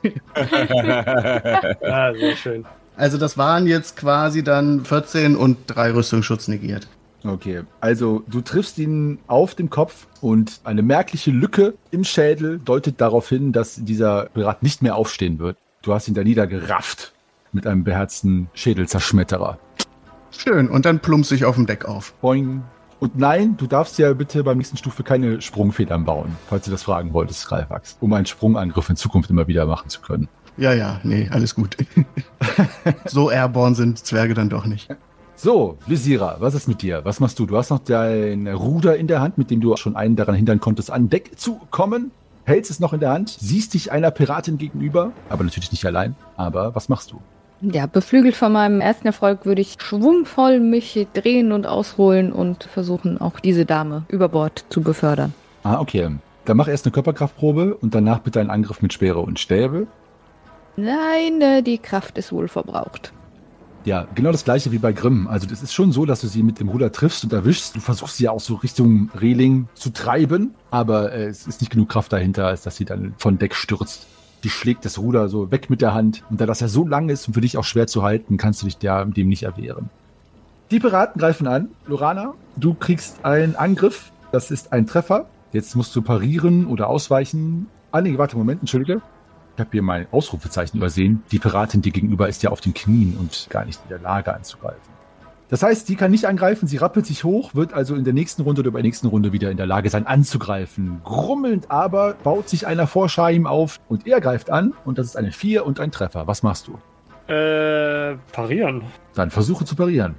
Ah, 1.81 2.13
sehr 2.13 2.37
schön. 2.37 2.65
Also 2.97 3.19
das 3.19 3.39
waren 3.39 3.67
jetzt 3.67 3.97
quasi 3.97 4.43
dann 4.43 4.85
14 4.85 5.37
und 5.37 5.59
drei 5.67 5.93
Rüstungsschutz 5.93 6.49
negiert. 6.49 6.89
Okay, 7.27 7.63
also 7.81 8.23
du 8.29 8.43
triffst 8.43 8.79
ihn 8.79 9.19
auf 9.29 9.55
den 9.55 9.71
Kopf 9.71 10.07
und 10.21 10.61
eine 10.65 10.83
merkliche 10.83 11.31
Lücke 11.31 11.75
im 11.91 12.05
Schädel 12.05 12.61
deutet 12.63 13.01
darauf 13.01 13.29
hin, 13.29 13.53
dass 13.53 13.77
dieser 13.77 14.27
Pirat 14.27 14.63
nicht 14.63 14.83
mehr 14.83 14.95
aufstehen 14.97 15.39
wird. 15.39 15.57
Du 15.81 15.95
hast 15.95 16.07
ihn 16.07 16.15
da 16.15 16.23
niedergerafft 16.23 17.15
mit 17.53 17.67
einem 17.67 17.83
beherzten 17.83 18.49
Schädelzerschmetterer. 18.53 19.59
Schön. 20.31 20.69
Und 20.69 20.85
dann 20.85 21.01
plumpse 21.01 21.35
ich 21.35 21.45
auf 21.45 21.55
dem 21.55 21.67
Deck 21.67 21.87
auf. 21.87 22.13
Boing. 22.15 22.63
Und 23.01 23.19
nein, 23.19 23.57
du 23.57 23.67
darfst 23.67 23.99
ja 23.99 24.13
bitte 24.13 24.45
beim 24.45 24.59
nächsten 24.59 24.77
Stufe 24.77 25.03
keine 25.03 25.41
Sprungfedern 25.41 26.05
bauen, 26.05 26.37
falls 26.49 26.65
du 26.65 26.71
das 26.71 26.83
fragen 26.83 27.13
wolltest, 27.13 27.47
Greifax, 27.47 27.97
um 28.01 28.13
einen 28.13 28.27
Sprungangriff 28.27 28.89
in 28.89 28.97
Zukunft 28.97 29.31
immer 29.31 29.47
wieder 29.47 29.67
machen 29.67 29.89
zu 29.89 30.01
können. 30.01 30.29
Ja, 30.57 30.73
ja, 30.73 31.01
nee, 31.03 31.29
alles 31.31 31.55
gut. 31.55 31.77
so 33.07 33.31
airborne 33.31 33.75
sind 33.75 33.99
Zwerge 33.99 34.35
dann 34.35 34.49
doch 34.49 34.67
nicht. 34.67 34.89
So, 35.37 35.79
Lysira, 35.87 36.37
was 36.39 36.55
ist 36.55 36.69
mit 36.69 36.81
dir? 36.81 37.05
Was 37.05 37.19
machst 37.19 37.39
du? 37.39 37.47
Du 37.47 37.57
hast 37.57 37.71
noch 37.71 37.81
dein 37.81 38.47
Ruder 38.47 38.97
in 38.97 39.09
der 39.09 39.21
Hand, 39.21 39.37
mit 39.37 39.51
dem 39.51 39.61
du 39.61 39.73
auch 39.73 39.79
schon 39.79 39.97
einen 39.97 40.15
daran 40.15 40.37
hindern 40.37 40.61
konntest, 40.61 40.91
an 40.91 41.11
Deck 41.11 41.39
zu 41.39 41.61
kommen. 41.71 42.13
Hältst 42.45 42.71
es 42.71 42.79
noch 42.79 42.93
in 42.93 43.01
der 43.01 43.11
Hand, 43.11 43.37
siehst 43.41 43.75
dich 43.75 43.91
einer 43.91 44.11
Piratin 44.11 44.59
gegenüber, 44.59 45.13
aber 45.29 45.45
natürlich 45.45 45.73
nicht 45.73 45.85
allein. 45.87 46.15
Aber 46.37 46.75
was 46.75 46.89
machst 46.89 47.11
du? 47.11 47.21
Ja, 47.63 47.87
beflügelt 47.87 48.37
von 48.37 48.53
meinem 48.53 48.81
ersten 48.81 49.07
Erfolg 49.07 49.45
würde 49.45 49.61
ich 49.61 49.77
schwungvoll 49.79 50.61
mich 50.61 51.07
drehen 51.15 51.53
und 51.53 51.67
ausholen 51.67 52.33
und 52.33 52.65
versuchen, 52.65 53.21
auch 53.21 53.41
diese 53.41 53.65
Dame 53.65 54.05
über 54.09 54.29
Bord 54.29 54.67
zu 54.69 54.83
befördern. 54.83 55.35
Ah, 55.63 55.81
okay. 55.81 56.11
Dann 56.45 56.57
mach 56.59 56.69
erst 56.69 56.85
eine 56.85 56.93
Körperkraftprobe 56.93 57.75
und 57.75 57.95
danach 57.95 58.19
bitte 58.19 58.41
einen 58.41 58.51
Angriff 58.51 58.83
mit 58.83 58.93
Speere 58.93 59.21
und 59.21 59.41
Stäbe. 59.41 59.87
Nein, 60.77 61.41
äh, 61.41 61.63
die 61.63 61.79
Kraft 61.79 62.19
ist 62.19 62.33
wohl 62.33 62.49
verbraucht. 62.49 63.13
Ja, 63.85 64.07
genau 64.15 64.33
das 64.33 64.45
gleiche 64.45 64.73
wie 64.73 64.79
bei 64.79 64.93
Grimm. 64.93 65.29
Also 65.29 65.47
das 65.47 65.63
ist 65.63 65.75
schon 65.75 65.93
so, 65.93 66.07
dass 66.07 66.23
du 66.23 66.27
sie 66.27 66.43
mit 66.43 66.59
dem 66.59 66.71
Ruder 66.71 66.91
triffst 66.91 67.23
und 67.25 67.33
erwischst. 67.33 67.77
Du 67.77 67.81
versuchst 67.81 68.17
sie 68.17 68.25
ja 68.25 68.31
auch 68.31 68.41
so 68.41 68.55
Richtung 68.55 69.11
Reling 69.15 69.69
zu 69.75 69.91
treiben, 69.91 70.55
aber 70.71 71.13
äh, 71.13 71.27
es 71.27 71.47
ist 71.47 71.61
nicht 71.61 71.71
genug 71.71 71.91
Kraft 71.91 72.13
dahinter, 72.13 72.47
als 72.47 72.63
dass 72.63 72.77
sie 72.77 72.87
dann 72.87 73.15
von 73.19 73.39
Deck 73.39 73.55
stürzt. 73.55 74.07
Die 74.43 74.49
schlägt 74.49 74.85
das 74.87 74.99
Ruder 74.99 75.29
so 75.29 75.51
weg 75.51 75.69
mit 75.69 75.83
der 75.83 75.93
Hand. 75.93 76.23
Und 76.31 76.41
da 76.41 76.47
das 76.47 76.61
ja 76.61 76.69
so 76.69 76.87
lang 76.87 77.11
ist 77.11 77.27
und 77.27 77.35
für 77.35 77.43
dich 77.43 77.59
auch 77.59 77.65
schwer 77.65 77.87
zu 77.87 78.03
halten, 78.03 78.39
kannst 78.39 78.63
du 78.63 78.67
dich 78.67 78.79
der, 78.79 79.05
dem 79.05 79.29
nicht 79.29 79.43
erwehren. 79.43 79.91
Die 80.71 80.81
Piraten 80.81 81.21
greifen 81.21 81.47
an. 81.47 81.69
Lorana, 81.87 82.35
du 82.57 82.73
kriegst 82.75 83.25
einen 83.25 83.55
Angriff. 83.55 84.13
Das 84.33 84.51
ist 84.51 84.73
ein 84.73 84.87
Treffer. 84.87 85.27
Jetzt 85.53 85.77
musst 85.77 85.95
du 85.95 86.03
parieren 86.03 86.67
oder 86.67 86.89
ausweichen. 86.89 87.69
Ah, 87.93 88.01
nee, 88.01 88.17
warte, 88.19 88.37
Moment, 88.37 88.61
entschuldige. 88.61 89.03
Ich 89.55 89.61
habe 89.61 89.71
hier 89.71 89.83
mein 89.83 90.07
Ausrufezeichen 90.11 90.79
übersehen. 90.79 91.23
Die 91.31 91.39
Piratin 91.39 91.81
dir 91.81 91.93
gegenüber 91.93 92.29
ist 92.29 92.43
ja 92.43 92.51
auf 92.51 92.61
den 92.61 92.75
Knien 92.75 93.17
und 93.19 93.47
gar 93.51 93.65
nicht 93.65 93.81
in 93.85 93.89
der 93.89 94.01
Lage 94.01 94.35
anzugreifen. 94.35 94.95
Das 95.49 95.63
heißt, 95.63 95.89
die 95.89 95.95
kann 95.95 96.11
nicht 96.11 96.25
angreifen, 96.25 96.67
sie 96.67 96.79
rappelt 96.79 97.07
sich 97.07 97.23
hoch, 97.23 97.55
wird 97.55 97.73
also 97.73 97.95
in 97.95 98.03
der 98.03 98.15
nächsten 98.15 98.43
Runde 98.43 98.63
oder 98.63 98.73
bei 98.73 98.79
der 98.79 98.87
nächsten 98.87 99.07
Runde 99.07 99.33
wieder 99.33 99.51
in 99.51 99.57
der 99.57 99.67
Lage 99.67 99.91
sein 99.91 100.07
anzugreifen. 100.07 101.03
Grummelnd 101.05 101.71
aber 101.71 102.15
baut 102.15 102.49
sich 102.49 102.67
einer 102.67 102.89
vor 102.89 103.09
Shaim 103.09 103.47
auf 103.47 103.79
und 103.89 104.07
er 104.07 104.21
greift 104.21 104.51
an 104.51 104.73
und 104.85 104.99
das 104.99 105.07
ist 105.07 105.17
eine 105.17 105.31
4 105.31 105.65
und 105.65 105.79
ein 105.79 105.93
Treffer. 105.93 106.27
Was 106.27 106.43
machst 106.43 106.67
du? 106.67 107.33
Äh, 107.33 108.17
parieren. 108.33 108.83
Dann 109.15 109.31
versuche 109.31 109.65
zu 109.65 109.77
parieren. 109.77 110.17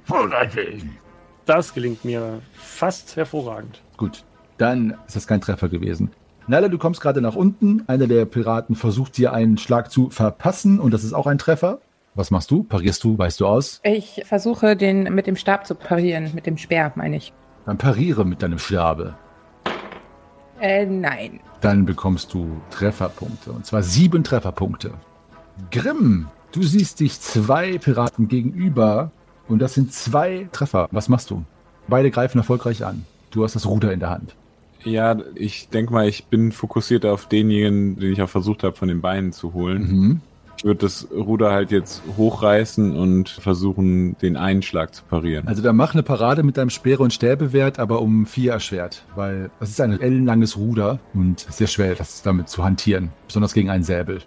Das 1.44 1.74
gelingt 1.74 2.04
mir 2.04 2.40
fast 2.54 3.16
hervorragend. 3.16 3.82
Gut, 3.96 4.24
dann 4.56 4.96
ist 5.06 5.16
das 5.16 5.26
kein 5.26 5.40
Treffer 5.40 5.68
gewesen. 5.68 6.10
Nala, 6.48 6.68
du 6.68 6.78
kommst 6.78 7.00
gerade 7.00 7.20
nach 7.20 7.34
unten. 7.34 7.82
Einer 7.88 8.06
der 8.06 8.24
Piraten 8.24 8.76
versucht 8.76 9.16
dir 9.16 9.32
einen 9.32 9.58
Schlag 9.58 9.90
zu 9.90 10.10
verpassen 10.10 10.78
und 10.78 10.94
das 10.94 11.02
ist 11.02 11.12
auch 11.12 11.26
ein 11.26 11.38
Treffer. 11.38 11.80
Was 12.14 12.30
machst 12.30 12.52
du? 12.52 12.62
Parierst 12.62 13.02
du? 13.02 13.18
Weißt 13.18 13.40
du 13.40 13.46
aus? 13.46 13.80
Ich 13.82 14.22
versuche, 14.24 14.76
den 14.76 15.12
mit 15.12 15.26
dem 15.26 15.34
Stab 15.34 15.66
zu 15.66 15.74
parieren. 15.74 16.30
Mit 16.34 16.46
dem 16.46 16.56
Speer, 16.56 16.92
meine 16.94 17.16
ich. 17.16 17.32
Dann 17.66 17.78
pariere 17.78 18.24
mit 18.24 18.42
deinem 18.42 18.60
Stabe. 18.60 19.14
Äh, 20.60 20.86
nein. 20.86 21.40
Dann 21.60 21.84
bekommst 21.84 22.32
du 22.32 22.48
Trefferpunkte. 22.70 23.50
Und 23.50 23.66
zwar 23.66 23.82
sieben 23.82 24.22
Trefferpunkte. 24.22 24.92
Grimm, 25.72 26.28
du 26.52 26.62
siehst 26.62 27.00
dich 27.00 27.20
zwei 27.20 27.76
Piraten 27.78 28.28
gegenüber 28.28 29.10
und 29.48 29.58
das 29.58 29.74
sind 29.74 29.92
zwei 29.92 30.48
Treffer. 30.52 30.86
Was 30.92 31.08
machst 31.08 31.30
du? 31.30 31.44
Beide 31.88 32.12
greifen 32.12 32.38
erfolgreich 32.38 32.84
an. 32.84 33.04
Du 33.32 33.42
hast 33.42 33.56
das 33.56 33.66
Ruder 33.66 33.92
in 33.92 34.00
der 34.00 34.10
Hand. 34.10 34.36
Ja, 34.86 35.16
ich 35.34 35.68
denke 35.68 35.92
mal, 35.92 36.08
ich 36.08 36.26
bin 36.26 36.52
fokussiert 36.52 37.04
auf 37.04 37.26
denjenigen, 37.26 37.98
den 37.98 38.12
ich 38.12 38.22
auch 38.22 38.28
versucht 38.28 38.62
habe, 38.62 38.76
von 38.76 38.86
den 38.86 39.00
Beinen 39.00 39.32
zu 39.32 39.52
holen. 39.52 39.82
Mhm. 39.82 40.20
Ich 40.58 40.64
würde 40.64 40.80
das 40.80 41.08
Ruder 41.10 41.50
halt 41.50 41.72
jetzt 41.72 42.02
hochreißen 42.16 42.96
und 42.96 43.28
versuchen, 43.28 44.16
den 44.18 44.36
Einschlag 44.36 44.94
zu 44.94 45.02
parieren. 45.02 45.48
Also 45.48 45.60
dann 45.60 45.76
mach 45.76 45.92
eine 45.92 46.04
Parade 46.04 46.44
mit 46.44 46.56
deinem 46.56 46.70
Speere- 46.70 47.02
und 47.02 47.12
Stäbewert, 47.12 47.78
aber 47.78 48.00
um 48.00 48.26
vier 48.26 48.52
erschwert, 48.52 49.04
weil 49.16 49.50
das 49.60 49.70
ist 49.70 49.80
ein 49.80 50.00
ellenlanges 50.00 50.56
Ruder 50.56 51.00
und 51.12 51.40
sehr 51.40 51.66
schwer, 51.66 51.94
das 51.96 52.22
damit 52.22 52.48
zu 52.48 52.64
hantieren, 52.64 53.10
besonders 53.26 53.52
gegen 53.52 53.68
einen 53.68 53.84
Säbel. 53.84 54.20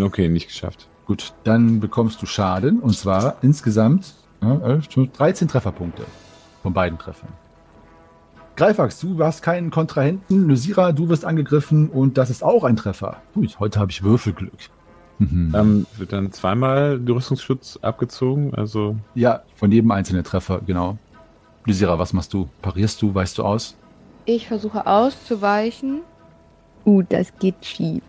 Okay, 0.00 0.28
nicht 0.28 0.48
geschafft. 0.48 0.86
Gut, 1.06 1.32
dann 1.44 1.80
bekommst 1.80 2.20
du 2.20 2.26
Schaden 2.26 2.78
und 2.78 2.94
zwar 2.94 3.38
insgesamt 3.40 4.14
ja, 4.42 4.58
11, 4.58 4.90
12, 4.90 5.12
13 5.12 5.48
Trefferpunkte 5.48 6.04
von 6.62 6.74
beiden 6.74 6.98
Treffern. 6.98 7.30
Greifax, 8.58 8.98
du 8.98 9.22
hast 9.22 9.40
keinen 9.42 9.70
Kontrahenten. 9.70 10.48
Lysira, 10.48 10.90
du 10.90 11.08
wirst 11.08 11.24
angegriffen 11.24 11.88
und 11.90 12.18
das 12.18 12.28
ist 12.28 12.42
auch 12.42 12.64
ein 12.64 12.74
Treffer. 12.74 13.18
Ui, 13.36 13.46
heute 13.60 13.78
habe 13.78 13.92
ich 13.92 14.02
Würfelglück. 14.02 14.52
Mhm. 15.20 15.54
Ähm, 15.56 15.86
wird 15.96 16.12
dann 16.12 16.32
zweimal 16.32 16.98
der 16.98 17.14
Rüstungsschutz 17.14 17.78
abgezogen? 17.82 18.52
Also 18.56 18.96
Ja, 19.14 19.42
von 19.54 19.70
jedem 19.70 19.92
einzelnen 19.92 20.24
Treffer, 20.24 20.60
genau. 20.66 20.98
Lysira, 21.66 22.00
was 22.00 22.12
machst 22.12 22.34
du? 22.34 22.48
Parierst 22.60 23.00
du? 23.00 23.14
Weißt 23.14 23.38
du 23.38 23.44
aus? 23.44 23.76
Ich 24.24 24.48
versuche 24.48 24.88
auszuweichen. 24.88 26.00
Uh, 26.84 27.02
das 27.02 27.32
geht 27.38 27.64
schief. 27.64 28.02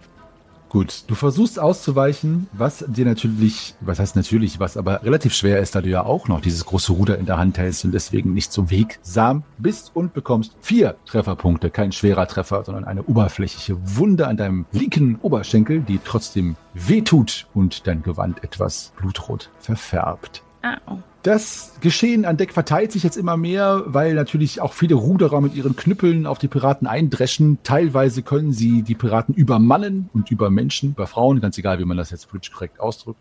Gut, 0.69 1.05
du 1.07 1.15
versuchst 1.15 1.59
auszuweichen, 1.59 2.47
was 2.53 2.85
dir 2.87 3.05
natürlich, 3.05 3.73
was 3.81 3.97
heißt 3.97 4.15
natürlich 4.15 4.59
was, 4.59 4.77
aber 4.77 5.03
relativ 5.03 5.33
schwer 5.33 5.59
ist, 5.59 5.73
da 5.73 5.81
du 5.81 5.89
ja 5.89 6.05
auch 6.05 6.27
noch 6.27 6.41
dieses 6.41 6.63
große 6.63 6.93
Ruder 6.93 7.17
in 7.17 7.25
der 7.25 7.39
Hand 7.39 7.57
hältst 7.57 7.85
und 7.85 7.91
deswegen 7.91 8.35
nicht 8.35 8.51
so 8.53 8.69
wegsam 8.69 9.41
bist 9.57 9.89
und 9.95 10.13
bekommst 10.13 10.55
vier 10.61 10.95
Trefferpunkte. 11.05 11.71
Kein 11.71 11.91
schwerer 11.91 12.27
Treffer, 12.27 12.63
sondern 12.63 12.85
eine 12.85 13.03
oberflächliche 13.03 13.77
Wunde 13.97 14.27
an 14.27 14.37
deinem 14.37 14.67
linken 14.71 15.17
Oberschenkel, 15.23 15.81
die 15.81 15.99
trotzdem 16.03 16.55
wehtut 16.75 17.47
und 17.55 17.87
dein 17.87 18.03
Gewand 18.03 18.43
etwas 18.43 18.93
blutrot 18.95 19.49
verfärbt. 19.59 20.43
Au. 20.85 20.99
Das 21.21 21.73
Geschehen 21.81 22.23
an 22.23 22.37
Deck 22.37 22.53
verteilt 22.53 22.93
sich 22.93 23.03
jetzt 23.03 23.17
immer 23.17 23.35
mehr, 23.35 23.83
weil 23.87 24.13
natürlich 24.13 24.61
auch 24.61 24.71
viele 24.71 24.95
Ruderer 24.95 25.41
mit 25.41 25.53
ihren 25.53 25.75
Knüppeln 25.75 26.25
auf 26.25 26.39
die 26.39 26.47
Piraten 26.47 26.87
eindreschen. 26.87 27.57
Teilweise 27.63 28.21
können 28.21 28.53
sie 28.53 28.83
die 28.83 28.95
Piraten 28.95 29.35
übermannen 29.35 30.09
und 30.13 30.31
übermenschen, 30.31 30.91
über 30.91 31.07
Frauen, 31.07 31.41
ganz 31.41 31.57
egal, 31.57 31.77
wie 31.79 31.85
man 31.85 31.97
das 31.97 32.11
jetzt 32.11 32.29
politisch 32.29 32.53
korrekt 32.53 32.79
ausdrückt. 32.79 33.19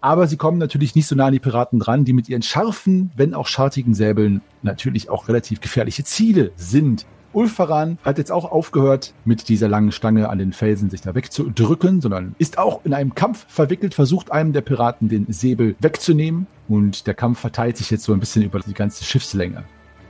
Aber 0.00 0.28
sie 0.28 0.36
kommen 0.36 0.58
natürlich 0.58 0.94
nicht 0.94 1.08
so 1.08 1.16
nah 1.16 1.26
an 1.26 1.32
die 1.32 1.40
Piraten 1.40 1.80
dran, 1.80 2.04
die 2.04 2.12
mit 2.12 2.28
ihren 2.28 2.42
scharfen, 2.42 3.10
wenn 3.16 3.34
auch 3.34 3.48
schartigen 3.48 3.94
Säbeln 3.94 4.42
natürlich 4.62 5.10
auch 5.10 5.26
relativ 5.26 5.60
gefährliche 5.60 6.04
Ziele 6.04 6.52
sind. 6.54 7.04
Ulfaran 7.32 7.98
hat 8.04 8.18
jetzt 8.18 8.32
auch 8.32 8.50
aufgehört, 8.50 9.14
mit 9.24 9.48
dieser 9.48 9.68
langen 9.68 9.92
Stange 9.92 10.28
an 10.28 10.38
den 10.38 10.52
Felsen 10.52 10.90
sich 10.90 11.00
da 11.00 11.14
wegzudrücken, 11.14 12.00
sondern 12.00 12.34
ist 12.38 12.58
auch 12.58 12.84
in 12.84 12.92
einem 12.92 13.14
Kampf 13.14 13.46
verwickelt, 13.48 13.94
versucht 13.94 14.32
einem 14.32 14.52
der 14.52 14.62
Piraten 14.62 15.08
den 15.08 15.26
Säbel 15.32 15.76
wegzunehmen. 15.80 16.46
Und 16.68 17.06
der 17.06 17.14
Kampf 17.14 17.40
verteilt 17.40 17.76
sich 17.76 17.90
jetzt 17.90 18.04
so 18.04 18.12
ein 18.12 18.20
bisschen 18.20 18.42
über 18.42 18.60
die 18.60 18.74
ganze 18.74 19.04
Schiffslänge. 19.04 19.64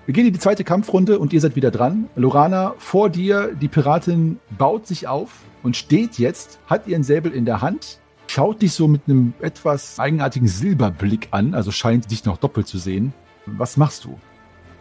Wir 0.07 0.15
gehen 0.15 0.27
in 0.27 0.33
die 0.33 0.39
zweite 0.39 0.65
Kampfrunde 0.65 1.19
und 1.19 1.33
ihr 1.33 1.41
seid 1.41 1.57
wieder 1.57 1.71
dran. 1.71 2.09
Lorana, 2.17 2.75
vor 2.79 3.11
dir, 3.11 3.55
die 3.55 3.69
Piratin 3.69 4.39
baut 4.59 4.87
sich 4.87 5.07
auf 5.07 5.31
und 5.63 5.77
steht 5.77 6.19
jetzt, 6.19 6.59
hat 6.67 6.87
ihren 6.87 7.03
Säbel 7.03 7.33
in 7.33 7.45
der 7.45 7.61
Hand, 7.61 8.01
schaut 8.27 8.63
dich 8.63 8.73
so 8.73 8.89
mit 8.89 9.03
einem 9.07 9.35
etwas 9.41 9.99
eigenartigen 9.99 10.49
Silberblick 10.49 11.29
an, 11.33 11.55
also 11.55 11.71
scheint 11.71 12.11
dich 12.11 12.25
noch 12.25 12.39
doppelt 12.39 12.67
zu 12.67 12.79
sehen. 12.79 13.13
Was 13.47 13.77
machst 13.77 14.05
du? 14.05 14.19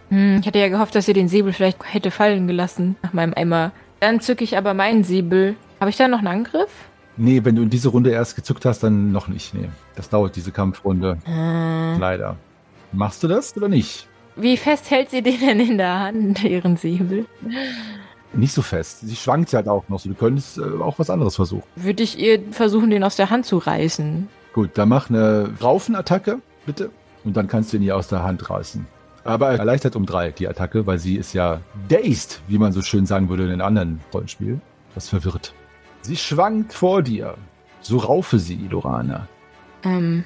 Hm, 0.10 0.39
ich 0.41 0.47
hatte 0.47 0.60
ja 0.60 0.68
gehofft, 0.70 0.95
dass 0.95 1.07
ihr 1.07 1.14
den 1.14 1.28
Säbel 1.28 1.53
vielleicht 1.53 1.78
hätte 1.93 2.12
fallen 2.12 2.47
gelassen 2.47 2.95
nach 3.01 3.14
meinem 3.14 3.34
Eimer. 3.36 3.72
Dann 3.99 4.20
zücke 4.22 4.43
ich 4.43 4.57
aber 4.57 4.74
meinen 4.74 5.03
Säbel. 5.03 5.55
Habe 5.80 5.89
ich 5.89 5.97
da 5.97 6.07
noch 6.07 6.20
einen 6.20 6.28
Angriff? 6.28 6.70
Nee, 7.18 7.41
wenn 7.43 7.55
du 7.55 7.64
in 7.64 7.70
diese 7.70 7.89
Runde 7.89 8.12
erst 8.12 8.36
gezückt 8.36 8.66
hast, 8.66 8.82
dann 8.82 9.12
noch 9.12 9.28
nicht. 9.28 9.53
Nee, 9.53 9.70
das 9.95 10.10
dauert 10.10 10.36
diese 10.36 10.51
Kampfrunde. 10.51 11.18
Äh, 11.28 11.97
Leider. 11.97 12.38
Machst 12.91 13.22
du 13.24 13.28
das 13.28 13.55
oder 13.57 13.68
nicht? 13.68 14.07
wie 14.41 14.55
fest 14.55 14.89
hält 14.89 15.10
sie 15.10 15.22
den 15.22 15.38
denn 15.39 15.60
in 15.60 15.78
der 15.78 15.99
Hand, 15.99 16.43
ihren 16.45 16.78
Säbel? 16.78 17.26
Nicht 18.32 18.53
so 18.53 18.62
fest. 18.62 19.01
Sie 19.01 19.16
schwankt 19.16 19.51
halt 19.53 19.68
auch 19.68 19.89
noch 19.89 19.99
so. 19.99 20.07
Du 20.07 20.16
könntest 20.16 20.57
äh, 20.60 20.62
auch 20.82 20.97
was 20.97 21.10
anderes 21.10 21.36
versuchen. 21.36 21.64
Würde 21.76 22.03
ich 22.03 22.18
ihr 22.20 22.39
versuchen, 22.51 22.89
den 22.89 23.03
aus 23.03 23.16
der 23.16 23.30
Hand 23.32 23.45
zu 23.45 23.57
reißen. 23.57 24.30
Gut, 24.53 24.72
dann 24.76 24.89
mach 24.89 25.10
eine 25.10 25.49
Raufenattacke, 25.62 26.39
bitte. 26.66 26.89
Und 27.24 27.36
dann 27.36 27.47
kannst 27.47 27.74
du 27.74 27.78
ihn 27.78 27.84
ihr 27.84 27.97
aus 27.97 28.07
der 28.07 28.24
Hand 28.24 28.49
reißen. 28.49 28.88
Aber 29.24 29.52
erleichtert 29.52 29.96
um 29.96 30.06
drei 30.06 30.32
die 30.32 30.48
Attacke, 30.48 30.88
weil 30.88 31.00
sie 31.00 31.16
ist 31.16 31.34
ja 31.34 31.62
dazed, 31.88 32.42
wie 32.48 32.58
man 32.58 32.72
so 32.72 32.82
schön 32.82 33.06
sagen 33.06 33.30
würde 33.30 33.44
in 33.46 33.52
einem 33.52 33.62
anderen 33.62 34.00
Rollenspiel. 34.14 34.60
Das 34.96 35.10
verwirrt. 35.10 35.54
Sie 36.02 36.16
schwankt 36.16 36.74
vor 36.74 37.04
dir. 37.04 37.36
So 37.82 37.98
raufe 37.98 38.40
sie, 38.40 38.68
Lorana. 38.70 39.28
Ähm, 39.84 40.24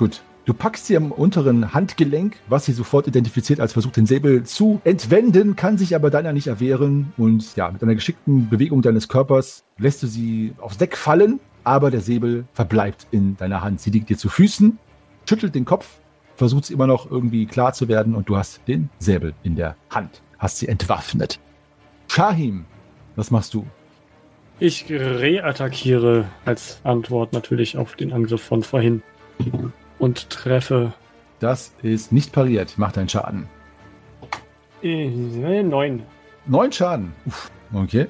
Gut. 0.00 0.22
Du 0.46 0.54
packst 0.54 0.86
sie 0.86 0.96
am 0.96 1.12
unteren 1.12 1.74
Handgelenk, 1.74 2.38
was 2.48 2.64
sie 2.64 2.72
sofort 2.72 3.06
identifiziert 3.06 3.60
als 3.60 3.74
versucht, 3.74 3.98
den 3.98 4.06
Säbel 4.06 4.44
zu 4.44 4.80
entwenden, 4.82 5.56
kann 5.56 5.76
sich 5.76 5.94
aber 5.94 6.08
deiner 6.08 6.32
nicht 6.32 6.46
erwehren. 6.46 7.12
Und 7.18 7.54
ja, 7.54 7.70
mit 7.70 7.82
einer 7.82 7.94
geschickten 7.94 8.48
Bewegung 8.48 8.80
deines 8.80 9.08
Körpers 9.08 9.62
lässt 9.76 10.02
du 10.02 10.06
sie 10.06 10.54
aufs 10.58 10.78
Deck 10.78 10.96
fallen, 10.96 11.38
aber 11.64 11.90
der 11.90 12.00
Säbel 12.00 12.46
verbleibt 12.54 13.08
in 13.10 13.36
deiner 13.36 13.62
Hand. 13.62 13.82
Sie 13.82 13.90
liegt 13.90 14.08
dir 14.08 14.16
zu 14.16 14.30
Füßen, 14.30 14.78
schüttelt 15.28 15.54
den 15.54 15.66
Kopf, 15.66 16.00
versucht 16.40 16.64
sie 16.64 16.72
immer 16.72 16.86
noch 16.86 17.10
irgendwie 17.10 17.44
klar 17.44 17.74
zu 17.74 17.86
werden 17.86 18.14
und 18.14 18.30
du 18.30 18.38
hast 18.38 18.66
den 18.66 18.88
Säbel 18.98 19.34
in 19.42 19.56
der 19.56 19.76
Hand. 19.90 20.22
Hast 20.38 20.56
sie 20.56 20.68
entwaffnet. 20.68 21.38
Shahim, 22.08 22.64
was 23.14 23.30
machst 23.30 23.52
du? 23.52 23.66
Ich 24.58 24.86
reattackiere 24.88 26.24
als 26.46 26.80
Antwort 26.82 27.34
natürlich 27.34 27.76
auf 27.76 27.94
den 27.94 28.10
Angriff 28.14 28.40
von 28.42 28.62
vorhin. 28.62 29.02
Und 29.98 30.30
treffe 30.30 30.94
Das 31.40 31.74
ist 31.82 32.10
nicht 32.10 32.32
pariert. 32.32 32.72
Mach 32.78 32.92
deinen 32.92 33.10
Schaden. 33.10 33.46
äh, 34.82 35.62
neun. 35.62 36.04
Neun 36.46 36.72
Schaden. 36.72 37.12
Uff, 37.26 37.50
okay, 37.74 38.06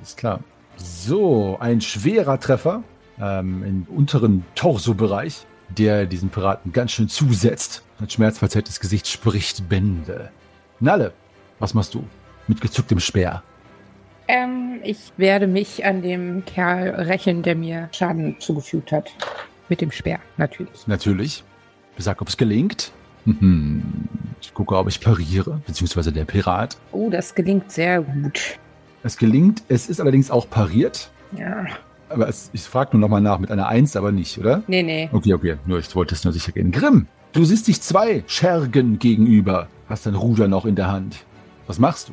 alles 0.00 0.16
klar. 0.16 0.40
So, 0.74 1.56
ein 1.60 1.80
schwerer 1.80 2.40
Treffer 2.40 2.82
ähm, 3.20 3.62
im 3.62 3.86
unteren 3.96 4.44
Torso-Bereich, 4.56 5.46
der 5.68 6.06
diesen 6.06 6.30
Piraten 6.30 6.72
ganz 6.72 6.92
schön 6.92 7.08
zusetzt. 7.08 7.82
Ein 8.00 8.10
schmerzverzerrtes 8.10 8.80
Gesicht 8.80 9.06
spricht 9.06 9.68
Bände. 9.68 10.30
Nalle, 10.80 11.12
was 11.58 11.74
machst 11.74 11.94
du? 11.94 12.04
Mit 12.46 12.60
gezücktem 12.60 13.00
Speer. 13.00 13.42
Ähm, 14.28 14.80
ich 14.84 15.12
werde 15.16 15.46
mich 15.46 15.84
an 15.84 16.02
dem 16.02 16.44
Kerl 16.44 16.90
rächen, 16.90 17.42
der 17.42 17.56
mir 17.56 17.88
Schaden 17.92 18.36
zugefügt 18.40 18.92
hat. 18.92 19.10
Mit 19.68 19.80
dem 19.80 19.90
Speer, 19.90 20.20
natürlich. 20.36 20.86
Natürlich. 20.86 21.44
Besag, 21.96 22.20
ob 22.22 22.28
es 22.28 22.36
gelingt. 22.36 22.92
Mhm. 23.24 23.82
Ich 24.40 24.54
gucke, 24.54 24.76
ob 24.76 24.88
ich 24.88 25.00
pariere, 25.00 25.60
beziehungsweise 25.66 26.12
der 26.12 26.24
Pirat. 26.24 26.76
Oh, 26.92 27.10
das 27.10 27.34
gelingt 27.34 27.72
sehr 27.72 28.02
gut. 28.02 28.58
Es 29.02 29.16
gelingt, 29.16 29.62
es 29.68 29.88
ist 29.88 30.00
allerdings 30.00 30.30
auch 30.30 30.48
pariert. 30.48 31.10
Ja. 31.36 31.66
Aber 32.08 32.28
es, 32.28 32.50
ich 32.52 32.62
frage 32.62 32.90
nur 32.92 33.00
nochmal 33.00 33.20
nach 33.20 33.38
mit 33.38 33.50
einer 33.50 33.68
Eins, 33.68 33.96
aber 33.96 34.12
nicht, 34.12 34.38
oder? 34.38 34.62
Nee, 34.66 34.82
nee. 34.82 35.08
Okay, 35.12 35.34
okay. 35.34 35.56
Nur 35.66 35.78
ich 35.78 35.94
wollte 35.94 36.14
es 36.14 36.24
nur 36.24 36.32
sicher 36.32 36.52
gehen. 36.52 36.70
Grimm, 36.70 37.06
du 37.32 37.44
siehst 37.44 37.68
dich 37.68 37.80
zwei 37.80 38.24
Schergen 38.26 38.98
gegenüber. 38.98 39.68
Hast 39.88 40.06
dein 40.06 40.14
Ruder 40.14 40.48
noch 40.48 40.64
in 40.64 40.74
der 40.74 40.90
Hand. 40.90 41.24
Was 41.66 41.78
machst 41.78 42.08
du? 42.08 42.12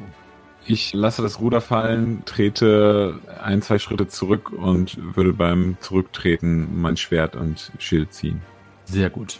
Ich 0.68 0.94
lasse 0.94 1.22
das 1.22 1.40
Ruder 1.40 1.62
fallen, 1.62 2.24
trete 2.26 3.20
ein, 3.42 3.62
zwei 3.62 3.78
Schritte 3.78 4.08
zurück 4.08 4.52
und 4.52 4.98
würde 5.16 5.32
beim 5.32 5.78
Zurücktreten 5.80 6.82
mein 6.82 6.98
Schwert 6.98 7.36
und 7.36 7.72
Schild 7.78 8.14
ziehen. 8.14 8.42
Sehr 8.86 9.10
gut. 9.10 9.40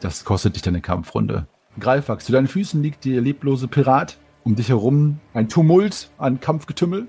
Das 0.00 0.24
kostet 0.24 0.54
dich 0.54 0.62
deine 0.62 0.80
Kampfrunde. 0.80 1.46
Greifax, 1.78 2.24
zu 2.24 2.32
deinen 2.32 2.46
Füßen 2.46 2.82
liegt 2.82 3.04
der 3.04 3.20
leblose 3.20 3.68
Pirat. 3.68 4.18
Um 4.42 4.54
dich 4.54 4.70
herum 4.70 5.18
ein 5.34 5.48
Tumult 5.48 6.08
an 6.16 6.40
Kampfgetümmel. 6.40 7.08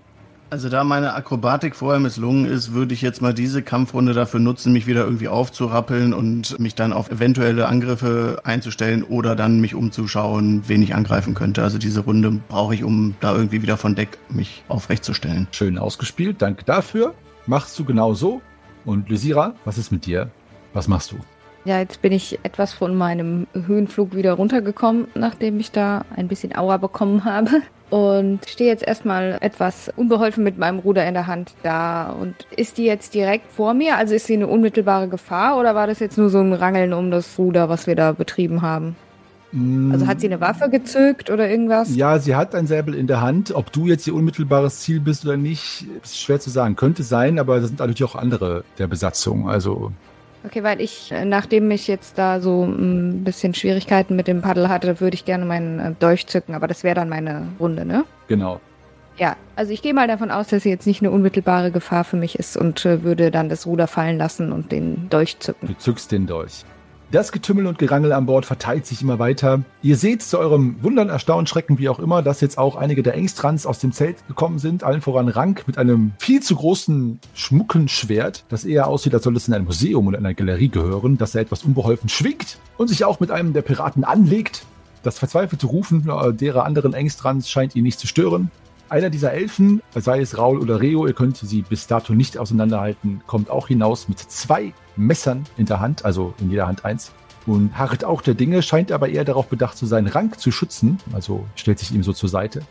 Also 0.52 0.68
da 0.68 0.84
meine 0.84 1.14
Akrobatik 1.14 1.78
vorher 1.78 2.02
misslungen 2.02 2.44
ist, 2.44 2.74
würde 2.74 2.94
ich 2.94 3.02
jetzt 3.02 3.22
mal 3.22 3.34
diese 3.34 3.62
Kampfrunde 3.62 4.12
dafür 4.12 4.42
nutzen, 4.42 4.74
mich 4.74 4.86
wieder 4.86 5.06
irgendwie 5.06 5.30
aufzurappeln 5.30 6.14
und 6.14 6.60
mich 6.60 6.76
dann 6.76 6.92
auf 6.92 7.10
eventuelle 7.10 7.70
Angriffe 7.70 8.42
einzustellen 8.44 9.04
oder 9.04 9.38
dann 9.38 9.62
mich 9.62 9.76
umzuschauen, 9.76 10.64
wen 10.68 10.84
ich 10.84 10.94
angreifen 10.94 11.36
könnte. 11.36 11.64
Also 11.64 11.78
diese 11.78 12.02
Runde 12.02 12.42
brauche 12.50 12.76
ich, 12.76 12.84
um 12.84 13.16
da 13.22 13.34
irgendwie 13.34 13.62
wieder 13.62 13.78
von 13.78 13.96
Deck 13.96 14.18
mich 14.28 14.66
aufrechtzustellen. 14.68 15.48
Schön 15.54 15.78
ausgespielt, 15.78 16.42
danke 16.42 16.66
dafür. 16.66 17.14
Machst 17.48 17.80
du 17.80 17.86
genau 17.86 18.14
so. 18.14 18.42
Und 18.84 19.08
Lysira, 19.08 19.54
was 19.64 19.78
ist 19.78 19.94
mit 19.94 20.06
dir? 20.06 20.32
Was 20.74 20.90
machst 20.90 21.14
du? 21.14 21.16
Ja, 21.64 21.80
jetzt 21.80 22.02
bin 22.02 22.12
ich 22.12 22.40
etwas 22.44 22.74
von 22.74 22.96
meinem 22.96 23.46
Höhenflug 23.54 24.16
wieder 24.16 24.34
runtergekommen, 24.34 25.08
nachdem 25.14 25.60
ich 25.60 25.72
da 25.72 26.06
ein 26.16 26.28
bisschen 26.28 26.56
Aua 26.56 26.78
bekommen 26.78 27.24
habe. 27.24 27.62
Und 27.92 28.48
stehe 28.48 28.70
jetzt 28.70 28.88
erstmal 28.88 29.38
etwas 29.42 29.92
unbeholfen 29.96 30.46
mit 30.46 30.58
meinem 30.58 30.80
Ruder 30.80 31.06
in 31.06 31.14
der 31.14 31.28
Hand 31.28 31.54
da. 31.62 32.10
Und 32.10 32.34
ist 32.56 32.78
die 32.78 32.86
jetzt 32.86 33.14
direkt 33.14 33.52
vor 33.52 33.74
mir? 33.74 33.98
Also 33.98 34.16
ist 34.16 34.28
sie 34.28 34.36
eine 34.36 34.48
unmittelbare 34.48 35.10
Gefahr 35.10 35.60
oder 35.60 35.76
war 35.76 35.88
das 35.88 36.00
jetzt 36.00 36.18
nur 36.18 36.30
so 36.30 36.40
ein 36.40 36.54
Rangeln 36.54 36.94
um 36.94 37.12
das 37.12 37.38
Ruder, 37.38 37.68
was 37.68 37.88
wir 37.88 37.96
da 37.96 38.14
betrieben 38.14 38.62
haben? 38.62 38.96
Also 39.92 40.08
hat 40.08 40.22
sie 40.22 40.28
eine 40.28 40.40
Waffe 40.40 40.70
gezückt 40.70 41.30
oder 41.30 41.50
irgendwas? 41.50 41.94
Ja, 41.94 42.18
sie 42.20 42.36
hat 42.36 42.56
ein 42.56 42.68
Säbel 42.68 42.96
in 42.96 43.08
der 43.08 43.20
Hand. 43.20 43.54
Ob 43.54 43.74
du 43.74 43.86
jetzt 43.86 44.08
ihr 44.08 44.16
unmittelbares 44.16 44.80
Ziel 44.80 45.02
bist 45.02 45.26
oder 45.26 45.36
nicht, 45.36 45.86
ist 46.02 46.22
schwer 46.22 46.40
zu 46.40 46.50
sagen. 46.50 46.78
Könnte 46.78 47.04
sein, 47.04 47.38
aber 47.38 47.60
da 47.60 47.68
sind 47.68 47.80
natürlich 47.80 48.06
auch 48.06 48.16
andere 48.16 48.64
der 48.78 48.88
Besatzung. 48.88 49.50
Also 49.50 49.92
Okay, 50.44 50.64
weil 50.64 50.82
ich, 50.82 51.12
äh, 51.12 51.24
nachdem 51.24 51.70
ich 51.72 51.88
jetzt 51.88 52.18
da 52.18 52.40
so 52.40 52.64
ein 52.64 53.24
bisschen 53.24 53.54
Schwierigkeiten 53.54 54.16
mit 54.16 54.28
dem 54.28 54.42
Paddel 54.42 54.70
hatte, 54.70 55.00
würde 55.00 55.16
ich 55.16 55.26
gerne 55.26 55.46
meinen 55.46 55.80
äh, 55.80 55.94
Dolch 56.00 56.28
zücken, 56.28 56.56
aber 56.56 56.68
das 56.68 56.84
wäre 56.84 56.96
dann 56.96 57.10
meine 57.10 57.48
Runde, 57.60 57.86
ne? 57.86 58.06
genau. 58.28 58.60
Ja, 59.18 59.36
also 59.56 59.72
ich 59.72 59.82
gehe 59.82 59.94
mal 59.94 60.08
davon 60.08 60.32
aus, 60.32 60.48
dass 60.48 60.64
sie 60.64 60.70
jetzt 60.70 60.88
nicht 60.88 61.02
eine 61.02 61.12
unmittelbare 61.12 61.70
Gefahr 61.70 62.06
für 62.06 62.16
mich 62.16 62.40
ist 62.40 62.58
und 62.58 62.86
äh, 62.86 63.04
würde 63.04 63.30
dann 63.30 63.50
das 63.50 63.68
Ruder 63.68 63.86
fallen 63.86 64.18
lassen 64.18 64.52
und 64.52 64.72
den 64.72 65.10
Dolch 65.10 65.38
zücken. 65.38 65.68
Du 65.68 65.78
zückst 65.78 66.12
den 66.12 66.26
Dolch. 66.26 66.64
Das 67.12 67.34
Getümmel 67.34 67.68
und 67.68 67.78
Gerangel 67.78 68.14
an 68.14 68.26
Bord 68.26 68.46
verteilt 68.46 68.86
sich 68.86 69.02
immer 69.02 69.20
weiter. 69.20 69.64
Ihr 69.82 69.98
seht 69.98 70.24
zu 70.24 70.40
eurem 70.40 70.82
Wundern, 70.82 71.10
Erstaunen, 71.10 71.46
Schrecken, 71.46 71.78
wie 71.78 71.90
auch 71.90 72.00
immer, 72.00 72.22
dass 72.22 72.40
jetzt 72.40 72.58
auch 72.58 72.78
einige 72.78 73.04
der 73.04 73.16
Engstrans 73.16 73.66
aus 73.66 73.80
dem 73.80 73.92
Zelt 73.92 74.26
gekommen 74.30 74.60
sind. 74.60 74.86
Allen 74.86 75.02
voran 75.02 75.28
Rank 75.28 75.66
mit 75.68 75.78
einem 75.78 76.14
viel 76.20 76.42
zu 76.42 76.56
großen, 76.56 77.20
schmucken 77.34 77.90
Schwert, 77.90 78.46
das 78.48 78.64
eher 78.64 78.88
aussieht, 78.88 79.14
als 79.14 79.26
soll 79.26 79.36
es 79.36 79.50
in 79.50 79.54
ein 79.54 79.66
Museum 79.66 80.08
oder 80.08 80.20
in 80.20 80.26
eine 80.26 80.36
Galerie 80.36 80.70
gehören, 80.70 81.18
das 81.18 81.36
er 81.36 81.42
etwas 81.42 81.64
unbeholfen 81.64 82.08
schwingt 82.08 82.60
und 82.78 82.88
sich 82.88 83.04
auch 83.04 83.20
mit 83.20 83.30
einem 83.30 83.52
der 83.52 83.62
Piraten 83.62 84.06
anlegt. 84.06 84.66
Das 85.04 85.20
verzweifelte 85.20 85.68
Rufen 85.68 86.10
äh, 86.10 86.34
derer 86.34 86.64
anderen 86.64 86.94
Engstrans 86.94 87.50
scheint 87.50 87.76
ihn 87.76 87.84
nicht 87.84 88.00
zu 88.00 88.08
stören. 88.08 88.52
Einer 88.92 89.10
dieser 89.10 89.32
Elfen, 89.32 89.82
sei 89.96 90.20
es 90.20 90.38
Raul 90.38 90.60
oder 90.60 90.82
Reo, 90.82 91.08
ihr 91.08 91.14
könnt 91.14 91.38
sie 91.38 91.62
bis 91.62 91.88
dato 91.88 92.14
nicht 92.14 92.38
auseinanderhalten, 92.38 93.22
kommt 93.26 93.50
auch 93.50 93.70
hinaus 93.70 94.10
mit 94.10 94.20
zwei 94.20 94.74
Messern 94.98 95.46
in 95.56 95.66
der 95.66 95.80
Hand, 95.80 96.04
also 96.04 96.34
in 96.42 96.50
jeder 96.50 96.68
Hand 96.68 96.84
eins. 96.84 97.14
Und 97.46 97.78
harrt 97.78 98.04
auch 98.04 98.22
der 98.22 98.34
Dinge, 98.34 98.62
scheint 98.62 98.92
aber 98.92 99.08
eher 99.08 99.24
darauf 99.24 99.48
bedacht 99.48 99.78
zu 99.78 99.86
sein, 99.86 100.08
Rank 100.08 100.42
zu 100.42 100.52
schützen, 100.52 100.98
also 101.14 101.46
stellt 101.56 101.80
sich 101.80 101.94
ihm 101.94 102.04
so 102.04 102.12
zur 102.12 102.28
Seite. 102.28 102.64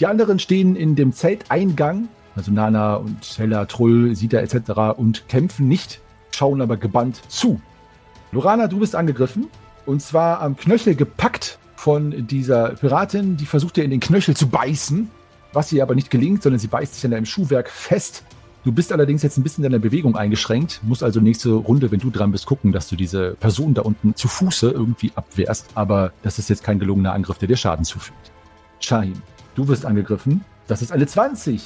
Die 0.00 0.06
anderen 0.06 0.38
stehen 0.38 0.74
in 0.74 0.96
dem 0.96 1.12
Zelteingang, 1.12 2.08
also 2.34 2.50
Nana 2.50 2.94
und 2.94 3.22
Hella, 3.36 3.66
Trull, 3.66 4.16
Sida 4.16 4.38
etc. 4.38 4.96
und 4.96 5.28
kämpfen 5.28 5.68
nicht, 5.68 6.00
schauen 6.34 6.62
aber 6.62 6.78
gebannt 6.78 7.20
zu. 7.28 7.60
Lorana, 8.32 8.68
du 8.68 8.78
bist 8.78 8.96
angegriffen 8.96 9.48
und 9.84 10.00
zwar 10.00 10.40
am 10.40 10.56
Knöchel 10.56 10.94
gepackt 10.94 11.58
von 11.76 12.26
dieser 12.26 12.70
Piratin, 12.70 13.36
die 13.36 13.44
versucht 13.44 13.76
dir 13.76 13.84
in 13.84 13.90
den 13.90 14.00
Knöchel 14.00 14.34
zu 14.34 14.48
beißen, 14.48 15.10
was 15.52 15.72
ihr 15.72 15.82
aber 15.82 15.94
nicht 15.94 16.10
gelingt, 16.10 16.42
sondern 16.42 16.58
sie 16.58 16.66
beißt 16.66 16.94
sich 16.94 17.04
an 17.04 17.12
deinem 17.12 17.26
Schuhwerk 17.26 17.70
fest. 17.70 18.24
Du 18.64 18.72
bist 18.72 18.92
allerdings 18.92 19.22
jetzt 19.22 19.38
ein 19.38 19.42
bisschen 19.42 19.64
in 19.64 19.70
deiner 19.70 19.80
Bewegung 19.80 20.16
eingeschränkt, 20.16 20.80
musst 20.82 21.02
also 21.02 21.20
nächste 21.20 21.50
Runde, 21.52 21.90
wenn 21.90 22.00
du 22.00 22.10
dran 22.10 22.32
bist, 22.32 22.46
gucken, 22.46 22.72
dass 22.72 22.88
du 22.88 22.96
diese 22.96 23.34
Person 23.40 23.72
da 23.72 23.82
unten 23.82 24.14
zu 24.14 24.28
Fuße 24.28 24.70
irgendwie 24.70 25.12
abwehrst, 25.14 25.68
aber 25.74 26.12
das 26.22 26.38
ist 26.38 26.50
jetzt 26.50 26.64
kein 26.64 26.78
gelungener 26.78 27.12
Angriff, 27.12 27.38
der 27.38 27.48
dir 27.48 27.56
Schaden 27.56 27.84
zufügt. 27.84 28.32
Shahim, 28.80 29.22
du 29.54 29.68
wirst 29.68 29.86
angegriffen. 29.86 30.44
Das 30.66 30.82
ist 30.82 30.92
eine 30.92 31.06
20. 31.06 31.62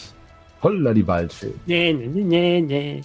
Holla 0.63 0.95
die 0.95 1.07
Waldfee. 1.07 1.55
Nee, 1.67 1.93
nee, 1.93 2.23
nee, 2.23 2.61
nee. 2.61 3.03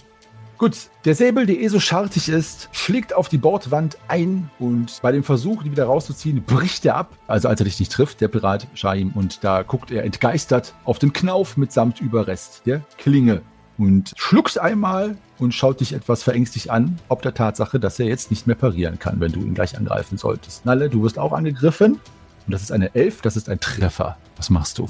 Gut, 0.58 0.90
der 1.04 1.14
Säbel, 1.14 1.46
der 1.46 1.60
eh 1.60 1.68
so 1.68 1.78
schartig 1.78 2.28
ist, 2.28 2.68
schlägt 2.72 3.14
auf 3.14 3.28
die 3.28 3.38
Bordwand 3.38 3.96
ein 4.08 4.50
und 4.58 4.98
bei 5.02 5.12
dem 5.12 5.22
Versuch, 5.22 5.62
die 5.62 5.70
wieder 5.70 5.84
rauszuziehen, 5.84 6.42
bricht 6.42 6.84
er 6.84 6.96
ab. 6.96 7.16
Also 7.28 7.46
als 7.46 7.60
er 7.60 7.64
dich 7.64 7.78
nicht 7.78 7.92
trifft, 7.92 8.20
der 8.20 8.26
Pirat 8.26 8.66
Shahim. 8.74 9.12
Und 9.14 9.44
da 9.44 9.62
guckt 9.62 9.92
er 9.92 10.02
entgeistert 10.02 10.74
auf 10.84 10.98
den 10.98 11.12
Knauf 11.12 11.56
mitsamt 11.56 12.00
Überrest 12.00 12.62
der 12.66 12.82
Klinge 12.98 13.42
und 13.78 14.12
schluckt 14.16 14.58
einmal 14.58 15.16
und 15.38 15.54
schaut 15.54 15.78
dich 15.78 15.92
etwas 15.92 16.24
verängstigt 16.24 16.70
an, 16.70 16.98
ob 17.08 17.22
der 17.22 17.34
Tatsache, 17.34 17.78
dass 17.78 18.00
er 18.00 18.06
jetzt 18.06 18.32
nicht 18.32 18.48
mehr 18.48 18.56
parieren 18.56 18.98
kann, 18.98 19.20
wenn 19.20 19.30
du 19.30 19.38
ihn 19.38 19.54
gleich 19.54 19.78
angreifen 19.78 20.18
solltest. 20.18 20.66
Nalle, 20.66 20.90
du 20.90 21.04
wirst 21.04 21.20
auch 21.20 21.32
angegriffen. 21.32 22.00
Und 22.46 22.52
das 22.52 22.62
ist 22.62 22.72
eine 22.72 22.96
Elf, 22.96 23.20
das 23.22 23.36
ist 23.36 23.48
ein 23.48 23.60
Treffer. 23.60 24.16
Was 24.36 24.50
machst 24.50 24.78
du? 24.78 24.88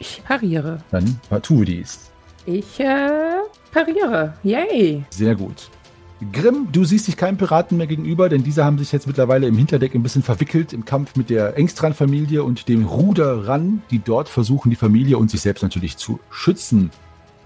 Ich 0.00 0.24
pariere. 0.24 0.78
Dann 0.90 1.20
tu 1.42 1.62
dies. 1.62 2.10
Ich 2.46 2.80
äh, 2.80 3.38
pariere. 3.74 4.34
Yay. 4.42 5.04
Sehr 5.10 5.34
gut. 5.34 5.68
Grimm, 6.32 6.68
du 6.72 6.84
siehst 6.84 7.08
dich 7.08 7.16
keinem 7.16 7.36
Piraten 7.36 7.76
mehr 7.76 7.88
gegenüber, 7.88 8.28
denn 8.28 8.44
diese 8.44 8.64
haben 8.64 8.78
sich 8.78 8.92
jetzt 8.92 9.06
mittlerweile 9.06 9.46
im 9.46 9.56
Hinterdeck 9.56 9.94
ein 9.94 10.02
bisschen 10.02 10.22
verwickelt 10.22 10.72
im 10.72 10.84
Kampf 10.84 11.16
mit 11.16 11.28
der 11.28 11.58
Engstran-Familie 11.58 12.44
und 12.44 12.68
dem 12.68 12.86
Ruderern, 12.86 13.82
die 13.90 13.98
dort 13.98 14.28
versuchen, 14.28 14.70
die 14.70 14.76
Familie 14.76 15.18
und 15.18 15.30
sich 15.30 15.40
selbst 15.40 15.62
natürlich 15.62 15.96
zu 15.96 16.20
schützen. 16.30 16.90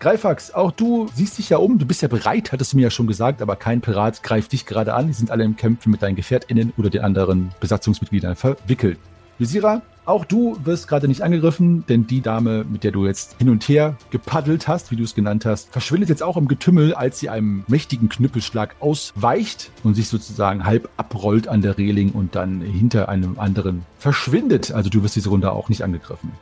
Greifax, 0.00 0.52
auch 0.52 0.70
du 0.70 1.08
siehst 1.12 1.38
dich 1.38 1.48
ja 1.48 1.56
um, 1.56 1.78
du 1.78 1.86
bist 1.86 2.02
ja 2.02 2.08
bereit, 2.08 2.52
hattest 2.52 2.72
du 2.72 2.76
mir 2.76 2.84
ja 2.84 2.90
schon 2.90 3.08
gesagt, 3.08 3.42
aber 3.42 3.56
kein 3.56 3.80
Pirat 3.80 4.22
greift 4.22 4.52
dich 4.52 4.64
gerade 4.64 4.94
an. 4.94 5.08
Die 5.08 5.12
sind 5.12 5.32
alle 5.32 5.42
im 5.42 5.56
Kämpfen 5.56 5.90
mit 5.90 6.02
deinen 6.02 6.14
GefährtInnen 6.14 6.72
oder 6.76 6.90
den 6.90 7.02
anderen 7.02 7.50
Besatzungsmitgliedern 7.58 8.36
verwickelt. 8.36 8.98
Visira, 9.38 9.82
auch 10.08 10.24
du 10.24 10.56
wirst 10.64 10.88
gerade 10.88 11.06
nicht 11.06 11.22
angegriffen, 11.22 11.84
denn 11.86 12.06
die 12.06 12.22
Dame, 12.22 12.64
mit 12.64 12.82
der 12.82 12.92
du 12.92 13.06
jetzt 13.06 13.36
hin 13.38 13.50
und 13.50 13.68
her 13.68 13.96
gepaddelt 14.10 14.66
hast, 14.66 14.90
wie 14.90 14.96
du 14.96 15.04
es 15.04 15.14
genannt 15.14 15.44
hast, 15.44 15.70
verschwindet 15.70 16.08
jetzt 16.08 16.22
auch 16.22 16.36
im 16.36 16.48
Getümmel, 16.48 16.94
als 16.94 17.20
sie 17.20 17.28
einem 17.28 17.64
mächtigen 17.68 18.08
Knüppelschlag 18.08 18.76
ausweicht 18.80 19.70
und 19.84 19.94
sich 19.94 20.08
sozusagen 20.08 20.64
halb 20.64 20.88
abrollt 20.96 21.46
an 21.46 21.60
der 21.60 21.76
Reling 21.76 22.12
und 22.12 22.34
dann 22.34 22.62
hinter 22.62 23.08
einem 23.08 23.38
anderen 23.38 23.84
verschwindet. 23.98 24.72
Also 24.72 24.88
du 24.88 25.02
wirst 25.02 25.14
diese 25.14 25.28
Runde 25.28 25.52
auch 25.52 25.68
nicht 25.68 25.82
angegriffen. 25.82 26.32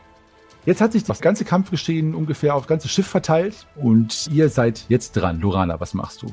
Jetzt 0.65 0.81
hat 0.81 0.93
sich 0.93 1.05
das 1.05 1.21
ganze 1.21 1.45
Kampfgeschehen 1.45 2.15
ungefähr 2.15 2.55
auf 2.55 2.63
das 2.63 2.69
ganze 2.69 2.89
Schiff 2.89 3.07
verteilt 3.07 3.67
und 3.77 4.29
ihr 4.33 4.49
seid 4.49 4.85
jetzt 4.89 5.13
dran. 5.13 5.41
Lorana, 5.41 5.81
was 5.81 5.93
machst 5.93 6.23
du? 6.23 6.29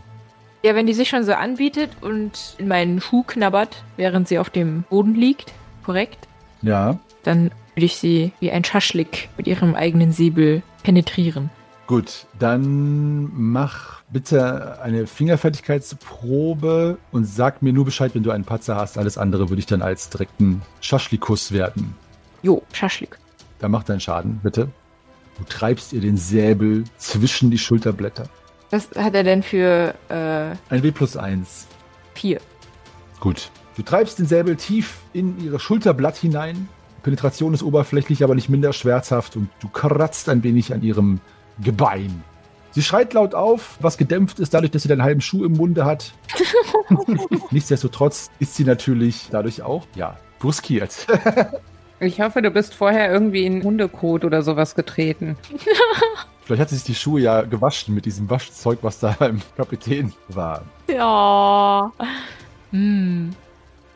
Ja, 0.63 0.75
wenn 0.75 0.85
die 0.85 0.93
sich 0.93 1.09
schon 1.09 1.23
so 1.23 1.33
anbietet 1.33 1.89
und 2.01 2.55
in 2.57 2.67
meinen 2.67 3.01
Schuh 3.01 3.23
knabbert, 3.23 3.83
während 3.97 4.27
sie 4.27 4.39
auf 4.39 4.49
dem 4.49 4.83
Boden 4.89 5.15
liegt, 5.15 5.51
korrekt, 5.83 6.27
Ja, 6.61 6.97
dann 7.23 7.51
würde 7.75 7.85
ich 7.85 7.95
sie 7.95 8.31
wie 8.39 8.51
ein 8.51 8.63
Schaschlik 8.63 9.29
mit 9.37 9.47
ihrem 9.47 9.75
eigenen 9.75 10.11
Säbel 10.11 10.61
penetrieren. 10.83 11.49
Gut, 11.87 12.27
dann 12.39 13.29
mach 13.33 14.01
bitte 14.09 14.81
eine 14.81 15.05
Fingerfertigkeitsprobe 15.07 16.97
und 17.11 17.25
sag 17.25 17.61
mir 17.61 17.73
nur 17.73 17.85
Bescheid, 17.85 18.15
wenn 18.15 18.23
du 18.23 18.31
einen 18.31 18.45
Patzer 18.45 18.75
hast. 18.75 18.97
Alles 18.97 19.17
andere 19.17 19.49
würde 19.49 19.59
ich 19.59 19.65
dann 19.65 19.81
als 19.81 20.09
direkten 20.09 20.61
Schaschlikus 20.81 21.51
werten. 21.51 21.95
Jo, 22.41 22.61
Schaschlik. 22.73 23.17
Dann 23.59 23.71
mach 23.71 23.83
deinen 23.83 23.99
Schaden, 23.99 24.39
bitte. 24.43 24.69
Du 25.37 25.43
treibst 25.45 25.93
ihr 25.93 26.01
den 26.01 26.17
Säbel 26.17 26.83
zwischen 26.97 27.49
die 27.51 27.57
Schulterblätter. 27.57 28.25
Was 28.71 28.89
hat 28.95 29.13
er 29.15 29.23
denn 29.23 29.43
für 29.43 29.93
äh, 30.09 30.55
Ein 30.69 30.83
W 30.83 30.91
plus 30.91 31.17
eins. 31.17 31.67
vier? 32.13 32.39
Gut. 33.19 33.49
Du 33.75 33.81
treibst 33.81 34.19
den 34.19 34.27
Säbel 34.27 34.55
tief 34.55 34.97
in 35.13 35.43
ihre 35.43 35.59
Schulterblatt 35.59 36.15
hinein. 36.17 36.69
Penetration 37.03 37.53
ist 37.53 37.63
oberflächlich, 37.63 38.23
aber 38.23 38.33
nicht 38.33 38.49
minder 38.49 38.73
schmerzhaft 38.73 39.35
und 39.35 39.49
du 39.59 39.67
kratzt 39.67 40.29
ein 40.29 40.43
wenig 40.43 40.73
an 40.73 40.81
ihrem 40.81 41.19
Gebein. 41.61 42.23
Sie 42.71 42.81
schreit 42.81 43.13
laut 43.13 43.35
auf, 43.35 43.77
was 43.81 43.97
gedämpft 43.97 44.39
ist 44.39 44.53
dadurch, 44.53 44.71
dass 44.71 44.81
sie 44.81 44.87
deinen 44.89 45.03
halben 45.03 45.21
Schuh 45.21 45.45
im 45.45 45.53
Munde 45.53 45.85
hat. 45.85 46.13
Nichtsdestotrotz 47.51 48.31
ist 48.39 48.55
sie 48.55 48.63
natürlich 48.63 49.27
dadurch 49.29 49.61
auch, 49.61 49.85
ja, 49.95 50.17
bruskiert. 50.39 51.05
Ich 51.99 52.19
hoffe, 52.19 52.41
du 52.41 52.51
bist 52.51 52.73
vorher 52.73 53.09
irgendwie 53.09 53.45
in 53.45 53.63
Hundekot 53.63 54.25
oder 54.25 54.41
sowas 54.41 54.75
getreten. 54.75 55.37
Vielleicht 56.43 56.61
hat 56.61 56.69
sie 56.69 56.75
sich 56.75 56.83
die 56.83 56.95
Schuhe 56.95 57.21
ja 57.21 57.43
gewaschen 57.43 57.95
mit 57.95 58.03
diesem 58.03 58.29
Waschzeug, 58.29 58.79
was 58.81 58.99
da 58.99 59.15
beim 59.17 59.41
Kapitän 59.55 60.11
war. 60.27 60.63
Ja. 60.89 61.93
Hm. 62.71 63.33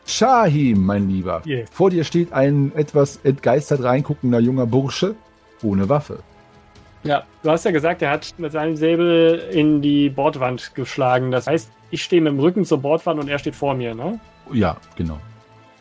Shahim, 0.08 0.86
mein 0.86 1.08
Lieber. 1.08 1.42
Yeah. 1.46 1.66
Vor 1.70 1.90
dir 1.90 2.02
steht 2.02 2.32
ein 2.32 2.72
etwas 2.74 3.20
entgeistert 3.24 3.82
reinguckender 3.82 4.40
junger 4.40 4.66
Bursche 4.66 5.14
ohne 5.62 5.88
Waffe. 5.88 6.20
Ja, 7.04 7.24
du 7.42 7.50
hast 7.50 7.64
ja 7.64 7.70
gesagt, 7.70 8.00
er 8.02 8.10
hat 8.10 8.34
mit 8.38 8.52
seinem 8.52 8.74
Säbel 8.74 9.48
in 9.52 9.82
die 9.82 10.08
Bordwand 10.08 10.74
geschlagen. 10.74 11.30
Das 11.30 11.46
heißt, 11.46 11.70
ich 11.90 12.02
stehe 12.02 12.22
mit 12.22 12.32
dem 12.32 12.40
Rücken 12.40 12.64
zur 12.64 12.78
Bordwand 12.78 13.20
und 13.20 13.28
er 13.28 13.38
steht 13.38 13.54
vor 13.54 13.74
mir, 13.74 13.94
ne? 13.94 14.18
Ja, 14.52 14.78
genau. 14.96 15.18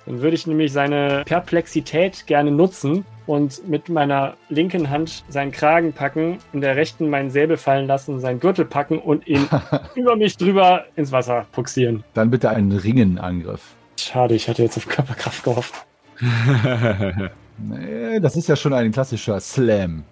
Dann 0.06 0.22
würde 0.22 0.36
ich 0.36 0.46
nämlich 0.46 0.72
seine 0.72 1.24
Perplexität 1.26 2.28
gerne 2.28 2.52
nutzen 2.52 3.06
und 3.26 3.68
mit 3.68 3.90
meiner 3.90 4.36
linken 4.50 4.90
Hand 4.90 5.24
seinen 5.30 5.52
Kragen 5.52 5.94
packen, 5.94 6.40
in 6.54 6.62
der 6.62 6.76
rechten 6.76 7.10
meinen 7.10 7.30
Säbel 7.30 7.58
fallen 7.58 7.88
lassen, 7.88 8.20
seinen 8.20 8.40
Gürtel 8.40 8.66
packen 8.66 9.00
und 9.00 9.26
ihn 9.28 9.48
über 9.96 10.16
mich 10.16 10.38
drüber 10.38 10.86
ins 10.96 11.12
Wasser 11.12 11.46
puxieren. 11.52 12.04
Dann 12.14 12.30
bitte 12.30 12.50
einen 12.50 12.72
Ringenangriff. 12.72 13.77
Schade, 13.98 14.36
ich 14.36 14.48
hatte 14.48 14.64
jetzt 14.64 14.78
auf 14.78 14.88
Körperkraft 14.88 15.44
gehofft. 15.44 15.74
Nee, 17.60 18.20
das 18.20 18.36
ist 18.36 18.48
ja 18.48 18.56
schon 18.56 18.72
ein 18.72 18.92
klassischer 18.92 19.40
Slam. 19.40 20.04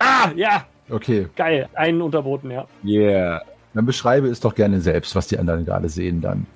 Ah, 0.00 0.28
ja, 0.36 0.66
Okay, 0.90 1.28
geil. 1.36 1.68
Einen 1.74 2.02
unterboten, 2.02 2.50
ja. 2.50 2.66
yeah. 2.84 3.42
dann 3.74 3.86
beschreibe 3.86 4.28
es 4.28 4.40
doch 4.40 4.54
gerne 4.54 4.80
selbst, 4.80 5.14
was 5.14 5.28
die 5.28 5.38
anderen 5.38 5.64
gerade 5.64 5.88
sehen 5.88 6.20
dann. 6.20 6.46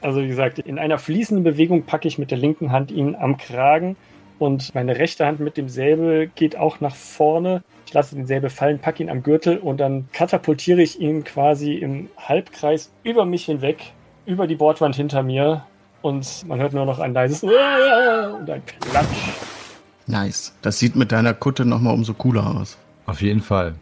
Also 0.00 0.22
wie 0.22 0.28
gesagt, 0.28 0.58
in 0.58 0.78
einer 0.78 0.98
fließenden 0.98 1.44
Bewegung 1.44 1.84
packe 1.84 2.08
ich 2.08 2.18
mit 2.18 2.30
der 2.30 2.38
linken 2.38 2.72
Hand 2.72 2.90
ihn 2.90 3.14
am 3.14 3.36
Kragen 3.36 3.96
und 4.38 4.74
meine 4.74 4.98
rechte 4.98 5.26
Hand 5.26 5.38
mit 5.40 5.56
dem 5.56 5.68
Säbel 5.68 6.28
geht 6.34 6.56
auch 6.56 6.80
nach 6.80 6.96
vorne. 6.96 7.62
Ich 7.86 7.92
lasse 7.92 8.16
den 8.16 8.26
Säbel 8.26 8.50
fallen, 8.50 8.78
packe 8.80 9.02
ihn 9.02 9.10
am 9.10 9.22
Gürtel 9.22 9.58
und 9.58 9.78
dann 9.78 10.08
katapultiere 10.12 10.82
ich 10.82 10.98
ihn 10.98 11.22
quasi 11.22 11.74
im 11.74 12.08
Halbkreis 12.16 12.90
über 13.04 13.26
mich 13.26 13.44
hinweg, 13.44 13.92
über 14.26 14.46
die 14.46 14.56
Bordwand 14.56 14.96
hinter 14.96 15.22
mir 15.22 15.66
und 16.02 16.46
man 16.46 16.60
hört 16.60 16.72
nur 16.72 16.84
noch 16.84 16.98
ein 16.98 17.14
leises 17.14 17.42
und 17.42 17.52
ein 17.52 18.62
Klatsch. 18.80 19.06
Nice. 20.06 20.52
Das 20.62 20.78
sieht 20.78 20.96
mit 20.96 21.12
deiner 21.12 21.34
Kutte 21.34 21.64
nochmal 21.64 21.94
umso 21.94 22.14
cooler 22.14 22.46
aus. 22.56 22.76
Auf 23.06 23.22
jeden 23.22 23.40
Fall. 23.40 23.74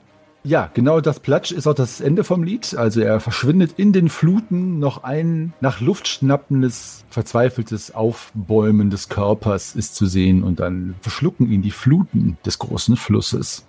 Ja, 0.43 0.71
genau 0.73 1.03
das 1.03 1.21
Platsch 1.21 1.53
ist 1.53 1.67
auch 1.67 1.75
das 1.75 2.01
Ende 2.01 2.25
vom 2.25 2.43
Lied. 2.43 2.75
Also 2.75 3.03
er 3.03 3.21
verschwindet 3.21 3.75
in 3.77 3.93
den 3.93 4.09
Fluten. 4.09 4.79
Noch 4.79 5.05
ein 5.05 5.53
nach 5.61 5.81
Luft 5.81 6.09
schnappendes, 6.09 7.05
verzweifeltes 7.11 7.95
Aufbäumen 7.95 8.89
des 8.89 9.11
Körpers 9.11 9.75
ist 9.75 9.95
zu 9.95 10.07
sehen 10.07 10.43
und 10.43 10.61
dann 10.61 10.95
verschlucken 11.03 11.51
ihn 11.51 11.61
die 11.61 11.71
Fluten 11.71 12.39
des 12.47 12.59
großen 12.59 12.97
Flusses. 12.97 13.67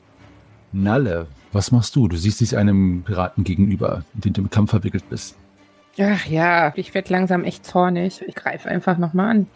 Nalle, 0.72 1.28
was 1.52 1.74
machst 1.74 1.97
du? 1.97 2.08
Du 2.08 2.16
siehst 2.16 2.39
dich 2.39 2.56
einem 2.56 3.04
Piraten 3.04 3.43
gegenüber, 3.43 4.06
in 4.16 4.22
den 4.22 4.34
du 4.34 4.41
im 4.41 4.49
Kampf 4.49 4.70
verwickelt 4.70 5.04
bist. 5.10 5.36
Ach 6.00 6.26
ja, 6.26 6.74
ich 6.76 6.94
werde 6.94 7.12
langsam 7.12 7.44
echt 7.44 7.66
zornig. 7.66 8.22
Ich 8.26 8.36
greife 8.36 8.70
einfach 8.70 8.98
nochmal 8.98 9.32
an. 9.32 9.48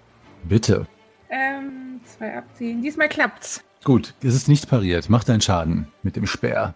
Bitte. 0.43 0.85
Ähm, 1.29 2.01
zwei 2.05 2.37
abziehen. 2.37 2.81
Diesmal 2.81 3.09
klappt's. 3.09 3.63
Gut, 3.83 4.13
es 4.21 4.35
ist 4.35 4.47
nicht 4.47 4.69
pariert. 4.69 5.09
Mach 5.09 5.23
deinen 5.23 5.41
Schaden 5.41 5.87
mit 6.03 6.15
dem 6.15 6.25
Speer. 6.25 6.73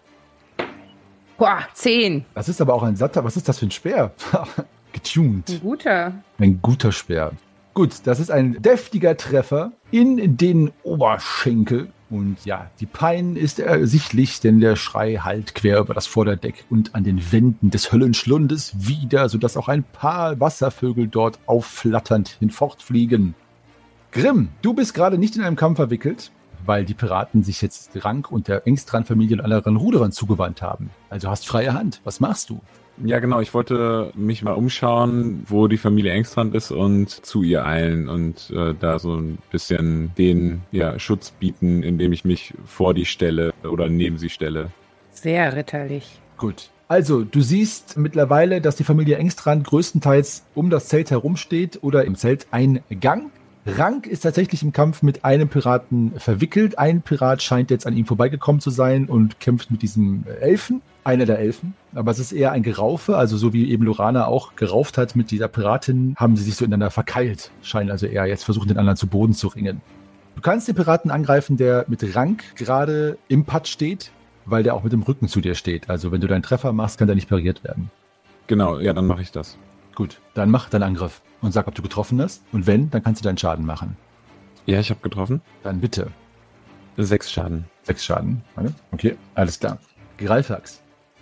Boah, 1.38 1.60
zehn. 1.74 2.26
Das 2.36 2.49
ist 2.49 2.62
aber 2.62 2.74
auch 2.74 2.84
ein 2.84 2.95
satter. 2.95 3.24
Was 3.24 3.38
ist 3.38 3.47
das 3.47 3.60
für 3.60 3.66
ein 3.66 3.72
Speer? 3.72 4.12
Getuned. 4.93 5.49
Ein 5.49 5.60
guter. 5.62 6.14
Ein 6.38 6.62
guter 6.62 6.91
Speer. 6.91 7.32
Gut, 7.74 7.95
das 8.05 8.20
ist 8.20 8.30
ein 8.30 8.62
deftiger 8.62 9.16
Treffer 9.16 9.72
in 9.91 10.38
den 10.38 10.72
Oberschenkel. 10.84 11.91
Und 12.10 12.43
ja, 12.43 12.72
die 12.80 12.88
Pein 12.88 13.36
ist 13.36 13.60
ersichtlich, 13.60 14.39
denn 14.39 14.60
der 14.60 14.76
Schrei 14.76 15.18
hallt 15.18 15.53
quer 15.53 15.80
über 15.80 15.93
das 15.93 16.07
Vorderdeck 16.07 16.66
und 16.70 16.95
an 16.95 17.03
den 17.03 17.32
Wänden 17.32 17.70
des 17.70 17.91
Höllenschlundes 17.91 18.74
wieder, 18.76 19.30
sodass 19.30 19.57
auch 19.57 19.68
ein 19.68 19.84
paar 19.84 20.39
Wasservögel 20.39 21.07
dort 21.07 21.39
aufflatternd 21.45 22.30
hinfortfliegen. 22.39 23.36
Grimm, 24.12 24.49
du 24.64 24.74
bist 24.74 24.95
gerade 24.95 25.20
nicht 25.20 25.36
in 25.36 25.43
einem 25.43 25.55
Kampf 25.55 25.78
verwickelt, 25.78 26.32
weil 26.66 26.84
die 26.84 26.95
Piraten 26.95 27.43
sich 27.43 27.62
jetzt 27.62 28.03
Rank 28.03 28.32
und 28.32 28.47
der 28.47 28.66
Engstran-Familie 28.66 29.38
und 29.38 29.43
anderen 29.43 29.78
Ruderern 29.78 30.12
zugewandt 30.12 30.64
haben. 30.64 30.89
Also 31.10 31.30
hast 31.30 31.47
freie 31.47 31.74
Hand. 31.74 32.01
Was 32.03 32.20
machst 32.20 32.49
du? 32.49 32.60
Ja, 33.04 33.20
genau. 33.20 33.39
Ich 33.39 33.54
wollte 33.54 34.12
mich 34.16 34.43
mal 34.43 34.54
umschauen, 34.54 35.43
wo 35.47 35.68
die 35.68 35.78
Familie 35.78 36.12
Engstrand 36.12 36.54
ist 36.54 36.72
und 36.72 37.10
zu 37.10 37.43
ihr 37.43 37.66
eilen 37.66 38.10
und 38.10 38.52
äh, 38.52 38.74
da 38.78 39.00
so 39.00 39.16
ein 39.16 39.38
bisschen 39.52 40.12
den 40.18 40.62
ja, 40.72 41.00
Schutz 41.00 41.32
bieten, 41.32 41.84
indem 41.84 42.12
ich 42.12 42.26
mich 42.26 42.54
vor 42.66 42.93
die 42.93 43.06
stelle 43.06 43.54
oder 43.64 43.88
neben 43.88 44.18
sie 44.18 44.30
stelle. 44.30 44.72
Sehr 45.12 45.56
ritterlich. 45.56 46.20
Gut. 46.38 46.70
Also, 46.88 47.24
du 47.24 47.41
siehst 47.41 47.97
mittlerweile, 47.97 48.62
dass 48.62 48.76
die 48.76 48.84
Familie 48.84 49.18
Engstrand 49.18 49.66
größtenteils 49.66 50.45
um 50.56 50.70
das 50.70 50.88
Zelt 50.88 51.12
herumsteht 51.12 51.80
oder 51.84 52.04
im 52.04 52.16
Zelteingang. 52.16 53.32
Rank 53.78 54.07
ist 54.07 54.22
tatsächlich 54.22 54.63
im 54.63 54.72
Kampf 54.72 55.01
mit 55.01 55.26
einem 55.26 55.49
Piraten 55.49 56.13
verwickelt. 56.17 56.78
Ein 56.80 57.01
Pirat 57.01 57.41
scheint 57.41 57.72
jetzt 57.72 57.86
an 57.86 57.95
ihm 57.95 58.05
vorbeigekommen 58.05 58.61
zu 58.61 58.70
sein 58.70 59.05
und 59.05 59.39
kämpft 59.39 59.72
mit 59.72 59.82
diesem 59.82 60.24
Elfen, 60.39 60.82
einer 61.03 61.26
der 61.26 61.39
Elfen. 61.39 61.74
Aber 61.93 62.11
es 62.11 62.20
ist 62.20 62.32
eher 62.32 62.51
ein 62.51 62.63
Geraufe, 62.63 63.17
also 63.17 63.38
so 63.38 63.53
wie 63.53 63.70
eben 63.70 63.86
Lorana 63.86 64.26
auch 64.26 64.55
gerauft 64.55 64.97
hat 64.97 65.15
mit 65.15 65.32
dieser 65.32 65.47
Piratin, 65.47 66.15
haben 66.17 66.36
sie 66.36 66.43
sich 66.43 66.55
so 66.55 66.65
ineinander 66.65 66.91
verkeilt. 66.91 67.51
Scheinen 67.61 67.91
also 67.91 68.05
eher 68.05 68.26
jetzt 68.26 68.43
versuchen, 68.43 68.67
den 68.67 68.78
anderen 68.78 68.97
zu 68.97 69.07
Boden 69.07 69.34
zu 69.34 69.47
ringen. 69.47 69.82
Du 70.36 70.41
kannst 70.41 70.67
den 70.67 70.76
Piraten 70.76 71.11
angreifen, 71.11 71.57
der 71.57 71.86
mit 71.88 72.15
Rank 72.15 72.43
gerade 72.55 73.17
im 73.28 73.45
Putt 73.45 73.67
steht, 73.67 74.11
weil 74.45 74.63
der 74.63 74.74
auch 74.74 74.84
mit 74.84 74.93
dem 74.93 75.03
Rücken 75.03 75.28
zu 75.28 75.41
dir 75.41 75.55
steht. 75.55 75.89
Also 75.89 76.11
wenn 76.11 76.22
du 76.22 76.28
deinen 76.28 76.43
Treffer 76.43 76.72
machst, 76.72 76.97
kann 76.97 77.07
der 77.07 77.15
nicht 77.15 77.30
pariert 77.30 77.63
werden. 77.63 77.91
Genau, 78.47 78.80
ja, 78.80 78.93
dann 78.93 79.05
mache 79.05 79.22
ich 79.22 79.32
das. 79.32 79.57
Gut, 80.00 80.22
dann 80.34 80.50
mach 80.50 80.70
deinen 80.70 80.84
Angriff 80.84 81.22
und 81.41 81.52
sag, 81.52 81.68
ob 81.68 81.76
du 81.76 81.82
getroffen 81.82 82.22
hast. 82.22 82.41
Und 82.54 82.68
wenn, 82.68 82.89
dann 82.89 83.04
kannst 83.04 83.20
du 83.20 83.28
deinen 83.28 83.38
Schaden 83.38 83.66
machen. 83.66 83.97
Ja, 84.66 84.80
ich 84.80 84.89
habe 84.91 85.02
getroffen. 85.02 85.41
Dann 85.62 85.82
bitte. 85.82 86.08
Sechs 86.95 87.30
Schaden. 87.30 87.66
Sechs 87.84 88.06
Schaden. 88.06 88.41
Okay, 88.93 89.18
alles 89.36 89.60
klar. 89.60 89.78
Greifhax, 90.18 90.82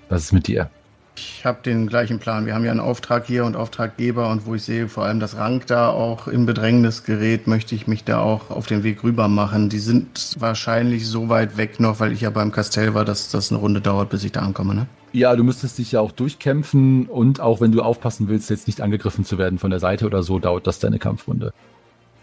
was 0.09 0.25
ist 0.25 0.31
mit 0.31 0.45
dir? 0.45 0.69
Ich 1.15 1.43
habe 1.43 1.63
den 1.63 1.87
gleichen 1.87 2.19
Plan. 2.19 2.45
Wir 2.45 2.53
haben 2.53 2.65
ja 2.65 2.69
einen 2.69 2.79
Auftrag 2.79 3.25
hier 3.25 3.45
und 3.45 3.55
Auftraggeber 3.55 4.29
und 4.29 4.45
wo 4.45 4.53
ich 4.53 4.61
sehe, 4.61 4.87
vor 4.87 5.05
allem 5.05 5.19
das 5.19 5.37
Rank 5.37 5.65
da 5.65 5.89
auch 5.89 6.27
in 6.27 6.45
Bedrängnis 6.45 7.03
gerät, 7.03 7.47
möchte 7.47 7.73
ich 7.73 7.87
mich 7.87 8.03
da 8.03 8.19
auch 8.19 8.51
auf 8.51 8.67
den 8.67 8.83
Weg 8.83 9.03
rüber 9.03 9.27
machen. 9.27 9.69
Die 9.69 9.79
sind 9.79 10.35
wahrscheinlich 10.37 11.07
so 11.07 11.29
weit 11.29 11.57
weg 11.57 11.79
noch, 11.79 11.99
weil 11.99 12.11
ich 12.11 12.21
ja 12.21 12.29
beim 12.29 12.51
Kastell 12.51 12.93
war, 12.93 13.05
dass 13.05 13.31
das 13.31 13.51
eine 13.51 13.59
Runde 13.59 13.81
dauert, 13.81 14.11
bis 14.11 14.23
ich 14.23 14.33
da 14.33 14.41
ankomme, 14.41 14.75
ne? 14.75 14.85
Ja, 15.17 15.35
du 15.35 15.43
müsstest 15.43 15.79
dich 15.79 15.93
ja 15.93 15.99
auch 15.99 16.11
durchkämpfen 16.11 17.07
und 17.07 17.39
auch 17.39 17.59
wenn 17.59 17.71
du 17.71 17.81
aufpassen 17.81 18.27
willst, 18.27 18.51
jetzt 18.51 18.67
nicht 18.67 18.81
angegriffen 18.81 19.25
zu 19.25 19.39
werden 19.39 19.57
von 19.57 19.71
der 19.71 19.79
Seite 19.79 20.05
oder 20.05 20.21
so, 20.21 20.37
dauert 20.37 20.67
das 20.67 20.77
deine 20.77 20.99
Kampfrunde. 20.99 21.53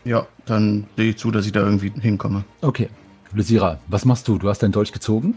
Ja, 0.05 0.29
dann 0.47 0.87
sehe 0.97 1.11
ich 1.11 1.19
zu, 1.19 1.33
dass 1.33 1.45
ich 1.45 1.51
da 1.51 1.59
irgendwie 1.61 1.93
hinkomme. 2.01 2.45
Okay. 2.61 2.89
Lysira, 3.33 3.81
was 3.89 4.05
machst 4.05 4.29
du? 4.29 4.39
Du 4.39 4.49
hast 4.49 4.63
deinen 4.63 4.71
Dolch 4.71 4.93
gezogen? 4.93 5.35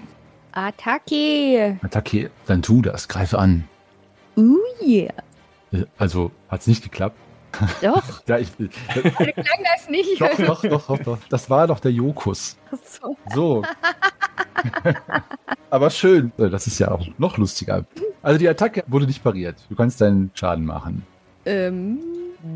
Attacke! 0.51 1.79
Attacke. 1.81 2.29
Dann 2.45 2.61
tu 2.61 2.83
das. 2.83 3.07
Greife 3.07 3.39
an. 3.39 3.63
Uh, 4.35 4.57
yeah. 4.85 5.13
Äh, 5.71 5.85
Also, 5.97 6.29
hat's 6.49 6.67
nicht 6.67 6.83
geklappt? 6.83 7.17
Doch, 7.81 8.03
Ja, 8.27 8.37
ich, 8.39 8.49
äh, 8.59 8.67
klang 9.31 9.63
das 9.75 9.89
nicht. 9.89 10.19
doch, 10.21 10.35
doch, 10.37 10.61
doch, 10.61 10.87
doch, 10.87 10.99
doch. 10.99 11.17
Das 11.29 11.49
war 11.49 11.67
doch 11.67 11.79
der 11.79 11.91
Jokus. 11.91 12.57
So. 12.85 13.15
So. 13.33 13.63
Aber 15.69 15.89
schön. 15.89 16.31
Äh, 16.37 16.49
Das 16.49 16.67
ist 16.67 16.79
ja 16.79 16.91
auch 16.91 17.05
noch 17.17 17.37
lustiger. 17.37 17.85
Also 18.21 18.39
die 18.39 18.47
Attacke 18.49 18.83
wurde 18.87 19.05
nicht 19.05 19.23
pariert. 19.23 19.55
Du 19.69 19.75
kannst 19.75 20.01
deinen 20.01 20.31
Schaden 20.33 20.65
machen. 20.65 21.05
Ähm, 21.45 21.99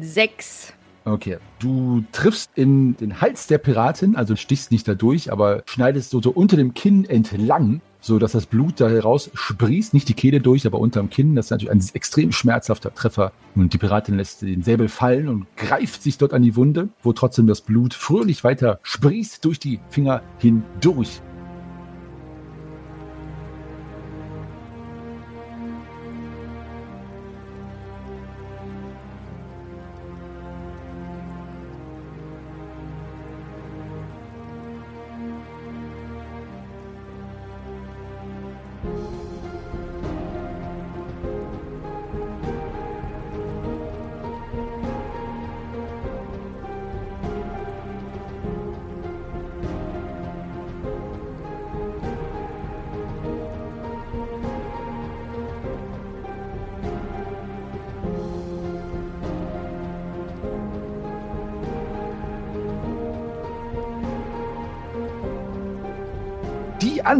sechs. 0.02 0.74
Okay. 1.06 1.38
Du 1.60 2.04
triffst 2.12 2.52
in 2.56 2.96
den 2.98 3.22
Hals 3.22 3.48
der 3.48 3.58
Piratin, 3.58 4.16
also 4.16 4.36
stichst 4.36 4.72
nicht 4.72 4.88
da 4.88 4.94
durch, 4.94 5.32
aber 5.32 5.64
schneidest 5.66 6.12
so, 6.12 6.22
so 6.22 6.30
unter 6.32 6.58
dem 6.58 6.74
Kinn 6.74 7.06
entlang, 7.06 7.82
so 8.02 8.20
dass 8.20 8.34
das 8.34 8.48
Blut 8.48 8.82
da 8.82 8.90
heraus 8.90 9.30
sprießt, 9.34 9.94
nicht 9.94 10.10
die 10.10 10.14
Kehle 10.14 10.42
durch, 10.42 10.66
aber 10.66 10.80
unterm 10.80 11.10
Kinn. 11.10 11.36
Das 11.36 11.46
ist 11.46 11.52
natürlich 11.52 11.72
ein 11.72 11.84
extrem 11.94 12.32
schmerzhafter 12.32 12.94
Treffer. 12.94 13.32
Und 13.56 13.74
die 13.74 13.78
Piratin 13.78 14.18
lässt 14.18 14.42
den 14.42 14.64
Säbel 14.64 14.90
fallen 14.90 15.30
und 15.30 15.46
greift 15.56 16.04
sich 16.04 16.18
dort 16.18 16.34
an 16.34 16.42
die 16.42 16.56
Wunde, 16.56 16.90
wo 17.04 17.14
trotzdem 17.14 17.48
das 17.48 17.62
Blut 17.62 17.94
fröhlich 17.94 18.44
weiter 18.44 18.80
sprießt 18.84 19.46
durch 19.46 19.60
die 19.60 19.80
Finger 19.90 20.22
hindurch. 20.40 21.22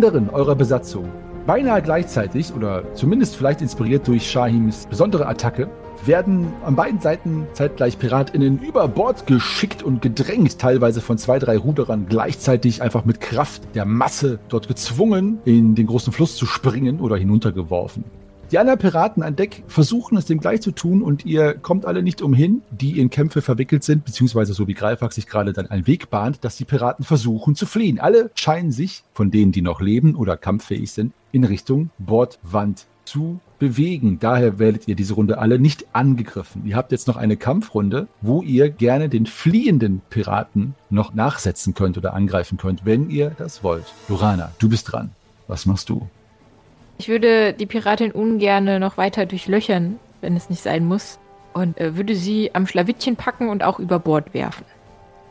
Anderen 0.02 0.32
eurer 0.32 0.56
Besatzung, 0.56 1.06
beinahe 1.46 1.80
gleichzeitig 1.80 2.56
oder 2.56 2.92
zumindest 2.96 3.36
vielleicht 3.36 3.62
inspiriert 3.62 4.08
durch 4.08 4.28
Shahims 4.28 4.88
besondere 4.88 5.28
Attacke, 5.28 5.70
werden 6.04 6.48
an 6.66 6.76
beiden 6.76 7.00
Seiten 7.00 7.46
zeitgleich 7.54 8.00
PiratInnen 8.00 8.58
über 8.64 8.88
Bord 8.88 9.28
geschickt 9.28 9.84
und 9.84 10.02
gedrängt, 10.02 10.58
teilweise 10.58 11.02
von 11.02 11.20
zwei, 11.20 11.38
drei 11.38 11.56
Ruderern 11.56 12.08
gleichzeitig 12.10 12.82
einfach 12.82 13.06
mit 13.06 13.22
Kraft 13.22 13.62
der 13.76 13.86
Masse 13.86 14.40
dort 14.50 14.68
gezwungen, 14.68 15.38
in 15.46 15.76
den 15.76 15.86
großen 15.86 16.12
Fluss 16.12 16.36
zu 16.36 16.48
springen 16.48 17.00
oder 17.00 17.16
hinuntergeworfen. 17.16 18.04
Die 18.52 18.60
anderen 18.60 18.80
Piraten 18.80 19.24
an 19.24 19.38
Deck 19.38 19.64
versuchen 19.68 20.18
es 20.18 20.26
dem 20.26 20.42
gleich 20.42 20.62
zu 20.62 20.72
tun 20.72 21.02
und 21.02 21.26
ihr 21.26 21.54
kommt 21.54 21.86
alle 21.86 22.04
nicht 22.04 22.22
umhin, 22.22 22.64
die 22.70 23.00
in 23.00 23.10
Kämpfe 23.10 23.42
verwickelt 23.42 23.86
sind, 23.86 24.04
beziehungsweise 24.04 24.54
so 24.54 24.68
wie 24.68 24.74
Greifax 24.74 25.16
sich 25.16 25.26
gerade 25.26 25.54
dann 25.54 25.68
einen 25.68 25.88
Weg 25.88 26.10
bahnt, 26.10 26.44
dass 26.44 26.58
die 26.58 26.66
Piraten 26.66 27.06
versuchen 27.06 27.56
zu 27.56 27.66
fliehen. 27.66 27.98
Alle 27.98 28.30
scheinen 28.36 28.74
sich, 28.74 29.06
von 29.14 29.32
denen, 29.32 29.54
die 29.54 29.62
noch 29.62 29.80
leben 29.80 30.16
oder 30.16 30.36
kampffähig 30.36 30.92
sind, 30.92 31.14
in 31.32 31.46
Richtung 31.46 31.92
Bordwand 31.98 32.88
zu 33.06 33.40
bewegen. 33.58 34.20
Daher 34.20 34.60
werdet 34.60 34.86
ihr 34.86 34.96
diese 34.96 35.14
Runde 35.14 35.38
alle 35.38 35.58
nicht 35.58 35.86
angegriffen. 35.94 36.66
Ihr 36.66 36.76
habt 36.76 36.92
jetzt 36.92 37.08
noch 37.08 37.16
eine 37.16 37.38
Kampfrunde, 37.38 38.10
wo 38.20 38.42
ihr 38.42 38.70
gerne 38.70 39.08
den 39.08 39.28
fliehenden 39.28 40.02
Piraten 40.10 40.76
noch 40.90 41.14
nachsetzen 41.14 41.74
könnt 41.74 41.98
oder 41.98 42.14
angreifen 42.14 42.58
könnt, 42.58 42.84
wenn 42.84 43.10
ihr 43.10 43.30
das 43.30 43.64
wollt. 43.64 43.86
Lorana, 44.10 44.52
du 44.60 44.68
bist 44.68 44.92
dran. 44.92 45.12
Was 45.48 45.66
machst 45.66 45.88
du? 45.88 46.10
Ich 47.02 47.10
würde 47.10 47.54
die 47.54 47.66
Piratin 47.66 48.12
ungerne 48.12 48.80
noch 48.80 48.96
weiter 48.96 49.26
durchlöchern, 49.26 49.98
wenn 50.22 50.36
es 50.38 50.52
nicht 50.52 50.62
sein 50.62 50.86
muss. 50.86 51.18
Und 51.52 51.80
äh, 51.82 51.98
würde 51.98 52.14
sie 52.14 52.54
am 52.54 52.68
Schlawittchen 52.68 53.16
packen 53.16 53.50
und 53.50 53.64
auch 53.64 53.80
über 53.80 53.98
Bord 53.98 54.36
werfen. 54.36 54.66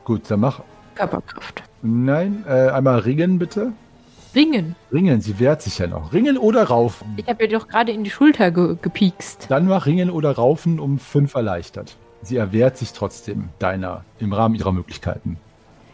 Gut, 0.03 0.23
dann 0.29 0.41
mach. 0.41 0.63
Körperkraft. 0.97 1.63
Nein, 1.83 2.45
äh, 2.49 2.71
einmal 2.71 2.99
ringen 2.99 3.39
bitte. 3.39 3.73
Ringen. 4.35 4.75
Ringen, 4.93 5.21
sie 5.21 5.39
wehrt 5.39 5.63
sich 5.63 5.79
ja 5.79 5.87
noch. 5.87 6.13
Ringen 6.13 6.39
oder 6.39 6.65
raufen? 6.65 7.15
Ich 7.19 7.29
habe 7.29 7.45
ihr 7.45 7.51
doch 7.51 7.69
gerade 7.69 7.93
in 7.93 8.03
die 8.03 8.11
Schulter 8.11 8.51
ge 8.51 8.75
gepiekst. 8.83 9.47
Dann 9.49 9.69
mach 9.69 9.87
Ringen 9.87 10.11
oder 10.11 10.33
Raufen 10.33 10.81
um 10.81 10.99
fünf 10.99 11.37
erleichtert. 11.37 11.97
Sie 12.23 12.37
erwehrt 12.37 12.79
sich 12.79 12.95
trotzdem 12.95 13.51
deiner 13.61 14.05
im 14.19 14.33
Rahmen 14.33 14.57
ihrer 14.57 14.73
Möglichkeiten. 14.73 15.37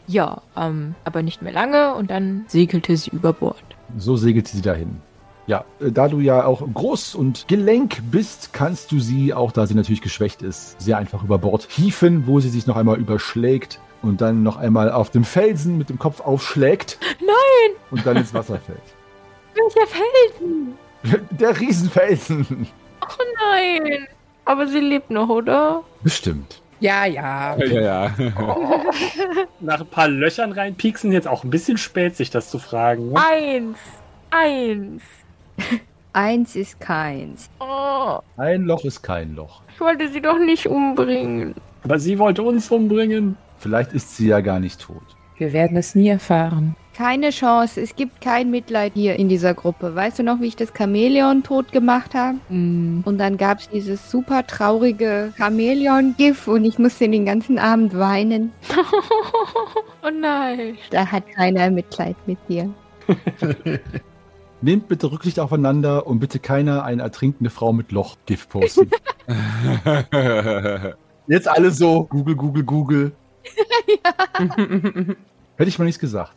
Ja, 0.06 0.40
ähm, 0.56 0.94
aber 1.04 1.22
nicht 1.22 1.42
mehr 1.42 1.52
lange 1.52 1.94
und 1.96 2.10
dann 2.10 2.46
segelte 2.46 2.96
sie 2.96 3.10
über 3.10 3.34
Bord. 3.34 3.62
So 3.98 4.16
segelte 4.16 4.56
sie 4.56 4.62
dahin. 4.62 5.02
Ja, 5.46 5.64
äh, 5.80 5.92
da 5.92 6.08
du 6.08 6.20
ja 6.20 6.44
auch 6.44 6.62
groß 6.72 7.14
und 7.14 7.46
gelenk 7.48 8.02
bist, 8.10 8.52
kannst 8.52 8.92
du 8.92 9.00
sie, 9.00 9.32
auch 9.32 9.52
da 9.52 9.66
sie 9.66 9.74
natürlich 9.74 10.02
geschwächt 10.02 10.42
ist, 10.42 10.80
sehr 10.80 10.98
einfach 10.98 11.22
über 11.22 11.38
Bord 11.38 11.66
hieven, 11.70 12.26
wo 12.26 12.40
sie 12.40 12.48
sich 12.48 12.66
noch 12.66 12.76
einmal 12.76 12.98
überschlägt 12.98 13.80
und 14.02 14.20
dann 14.20 14.42
noch 14.42 14.56
einmal 14.56 14.90
auf 14.90 15.10
dem 15.10 15.24
Felsen 15.24 15.78
mit 15.78 15.88
dem 15.88 15.98
Kopf 15.98 16.20
aufschlägt 16.20 16.98
Nein! 17.20 17.76
und 17.90 18.06
dann 18.06 18.16
ins 18.16 18.34
Wasser 18.34 18.58
fällt. 18.58 18.78
Welcher 19.54 19.86
Felsen? 19.86 20.74
Der 21.30 21.58
Riesenfelsen. 21.58 22.66
Oh 23.02 23.22
nein! 23.50 24.06
Aber 24.44 24.66
sie 24.66 24.80
lebt 24.80 25.10
noch, 25.10 25.28
oder? 25.28 25.82
Bestimmt. 26.02 26.60
Ja, 26.80 27.06
ja. 27.06 27.56
Ja, 27.56 27.80
ja. 27.80 28.14
Nach 29.60 29.80
ein 29.80 29.86
paar 29.86 30.08
Löchern 30.08 30.52
reinpieksen, 30.52 31.10
jetzt 31.12 31.26
auch 31.26 31.42
ein 31.42 31.50
bisschen 31.50 31.78
spät, 31.78 32.16
sich 32.16 32.30
das 32.30 32.50
zu 32.50 32.58
fragen. 32.58 33.12
Ne? 33.12 33.20
Eins! 33.24 33.78
Eins! 34.30 35.02
Eins 36.12 36.56
ist 36.56 36.80
keins. 36.80 37.50
Oh, 37.60 38.18
Ein 38.38 38.62
Loch 38.62 38.84
ist 38.84 39.02
kein 39.02 39.34
Loch. 39.34 39.60
ich 39.74 39.80
wollte 39.80 40.08
sie 40.08 40.20
doch 40.22 40.38
nicht 40.38 40.66
umbringen. 40.66 41.54
Aber 41.84 41.98
sie 41.98 42.18
wollte 42.18 42.42
uns 42.42 42.70
umbringen. 42.70 43.36
Vielleicht 43.58 43.92
ist 43.92 44.16
sie 44.16 44.28
ja 44.28 44.40
gar 44.40 44.58
nicht 44.60 44.80
tot. 44.80 45.02
Wir 45.36 45.52
werden 45.52 45.76
es 45.76 45.94
nie 45.94 46.08
erfahren. 46.08 46.74
Keine 46.96 47.28
Chance. 47.28 47.78
Es 47.82 47.94
gibt 47.94 48.22
kein 48.22 48.50
Mitleid 48.50 48.94
hier 48.94 49.16
in 49.16 49.28
dieser 49.28 49.52
Gruppe. 49.52 49.94
Weißt 49.94 50.18
du 50.18 50.22
noch, 50.22 50.40
wie 50.40 50.46
ich 50.46 50.56
das 50.56 50.72
Chamäleon 50.74 51.42
tot 51.42 51.70
gemacht 51.70 52.14
habe? 52.14 52.38
Hm. 52.48 53.02
Und 53.04 53.18
dann 53.18 53.36
gab 53.36 53.58
es 53.58 53.68
dieses 53.68 54.10
super 54.10 54.46
traurige 54.46 55.34
Chamäleon-GIF 55.36 56.48
und 56.48 56.64
ich 56.64 56.78
musste 56.78 57.06
den 57.10 57.26
ganzen 57.26 57.58
Abend 57.58 57.96
weinen. 57.98 58.52
Oh 60.02 60.10
nein. 60.20 60.78
Da 60.90 61.04
hat 61.10 61.24
keiner 61.34 61.68
Mitleid 61.68 62.14
mit 62.26 62.38
dir. 62.48 62.72
Nehmt 64.62 64.88
bitte 64.88 65.12
Rücksicht 65.12 65.38
aufeinander 65.38 66.06
und 66.06 66.18
bitte 66.18 66.38
keiner 66.38 66.84
eine 66.84 67.02
ertrinkende 67.02 67.50
Frau 67.50 67.72
mit 67.72 67.92
Loch 67.92 68.16
GIF 68.24 68.48
posten. 68.48 68.90
Jetzt 71.26 71.48
alle 71.48 71.70
so, 71.70 72.04
Google, 72.04 72.36
Google, 72.36 72.64
Google. 72.64 73.12
Hätte 75.56 75.68
ich 75.68 75.78
mal 75.78 75.84
nichts 75.84 76.00
gesagt. 76.00 76.32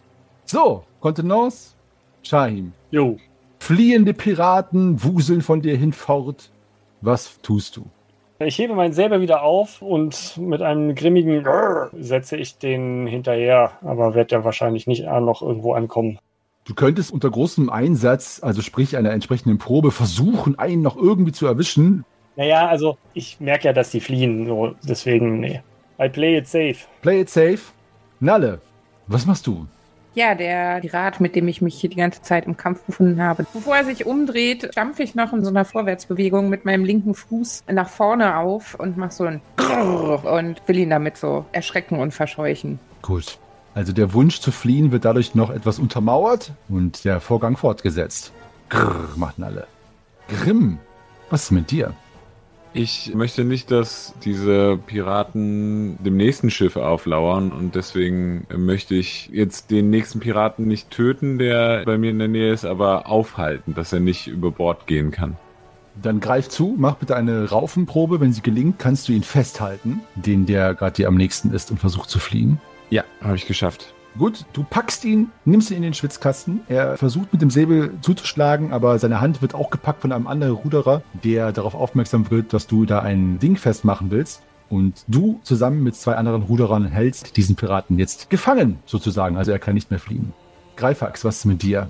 So, 0.46 0.84
Kontenance, 1.00 1.76
Shahim. 2.24 2.74
Jo. 2.92 3.18
Fliehende 3.60 4.14
Piraten 4.14 5.04
wuseln 5.04 5.42
von 5.42 5.62
dir 5.62 5.78
hinfort. 5.78 6.52
Was 7.02 7.40
tust 7.42 7.78
du? 7.78 7.86
Ich 8.40 8.58
hebe 8.58 8.74
meinen 8.74 8.94
selber 8.94 9.20
wieder 9.22 9.44
auf 9.44 9.82
und 9.82 10.38
mit 10.38 10.62
einem 10.62 10.96
grimmigen 10.96 11.44
Grrr 11.44 11.90
setze 11.94 12.38
ich 12.38 12.58
den 12.58 13.06
hinterher, 13.06 13.74
aber 13.82 14.16
wird 14.16 14.32
ja 14.32 14.44
wahrscheinlich 14.46 14.88
nicht 14.88 15.04
noch 15.04 15.42
irgendwo 15.42 15.74
ankommen. 15.74 16.20
Du 16.66 16.74
könntest 16.76 17.12
unter 17.12 17.30
großem 17.30 17.70
Einsatz, 17.70 18.39
also 18.43 18.62
sprich 18.62 18.95
einer 18.95 19.12
entsprechenden 19.12 19.57
Probe, 19.57 19.91
versuchen, 19.91 20.60
einen 20.60 20.82
noch 20.82 20.97
irgendwie 20.97 21.32
zu 21.32 21.47
erwischen. 21.47 22.05
Naja, 22.36 22.68
also 22.68 22.97
ich 23.14 23.39
merke 23.39 23.66
ja, 23.66 23.74
dass 23.74 23.91
die 23.91 23.99
fliehen, 23.99 24.45
so 24.45 24.76
deswegen, 24.84 25.39
nee. 25.39 25.62
I 25.99 26.07
play 26.07 26.38
it 26.38 26.47
safe. 26.47 26.78
Play 27.01 27.22
it 27.22 27.30
safe. 27.30 27.60
Nalle, 28.20 28.62
was 29.07 29.26
machst 29.26 29.47
du? 29.47 29.68
Ja, 30.16 30.36
der 30.36 30.80
Pirat, 30.80 31.20
mit 31.20 31.36
dem 31.36 31.47
ich 31.47 31.62
mich 31.62 31.80
hier 31.80 31.89
die 31.89 31.95
ganze 31.95 32.22
Zeit 32.22 32.45
im 32.45 32.57
Kampf 32.57 32.82
befunden 32.84 33.22
habe. 33.22 33.45
Bevor 33.53 33.76
er 33.76 33.86
sich 33.86 34.05
umdreht, 34.05 34.70
stampfe 34.72 35.03
ich 35.03 35.16
noch 35.16 35.34
in 35.34 35.43
so 35.43 35.49
einer 35.49 35.66
Vorwärtsbewegung 35.66 36.49
mit 36.49 36.66
meinem 36.66 36.84
linken 36.84 37.14
Fuß 37.14 37.64
nach 37.72 37.89
vorne 37.89 38.38
auf 38.38 38.76
und 38.76 38.97
mache 38.97 39.12
so 39.12 39.26
ein 39.26 39.41
und 39.57 40.62
will 40.68 40.78
ihn 40.78 40.89
damit 40.89 41.18
so 41.18 41.45
erschrecken 41.51 41.99
und 41.99 42.14
verscheuchen. 42.14 42.80
Gut. 43.01 43.38
Also 43.80 43.94
der 43.94 44.14
Wunsch 44.14 44.42
zu 44.42 44.52
fliehen 44.52 44.92
wird 44.92 45.06
dadurch 45.06 45.36
noch 45.36 45.50
etwas 45.50 45.80
untermauert 45.80 46.52
und 46.68 47.06
der 47.06 47.22
Vorgang 47.22 47.56
fortgesetzt. 47.56 48.34
Grrr, 48.68 49.08
machten 49.16 49.42
alle. 49.42 49.68
Grimm, 50.28 50.80
was 51.30 51.44
ist 51.44 51.52
mit 51.52 51.72
dir? 51.72 51.94
Ich 52.74 53.16
möchte 53.16 53.46
nicht, 53.46 53.72
dass 53.72 54.14
diese 54.26 54.78
Piraten 54.86 55.98
dem 56.04 56.18
nächsten 56.18 56.50
Schiff 56.50 56.76
auflauern 56.76 57.54
und 57.54 57.76
deswegen 57.76 58.46
möchte 58.54 58.96
ich 58.96 59.30
jetzt 59.32 59.72
den 59.72 59.90
nächsten 59.90 60.20
Piraten 60.20 60.68
nicht 60.68 60.92
töten, 60.92 61.38
der 61.38 61.84
bei 61.86 61.98
mir 61.98 62.12
in 62.12 62.20
der 62.20 62.28
Nähe 62.28 62.52
ist, 62.52 62.66
aber 62.66 63.08
aufhalten, 63.08 63.76
dass 63.76 63.94
er 63.94 64.02
nicht 64.02 64.28
über 64.28 64.52
Bord 64.52 64.88
gehen 64.88 65.12
kann. 65.12 65.38
Dann 66.02 66.20
greif 66.20 66.50
zu, 66.50 66.76
mach 66.78 66.96
bitte 66.96 67.16
eine 67.16 67.50
Raufenprobe. 67.50 68.20
Wenn 68.20 68.34
sie 68.34 68.42
gelingt, 68.42 68.78
kannst 68.78 69.08
du 69.08 69.14
ihn 69.14 69.24
festhalten, 69.24 70.02
den 70.16 70.46
der 70.46 70.76
gerade 70.76 70.98
dir 70.98 71.08
am 71.08 71.16
nächsten 71.16 71.54
ist 71.54 71.72
und 71.72 71.78
versucht 71.78 72.10
zu 72.10 72.20
fliehen. 72.20 72.60
Ja, 72.90 73.04
habe 73.22 73.36
ich 73.36 73.46
geschafft. 73.46 73.94
Gut, 74.18 74.46
du 74.54 74.64
packst 74.64 75.06
ihn, 75.06 75.30
nimmst 75.46 75.70
ihn 75.70 75.78
in 75.78 75.84
den 75.84 75.94
Schwitzkasten. 75.94 76.62
Er 76.68 76.98
versucht 76.98 77.32
mit 77.32 77.42
dem 77.42 77.52
Säbel 77.52 77.94
zuzuschlagen, 78.02 78.74
aber 78.74 78.98
seine 78.98 79.22
Hand 79.22 79.42
wird 79.42 79.54
auch 79.54 79.70
gepackt 79.70 80.02
von 80.02 80.12
einem 80.12 80.28
anderen 80.28 80.54
Ruderer, 80.54 81.04
der 81.24 81.52
darauf 81.52 81.76
aufmerksam 81.76 82.30
wird, 82.32 82.52
dass 82.52 82.68
du 82.68 82.86
da 82.86 83.00
ein 83.00 83.40
Ding 83.40 83.56
festmachen 83.56 84.10
willst. 84.12 84.42
Und 84.68 85.04
du 85.08 85.40
zusammen 85.44 85.84
mit 85.84 85.96
zwei 85.96 86.16
anderen 86.16 86.44
Ruderern 86.44 86.86
hältst 86.86 87.38
diesen 87.38 87.56
Piraten 87.56 87.98
jetzt 87.98 88.30
gefangen, 88.30 88.80
sozusagen. 88.86 89.38
Also 89.38 89.52
er 89.52 89.60
kann 89.60 89.74
nicht 89.74 89.90
mehr 89.90 90.00
fliehen. 90.00 90.34
Greifax, 90.76 91.26
was 91.26 91.38
ist 91.38 91.46
mit 91.46 91.64
dir? 91.64 91.90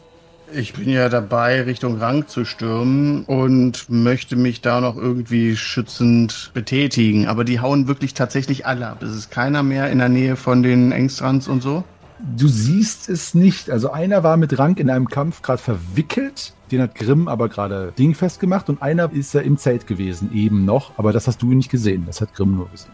Ich 0.52 0.74
bin 0.74 0.90
ja 0.90 1.10
dabei, 1.10 1.62
Richtung 1.62 1.98
Rang 1.98 2.28
zu 2.28 2.44
stürmen 2.44 3.24
und 3.26 3.88
möchte 3.90 4.36
mich 4.36 4.62
da 4.62 4.82
noch 4.82 4.98
irgendwie 4.98 5.56
schützend 5.56 6.52
betätigen. 6.56 7.28
Aber 7.28 7.44
die 7.44 7.60
hauen 7.60 7.88
wirklich 7.88 8.16
tatsächlich 8.16 8.66
alle 8.66 8.88
ab. 8.88 9.04
Es 9.04 9.16
ist 9.16 9.30
keiner 9.30 9.62
mehr 9.62 9.92
in 9.92 10.00
der 10.00 10.10
Nähe 10.10 10.36
von 10.36 10.64
den 10.64 10.92
Engstrands 10.92 11.48
und 11.48 11.62
so. 11.62 11.84
Du 12.36 12.48
siehst 12.48 13.10
es 13.10 13.36
nicht. 13.36 13.70
Also 13.70 13.92
einer 13.92 14.24
war 14.24 14.38
mit 14.38 14.58
Rank 14.58 14.80
in 14.80 14.90
einem 14.90 15.08
Kampf 15.08 15.42
gerade 15.44 15.62
verwickelt. 15.62 16.54
Den 16.72 16.82
hat 16.82 16.96
Grimm 16.96 17.28
aber 17.28 17.48
gerade 17.48 17.94
dingfest 17.98 18.40
gemacht 18.40 18.70
und 18.70 18.82
einer 18.82 19.12
ist 19.12 19.34
ja 19.34 19.42
im 19.42 19.58
Zelt 19.58 19.86
gewesen, 19.86 20.32
eben 20.34 20.66
noch. 20.66 20.98
Aber 20.98 21.14
das 21.14 21.28
hast 21.28 21.42
du 21.42 21.54
nicht 21.54 21.70
gesehen. 21.70 22.04
Das 22.08 22.22
hat 22.22 22.34
Grimm 22.34 22.56
nur 22.56 22.70
gesehen. 22.70 22.92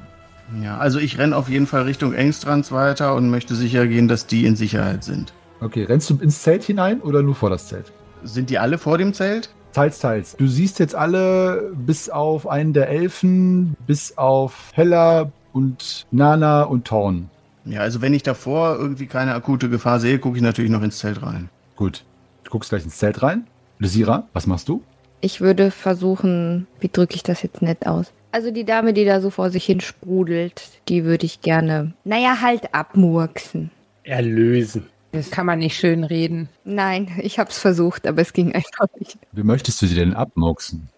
Ja, 0.61 0.77
also 0.77 0.99
ich 0.99 1.17
renne 1.17 1.35
auf 1.35 1.49
jeden 1.49 1.67
Fall 1.67 1.83
Richtung 1.83 2.13
Engstrands 2.13 2.71
weiter 2.71 3.15
und 3.15 3.29
möchte 3.29 3.55
sicher 3.55 3.87
gehen, 3.87 4.07
dass 4.07 4.27
die 4.27 4.45
in 4.45 4.55
Sicherheit 4.55 5.03
sind. 5.03 5.33
Okay, 5.65 5.83
rennst 5.83 6.11
du 6.11 6.17
ins 6.19 6.43
Zelt 6.43 6.63
hinein 6.63 7.01
oder 7.01 7.23
nur 7.23 7.33
vor 7.33 7.49
das 7.49 7.67
Zelt? 7.67 7.91
Sind 8.23 8.51
die 8.51 8.59
alle 8.59 8.77
vor 8.77 8.99
dem 8.99 9.15
Zelt? 9.15 9.49
Teils, 9.73 9.97
teils. 9.97 10.35
Du 10.37 10.45
siehst 10.45 10.77
jetzt 10.77 10.93
alle 10.93 11.73
bis 11.73 12.07
auf 12.07 12.47
einen 12.47 12.73
der 12.73 12.87
Elfen, 12.87 13.75
bis 13.87 14.15
auf 14.15 14.69
Hella 14.73 15.31
und 15.53 16.05
Nana 16.11 16.63
und 16.63 16.85
Torn. 16.85 17.31
Ja, 17.65 17.79
also 17.79 18.03
wenn 18.03 18.13
ich 18.13 18.21
davor 18.21 18.77
irgendwie 18.77 19.07
keine 19.07 19.33
akute 19.33 19.67
Gefahr 19.67 19.99
sehe, 19.99 20.19
gucke 20.19 20.37
ich 20.37 20.43
natürlich 20.43 20.69
noch 20.69 20.83
ins 20.83 20.99
Zelt 20.99 21.23
rein. 21.23 21.49
Gut. 21.75 22.03
Du 22.43 22.51
guckst 22.51 22.69
gleich 22.69 22.83
ins 22.83 22.99
Zelt 22.99 23.23
rein. 23.23 23.47
Lysira, 23.79 24.27
was 24.33 24.45
machst 24.45 24.69
du? 24.69 24.83
Ich 25.19 25.41
würde 25.41 25.71
versuchen, 25.71 26.67
wie 26.79 26.89
drücke 26.89 27.15
ich 27.15 27.23
das 27.23 27.41
jetzt 27.41 27.63
nett 27.63 27.87
aus? 27.87 28.13
Also 28.31 28.51
die 28.51 28.65
Dame, 28.65 28.93
die 28.93 29.05
da 29.05 29.19
so 29.19 29.31
vor 29.31 29.49
sich 29.49 29.65
hin 29.65 29.81
sprudelt, 29.81 30.61
die 30.89 31.05
würde 31.05 31.25
ich 31.25 31.41
gerne, 31.41 31.93
naja, 32.03 32.37
halt 32.41 32.75
abmurksen. 32.75 33.71
Erlösen. 34.03 34.85
Das 35.15 35.31
kann 35.31 35.45
man 35.45 35.59
nicht 35.59 35.77
schön 35.77 36.03
reden. 36.03 36.49
Nein, 36.65 37.09
ich 37.21 37.39
hab's 37.39 37.57
versucht, 37.57 38.05
aber 38.05 38.21
es 38.21 38.33
ging 38.33 38.53
einfach 38.53 38.87
nicht. 38.99 39.17
Wie 39.31 39.43
möchtest 39.43 39.81
du 39.81 39.87
sie 39.87 39.95
denn 39.95 40.13
abmurksen? 40.13 40.89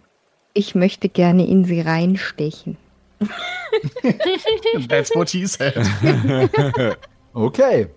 Ich 0.54 0.74
möchte 0.74 1.08
gerne 1.08 1.48
in 1.48 1.66
sie 1.66 1.82
reinstechen. 1.82 2.78
That's 4.90 5.14
what 5.16 5.30
he 5.30 5.46
said. 5.46 5.76
Okay. 7.34 7.88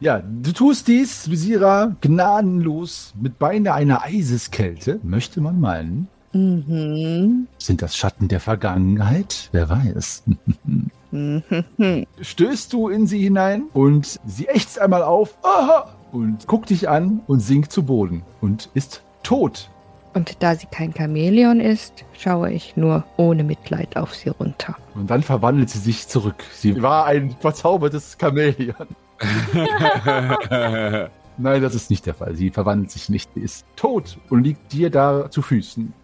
Ja, 0.00 0.18
du 0.20 0.52
tust 0.52 0.86
dies, 0.86 1.26
Lysira, 1.26 1.96
gnadenlos, 2.02 3.14
mit 3.18 3.38
beinahe 3.38 3.72
einer 3.74 4.02
Eiseskälte, 4.02 5.00
möchte 5.02 5.40
man 5.40 5.60
meinen. 5.60 6.08
Mhm. 6.34 7.46
Sind 7.56 7.80
das 7.80 7.96
Schatten 7.96 8.28
der 8.28 8.40
Vergangenheit? 8.40 9.48
Wer 9.52 9.70
weiß. 9.70 10.24
Stößt 12.20 12.72
du 12.72 12.88
in 12.88 13.06
sie 13.06 13.20
hinein 13.20 13.64
und 13.72 14.18
sie 14.24 14.48
ächzt 14.48 14.78
einmal 14.78 15.02
auf 15.02 15.36
aha, 15.42 15.94
und 16.12 16.46
guckt 16.46 16.70
dich 16.70 16.88
an 16.88 17.20
und 17.26 17.40
sinkt 17.40 17.72
zu 17.72 17.84
Boden 17.84 18.22
und 18.40 18.70
ist 18.74 19.02
tot. 19.22 19.70
Und 20.14 20.42
da 20.42 20.54
sie 20.54 20.66
kein 20.66 20.92
Chamäleon 20.94 21.60
ist, 21.60 22.04
schaue 22.18 22.50
ich 22.50 22.76
nur 22.76 23.04
ohne 23.16 23.44
Mitleid 23.44 23.96
auf 23.96 24.14
sie 24.14 24.28
runter. 24.28 24.76
Und 24.94 25.10
dann 25.10 25.22
verwandelt 25.22 25.70
sie 25.70 25.78
sich 25.78 26.06
zurück. 26.06 26.44
Sie 26.52 26.82
war 26.82 27.06
ein 27.06 27.34
verzaubertes 27.40 28.18
Chamäleon. 28.20 28.88
Nein, 31.38 31.62
das 31.62 31.74
ist 31.74 31.88
nicht 31.88 32.04
der 32.04 32.12
Fall. 32.14 32.34
Sie 32.34 32.50
verwandelt 32.50 32.90
sich 32.90 33.08
nicht. 33.08 33.30
Sie 33.34 33.40
ist 33.40 33.64
tot 33.76 34.18
und 34.28 34.44
liegt 34.44 34.72
dir 34.72 34.90
da 34.90 35.30
zu 35.30 35.40
Füßen. 35.40 35.94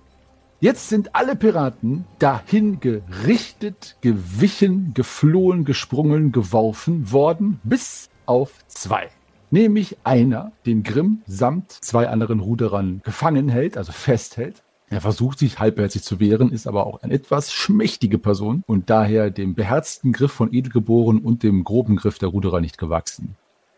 Jetzt 0.61 0.88
sind 0.88 1.14
alle 1.14 1.36
Piraten 1.36 2.04
dahin 2.18 2.80
gerichtet, 2.80 3.96
gewichen, 4.00 4.92
geflohen, 4.92 5.64
gesprungen, 5.64 6.32
geworfen 6.32 7.12
worden, 7.12 7.61
bis 7.62 8.11
auf 8.26 8.50
zwei. 8.66 9.09
Nämlich 9.52 9.98
einer, 10.02 10.50
den 10.66 10.82
Grimm 10.82 11.22
samt 11.26 11.70
zwei 11.70 12.09
anderen 12.09 12.40
Ruderern 12.40 13.02
gefangen 13.04 13.48
hält, 13.48 13.76
also 13.76 13.92
festhält. 13.92 14.64
Er 14.90 15.00
versucht 15.00 15.38
sich 15.38 15.61
halbherzig 15.61 16.02
zu 16.02 16.18
wehren, 16.18 16.50
ist 16.50 16.66
aber 16.66 16.88
auch 16.88 17.04
eine 17.04 17.14
etwas 17.14 17.52
schmächtige 17.52 18.18
Person 18.18 18.64
und 18.66 18.90
daher 18.90 19.30
dem 19.30 19.54
beherzten 19.54 20.12
Griff 20.12 20.32
von 20.32 20.52
Edelgeboren 20.52 21.20
und 21.20 21.44
dem 21.44 21.62
groben 21.62 21.94
Griff 21.94 22.18
der 22.18 22.30
Ruderer 22.30 22.61
nicht 22.61 22.78
gewachsen. 22.78 23.36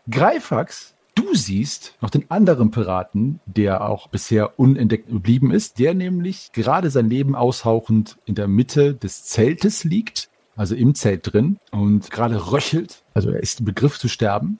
Greifax, 0.09 0.95
du 1.21 1.35
siehst 1.35 1.95
noch 2.01 2.09
den 2.09 2.29
anderen 2.29 2.71
Piraten, 2.71 3.39
der 3.45 3.87
auch 3.87 4.07
bisher 4.07 4.59
unentdeckt 4.59 5.09
geblieben 5.09 5.51
ist, 5.51 5.79
der 5.79 5.93
nämlich 5.93 6.51
gerade 6.53 6.89
sein 6.89 7.09
Leben 7.09 7.35
aushauchend 7.35 8.17
in 8.25 8.35
der 8.35 8.47
Mitte 8.47 8.93
des 8.93 9.23
Zeltes 9.25 9.83
liegt, 9.83 10.29
also 10.55 10.75
im 10.75 10.95
Zelt 10.95 11.31
drin 11.31 11.57
und 11.71 12.11
gerade 12.11 12.51
röchelt, 12.51 13.03
also 13.13 13.31
er 13.31 13.41
ist 13.41 13.59
im 13.59 13.65
Begriff 13.65 13.97
zu 13.97 14.07
sterben. 14.07 14.59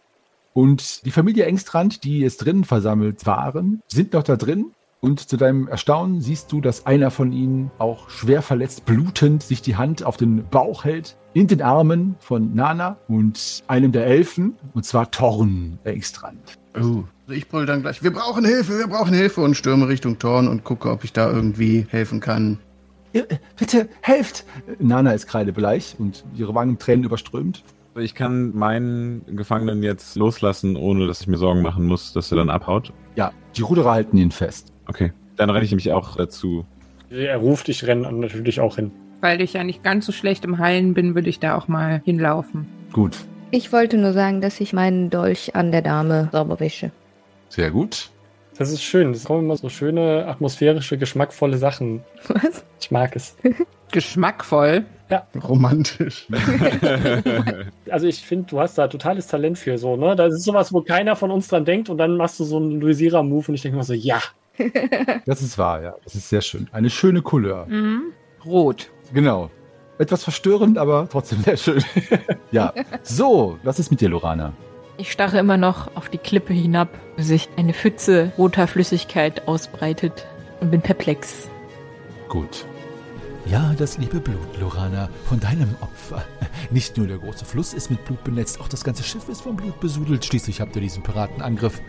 Und 0.53 1.05
die 1.05 1.12
Familie 1.12 1.45
Engstrand, 1.45 2.03
die 2.03 2.20
jetzt 2.20 2.38
drinnen 2.38 2.66
versammelt 2.66 3.26
waren, 3.26 3.82
sind 3.88 4.14
noch 4.14 4.24
da 4.24 4.36
drin. 4.36 4.72
Und 5.04 5.20
zu 5.20 5.36
deinem 5.36 5.68
Erstaunen 5.68 6.22
siehst 6.22 6.52
du, 6.52 6.62
dass 6.62 6.86
einer 6.86 7.10
von 7.10 7.32
ihnen 7.32 7.72
auch 7.80 8.08
schwer 8.12 8.43
verletzt, 8.43 8.86
blutend, 8.86 9.41
sich 9.41 9.64
die 9.64 9.76
Hand 9.76 10.04
auf 10.04 10.16
den 10.16 10.47
Bauch 10.47 10.84
hält, 10.84 11.18
in 11.34 11.47
den 11.47 11.64
Armen 11.64 12.16
von 12.20 12.54
Nana 12.54 12.97
und 13.08 13.64
einem 13.68 13.91
der 13.91 14.06
Elfen, 14.06 14.54
und 14.76 14.86
zwar 14.86 15.10
Thorn 15.10 15.80
Engstrand. 15.86 16.60
Oh. 16.76 16.78
Also 16.78 17.06
ich 17.30 17.47
brüll 17.47 17.66
dann 17.66 17.82
gleich, 17.82 18.04
wir 18.04 18.14
brauchen 18.14 18.45
Hilfe, 18.45 18.78
wir 18.78 18.88
brauchen 18.88 19.14
Hilfe 19.14 19.41
und 19.41 19.56
stürme 19.56 19.88
Richtung 19.88 20.20
Torn 20.20 20.47
und 20.47 20.64
gucke, 20.64 20.91
ob 20.91 21.04
ich 21.04 21.14
da 21.14 21.32
irgendwie 21.32 21.88
helfen 21.89 22.20
kann. 22.20 22.60
Bitte, 23.58 23.89
helft! 24.02 24.45
Nana 24.78 25.14
ist 25.14 25.26
kreidebleich 25.26 25.95
und 25.97 26.24
ihre 26.36 26.54
Wangen 26.54 26.78
Tränen 26.78 27.06
überströmt. 27.06 27.64
Ich 27.95 28.14
kann 28.14 28.56
meinen 28.56 29.26
Gefangenen 29.36 29.82
jetzt 29.82 30.16
loslassen, 30.16 30.76
ohne 30.76 31.08
dass 31.08 31.22
ich 31.22 31.28
mir 31.28 31.38
Sorgen 31.38 31.64
machen 31.64 31.88
muss, 31.88 32.14
dass 32.14 32.32
er 32.32 32.38
dann 32.38 32.52
abhaut. 32.52 32.93
Ja, 33.16 33.32
die 33.58 33.64
Ruderer 33.64 33.91
halten 33.91 34.18
ihn 34.18 34.32
fest. 34.32 34.70
Okay. 34.88 35.11
Dann 35.38 35.49
renne 35.49 35.63
ich 35.65 35.71
nämlich 35.71 35.91
auch 35.91 36.15
dazu. 36.17 36.65
Er 37.09 37.38
ruft, 37.38 37.69
ich 37.69 37.86
renne 37.88 38.11
natürlich 38.11 38.59
auch 38.59 38.75
hin. 38.75 38.91
Weil 39.21 39.41
ich 39.41 39.53
ja 39.53 39.63
nicht 39.63 39.84
ganz 39.84 40.05
so 40.05 40.11
schlecht 40.11 40.45
im 40.45 40.57
Heilen 40.57 40.93
bin, 40.93 41.15
würde 41.15 41.29
ich 41.29 41.39
da 41.39 41.55
auch 41.55 41.67
mal 41.67 42.01
hinlaufen. 42.05 42.67
Gut, 42.91 43.17
Ich 43.51 43.71
wollte 43.73 43.97
nur 43.97 44.13
sagen, 44.13 44.41
dass 44.41 44.59
ich 44.61 44.73
meinen 44.73 45.09
Dolch 45.09 45.55
an 45.55 45.71
der 45.71 45.82
Dame 45.82 46.29
sauber 46.32 46.59
wische. 46.59 46.91
sehr 47.49 47.69
gut. 47.71 48.09
Das 48.57 48.69
ist 48.71 48.84
schön. 48.84 49.11
Es 49.11 49.23
kommen 49.25 49.45
immer 49.45 49.57
so 49.57 49.69
schöne, 49.69 50.27
atmosphärische, 50.27 50.97
geschmackvolle 50.97 51.57
Sachen. 51.57 52.03
Was? 52.27 52.63
Ich 52.79 52.91
mag 52.91 53.15
es. 53.15 53.36
Geschmackvoll. 53.91 54.86
Romantisch. 55.47 56.27
Also 57.89 58.07
ich 58.07 58.21
finde, 58.21 58.47
du 58.49 58.59
hast 58.59 58.77
da 58.77 58.88
totales 58.88 59.27
Talent 59.27 59.57
für 59.57 59.77
so, 59.77 59.97
ne? 59.97 60.15
Das 60.15 60.34
ist 60.34 60.43
sowas, 60.43 60.71
wo 60.71 60.82
keiner 60.82 61.15
von 61.15 61.29
uns 61.32 61.47
dran 61.49 61.65
denkt 61.65 61.89
und 61.89 61.97
dann 61.97 62.15
machst 62.15 62.39
du 62.39 62.43
so 62.45 62.57
einen 62.57 62.79
Luisira-Move 62.79 63.49
und 63.49 63.55
ich 63.55 63.61
denke 63.61 63.77
mal 63.77 63.84
so, 63.84 63.93
ja. 63.93 64.19
Das 65.26 65.41
ist 65.41 65.58
wahr, 65.58 65.82
ja. 65.82 65.95
Das 66.04 66.16
ist 66.16 66.30
sehr 66.30 66.41
schön. 66.41 66.68
Eine 66.72 66.89
schöne 66.89 67.22
Couleur. 67.22 67.66
Mhm. 67.68 68.14
Rot. 68.45 68.89
Genau. 69.14 69.49
Etwas 69.97 70.24
verstörend, 70.24 70.78
aber 70.78 71.08
trotzdem 71.10 71.41
sehr 71.41 71.58
schön. 71.58 71.84
ja. 72.52 72.74
So, 73.04 73.60
was 73.64 73.80
ist 73.80 73.91
mit 73.91 74.02
dir, 74.02 74.10
Lorana? 74.10 74.54
Ich 74.97 75.12
starre 75.12 75.39
immer 75.39 75.58
noch 75.58 75.95
auf 75.95 76.10
die 76.10 76.18
Klippe 76.18 76.54
hinab, 76.54 76.89
wo 77.18 77.24
sich 77.24 77.49
eine 77.58 77.74
Pfütze 77.74 78.32
roter 78.38 78.68
Flüssigkeit 78.68 79.47
ausbreitet 79.47 80.28
und 80.60 80.72
bin 80.72 80.82
perplex. 80.82 81.49
Gut. 82.30 82.66
Ja, 83.45 83.74
das 83.78 83.97
liebe 83.97 84.20
Blut, 84.20 84.60
Lorana, 84.60 85.10
von 85.28 85.39
deinem 85.39 85.76
Opfer. 85.82 86.24
Nicht 86.70 86.97
nur 86.97 87.08
der 87.08 87.18
große 87.18 87.43
Fluss 87.43 87.74
ist 87.74 87.89
mit 87.89 88.06
Blut 88.06 88.24
benetzt, 88.24 88.62
auch 88.62 88.70
das 88.70 88.84
ganze 88.84 89.04
Schiff 89.04 89.28
ist 89.30 89.41
von 89.41 89.56
Blut 89.56 89.80
besudelt. 89.80 90.24
Schließlich 90.24 90.62
habt 90.62 90.76
ihr 90.76 90.82
diesen 90.82 91.02
Piratenangriff, 91.02 91.82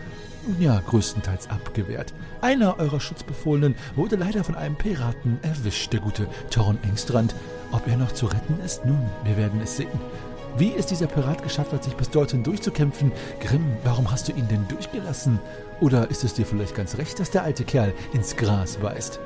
ja, 0.58 0.80
größtenteils 0.80 1.48
abgewehrt. 1.50 2.12
Einer 2.40 2.78
eurer 2.78 3.00
Schutzbefohlenen 3.00 3.74
wurde 3.94 4.16
leider 4.16 4.44
von 4.44 4.54
einem 4.54 4.76
Piraten 4.76 5.38
erwischt, 5.42 5.92
der 5.92 6.00
gute 6.00 6.26
Torn 6.50 6.78
Engstrand. 6.82 7.34
Ob 7.70 7.86
er 7.86 7.96
noch 7.96 8.12
zu 8.12 8.26
retten 8.26 8.58
ist? 8.64 8.84
Nun, 8.84 9.08
wir 9.24 9.36
werden 9.36 9.60
es 9.62 9.76
sehen. 9.76 10.00
Wie 10.58 10.74
es 10.74 10.86
dieser 10.86 11.06
Pirat 11.06 11.42
geschafft 11.42 11.72
hat, 11.72 11.82
sich 11.82 11.94
bis 11.94 12.10
dorthin 12.10 12.42
durchzukämpfen? 12.42 13.10
Grimm, 13.40 13.64
warum 13.84 14.10
hast 14.10 14.28
du 14.28 14.32
ihn 14.32 14.48
denn 14.48 14.68
durchgelassen? 14.68 15.38
Oder 15.80 16.10
ist 16.10 16.24
es 16.24 16.34
dir 16.34 16.44
vielleicht 16.44 16.74
ganz 16.74 16.98
recht, 16.98 17.18
dass 17.18 17.30
der 17.30 17.44
alte 17.44 17.64
Kerl 17.64 17.94
ins 18.12 18.36
Gras 18.36 18.76
beißt? 18.76 19.18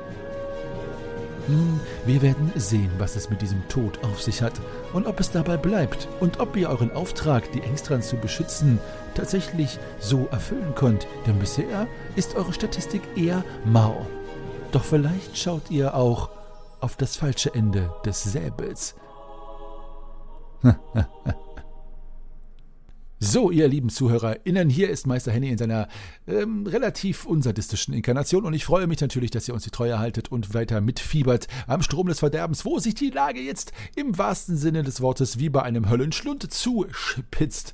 Nun, 1.47 1.79
wir 2.05 2.21
werden 2.21 2.51
sehen, 2.55 2.91
was 2.97 3.15
es 3.15 3.29
mit 3.29 3.41
diesem 3.41 3.65
Tod 3.69 4.03
auf 4.03 4.21
sich 4.21 4.41
hat 4.41 4.53
und 4.91 5.07
ob 5.07 5.19
es 5.19 5.31
dabei 5.31 5.55
bleibt 5.55 6.07
und 6.19 6.39
ob 6.39 6.57
ihr 6.57 6.69
euren 6.69 6.91
Auftrag, 6.91 7.51
die 7.53 7.61
Engstrans 7.61 8.09
zu 8.09 8.17
beschützen, 8.17 8.79
tatsächlich 9.15 9.79
so 9.99 10.27
erfüllen 10.31 10.75
könnt, 10.75 11.07
denn 11.25 11.39
bisher 11.39 11.87
ist 12.15 12.35
eure 12.35 12.53
Statistik 12.53 13.01
eher 13.15 13.45
mau. 13.63 14.05
Doch 14.71 14.83
vielleicht 14.83 15.37
schaut 15.37 15.71
ihr 15.71 15.95
auch 15.95 16.29
auf 16.81 16.97
das 16.97 17.15
falsche 17.15 17.53
Ende 17.53 17.93
des 18.05 18.23
Säbels. 18.23 18.95
So, 23.19 23.49
ihr 23.49 23.67
lieben 23.67 23.89
ZuhörerInnen, 23.89 24.69
hier 24.69 24.91
ist 24.91 25.07
Meister 25.07 25.31
Henny 25.31 25.49
in 25.49 25.57
seiner 25.57 25.87
ähm, 26.27 26.67
relativ 26.67 27.25
unsadistischen 27.25 27.95
Inkarnation 27.95 28.45
und 28.45 28.53
ich 28.53 28.63
freue 28.63 28.85
mich 28.85 29.01
natürlich, 29.01 29.31
dass 29.31 29.47
ihr 29.47 29.55
uns 29.55 29.63
die 29.63 29.71
Treue 29.71 29.97
haltet 29.97 30.31
und 30.31 30.53
weiter 30.53 30.81
mitfiebert 30.81 31.47
am 31.65 31.81
Strom 31.81 32.09
des 32.09 32.19
Verderbens, 32.19 32.63
wo 32.63 32.77
sich 32.77 32.93
die 32.93 33.09
Lage 33.09 33.39
jetzt 33.39 33.71
im 33.95 34.19
wahrsten 34.19 34.55
Sinne 34.55 34.83
des 34.83 35.01
Wortes 35.01 35.39
wie 35.39 35.49
bei 35.49 35.63
einem 35.63 35.89
Höllenschlund 35.89 36.51
zuspitzt. 36.53 37.73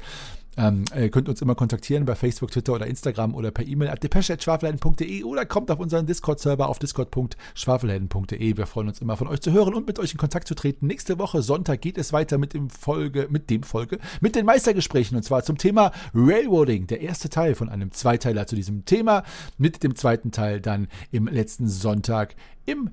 Ähm, 0.58 0.86
ihr 0.96 1.10
könnt 1.10 1.30
uns 1.30 1.42
immer 1.42 1.56
kontaktieren 1.56 2.06
bei 2.06 2.16
Facebook, 2.16 2.52
Twitter 2.52 2.74
oder 2.74 2.88
Instagram 2.88 3.34
oder 3.34 3.52
per 3.52 3.66
E-Mail 3.66 3.90
at 3.90 4.04
depesche.schwafelhelden.de 4.04 5.24
oder 5.24 5.46
kommt 5.46 5.72
auf 5.72 5.80
unseren 5.80 6.06
Discord-Server 6.06 6.70
auf 6.70 6.80
discord.schwafelhelden.de. 6.80 8.58
Wir 8.58 8.68
freuen 8.68 8.88
uns 8.90 9.00
immer 9.00 9.18
von 9.18 9.28
euch 9.28 9.42
zu 9.42 9.52
hören 9.52 9.74
und 9.74 9.88
mit 9.88 10.00
euch 10.00 10.12
in 10.12 10.18
Kontakt 10.18 10.48
zu 10.48 10.56
treten. 10.56 10.88
Nächste 10.88 11.18
Woche 11.18 11.42
Sonntag 11.42 11.82
geht 11.82 11.98
es 11.98 12.14
weiter 12.14 12.38
mit 12.38 12.54
dem 12.54 12.70
Folge, 12.70 13.28
mit 13.30 13.50
dem 13.50 13.64
Folge, 13.64 14.00
mit 14.22 14.36
den 14.36 14.46
Meistergesprächen 14.46 15.18
und 15.18 15.24
zwar 15.24 15.44
zum 15.44 15.58
Thema 15.58 15.92
Railroading. 16.14 16.88
Der 16.88 17.02
erste 17.02 17.30
Teil 17.30 17.56
von 17.56 17.70
einem 17.70 17.92
Zweiteiler 17.92 18.46
zu 18.46 18.56
diesem 18.56 18.86
Thema 18.86 19.24
mit 19.58 19.84
dem 19.84 19.96
zweiten 19.96 20.32
Teil 20.32 20.62
dann 20.62 20.88
im 21.12 21.28
letzten 21.28 21.68
Sonntag 21.68 22.36
im 22.66 22.92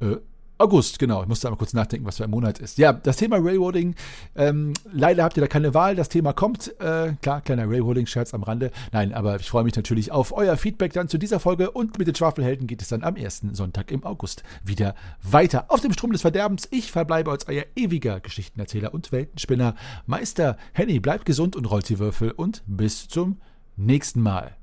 äh, 0.00 0.16
August, 0.58 0.98
genau. 0.98 1.22
Ich 1.22 1.28
musste 1.28 1.48
einmal 1.48 1.58
kurz 1.58 1.74
nachdenken, 1.74 2.06
was 2.06 2.16
für 2.16 2.24
ein 2.24 2.30
Monat 2.30 2.58
ist. 2.58 2.78
Ja, 2.78 2.94
das 2.94 3.16
Thema 3.16 3.36
Railroading. 3.36 3.94
Ähm, 4.34 4.72
leider 4.90 5.24
habt 5.24 5.36
ihr 5.36 5.42
da 5.42 5.48
keine 5.48 5.74
Wahl. 5.74 5.96
Das 5.96 6.08
Thema 6.08 6.32
kommt. 6.32 6.74
Äh, 6.80 7.12
klar, 7.20 7.42
kleiner 7.42 7.68
Railroading-Scherz 7.68 8.32
am 8.32 8.42
Rande. 8.42 8.70
Nein, 8.90 9.12
aber 9.12 9.36
ich 9.36 9.50
freue 9.50 9.64
mich 9.64 9.76
natürlich 9.76 10.12
auf 10.12 10.32
euer 10.32 10.56
Feedback 10.56 10.94
dann 10.94 11.08
zu 11.08 11.18
dieser 11.18 11.40
Folge. 11.40 11.70
Und 11.70 11.98
mit 11.98 12.08
den 12.08 12.14
Schwafelhelden 12.14 12.66
geht 12.66 12.80
es 12.80 12.88
dann 12.88 13.04
am 13.04 13.16
ersten 13.16 13.54
Sonntag 13.54 13.90
im 13.90 14.04
August 14.04 14.44
wieder 14.64 14.94
weiter. 15.22 15.66
Auf 15.68 15.82
dem 15.82 15.92
Strom 15.92 16.12
des 16.12 16.22
Verderbens. 16.22 16.68
Ich 16.70 16.90
verbleibe 16.90 17.30
als 17.30 17.48
euer 17.48 17.64
ewiger 17.76 18.20
Geschichtenerzähler 18.20 18.94
und 18.94 19.12
Weltenspinner. 19.12 19.74
Meister 20.06 20.56
Henny, 20.72 21.00
bleibt 21.00 21.26
gesund 21.26 21.54
und 21.54 21.66
rollt 21.66 21.88
die 21.88 21.98
Würfel. 21.98 22.30
Und 22.30 22.62
bis 22.66 23.08
zum 23.08 23.40
nächsten 23.76 24.22
Mal. 24.22 24.55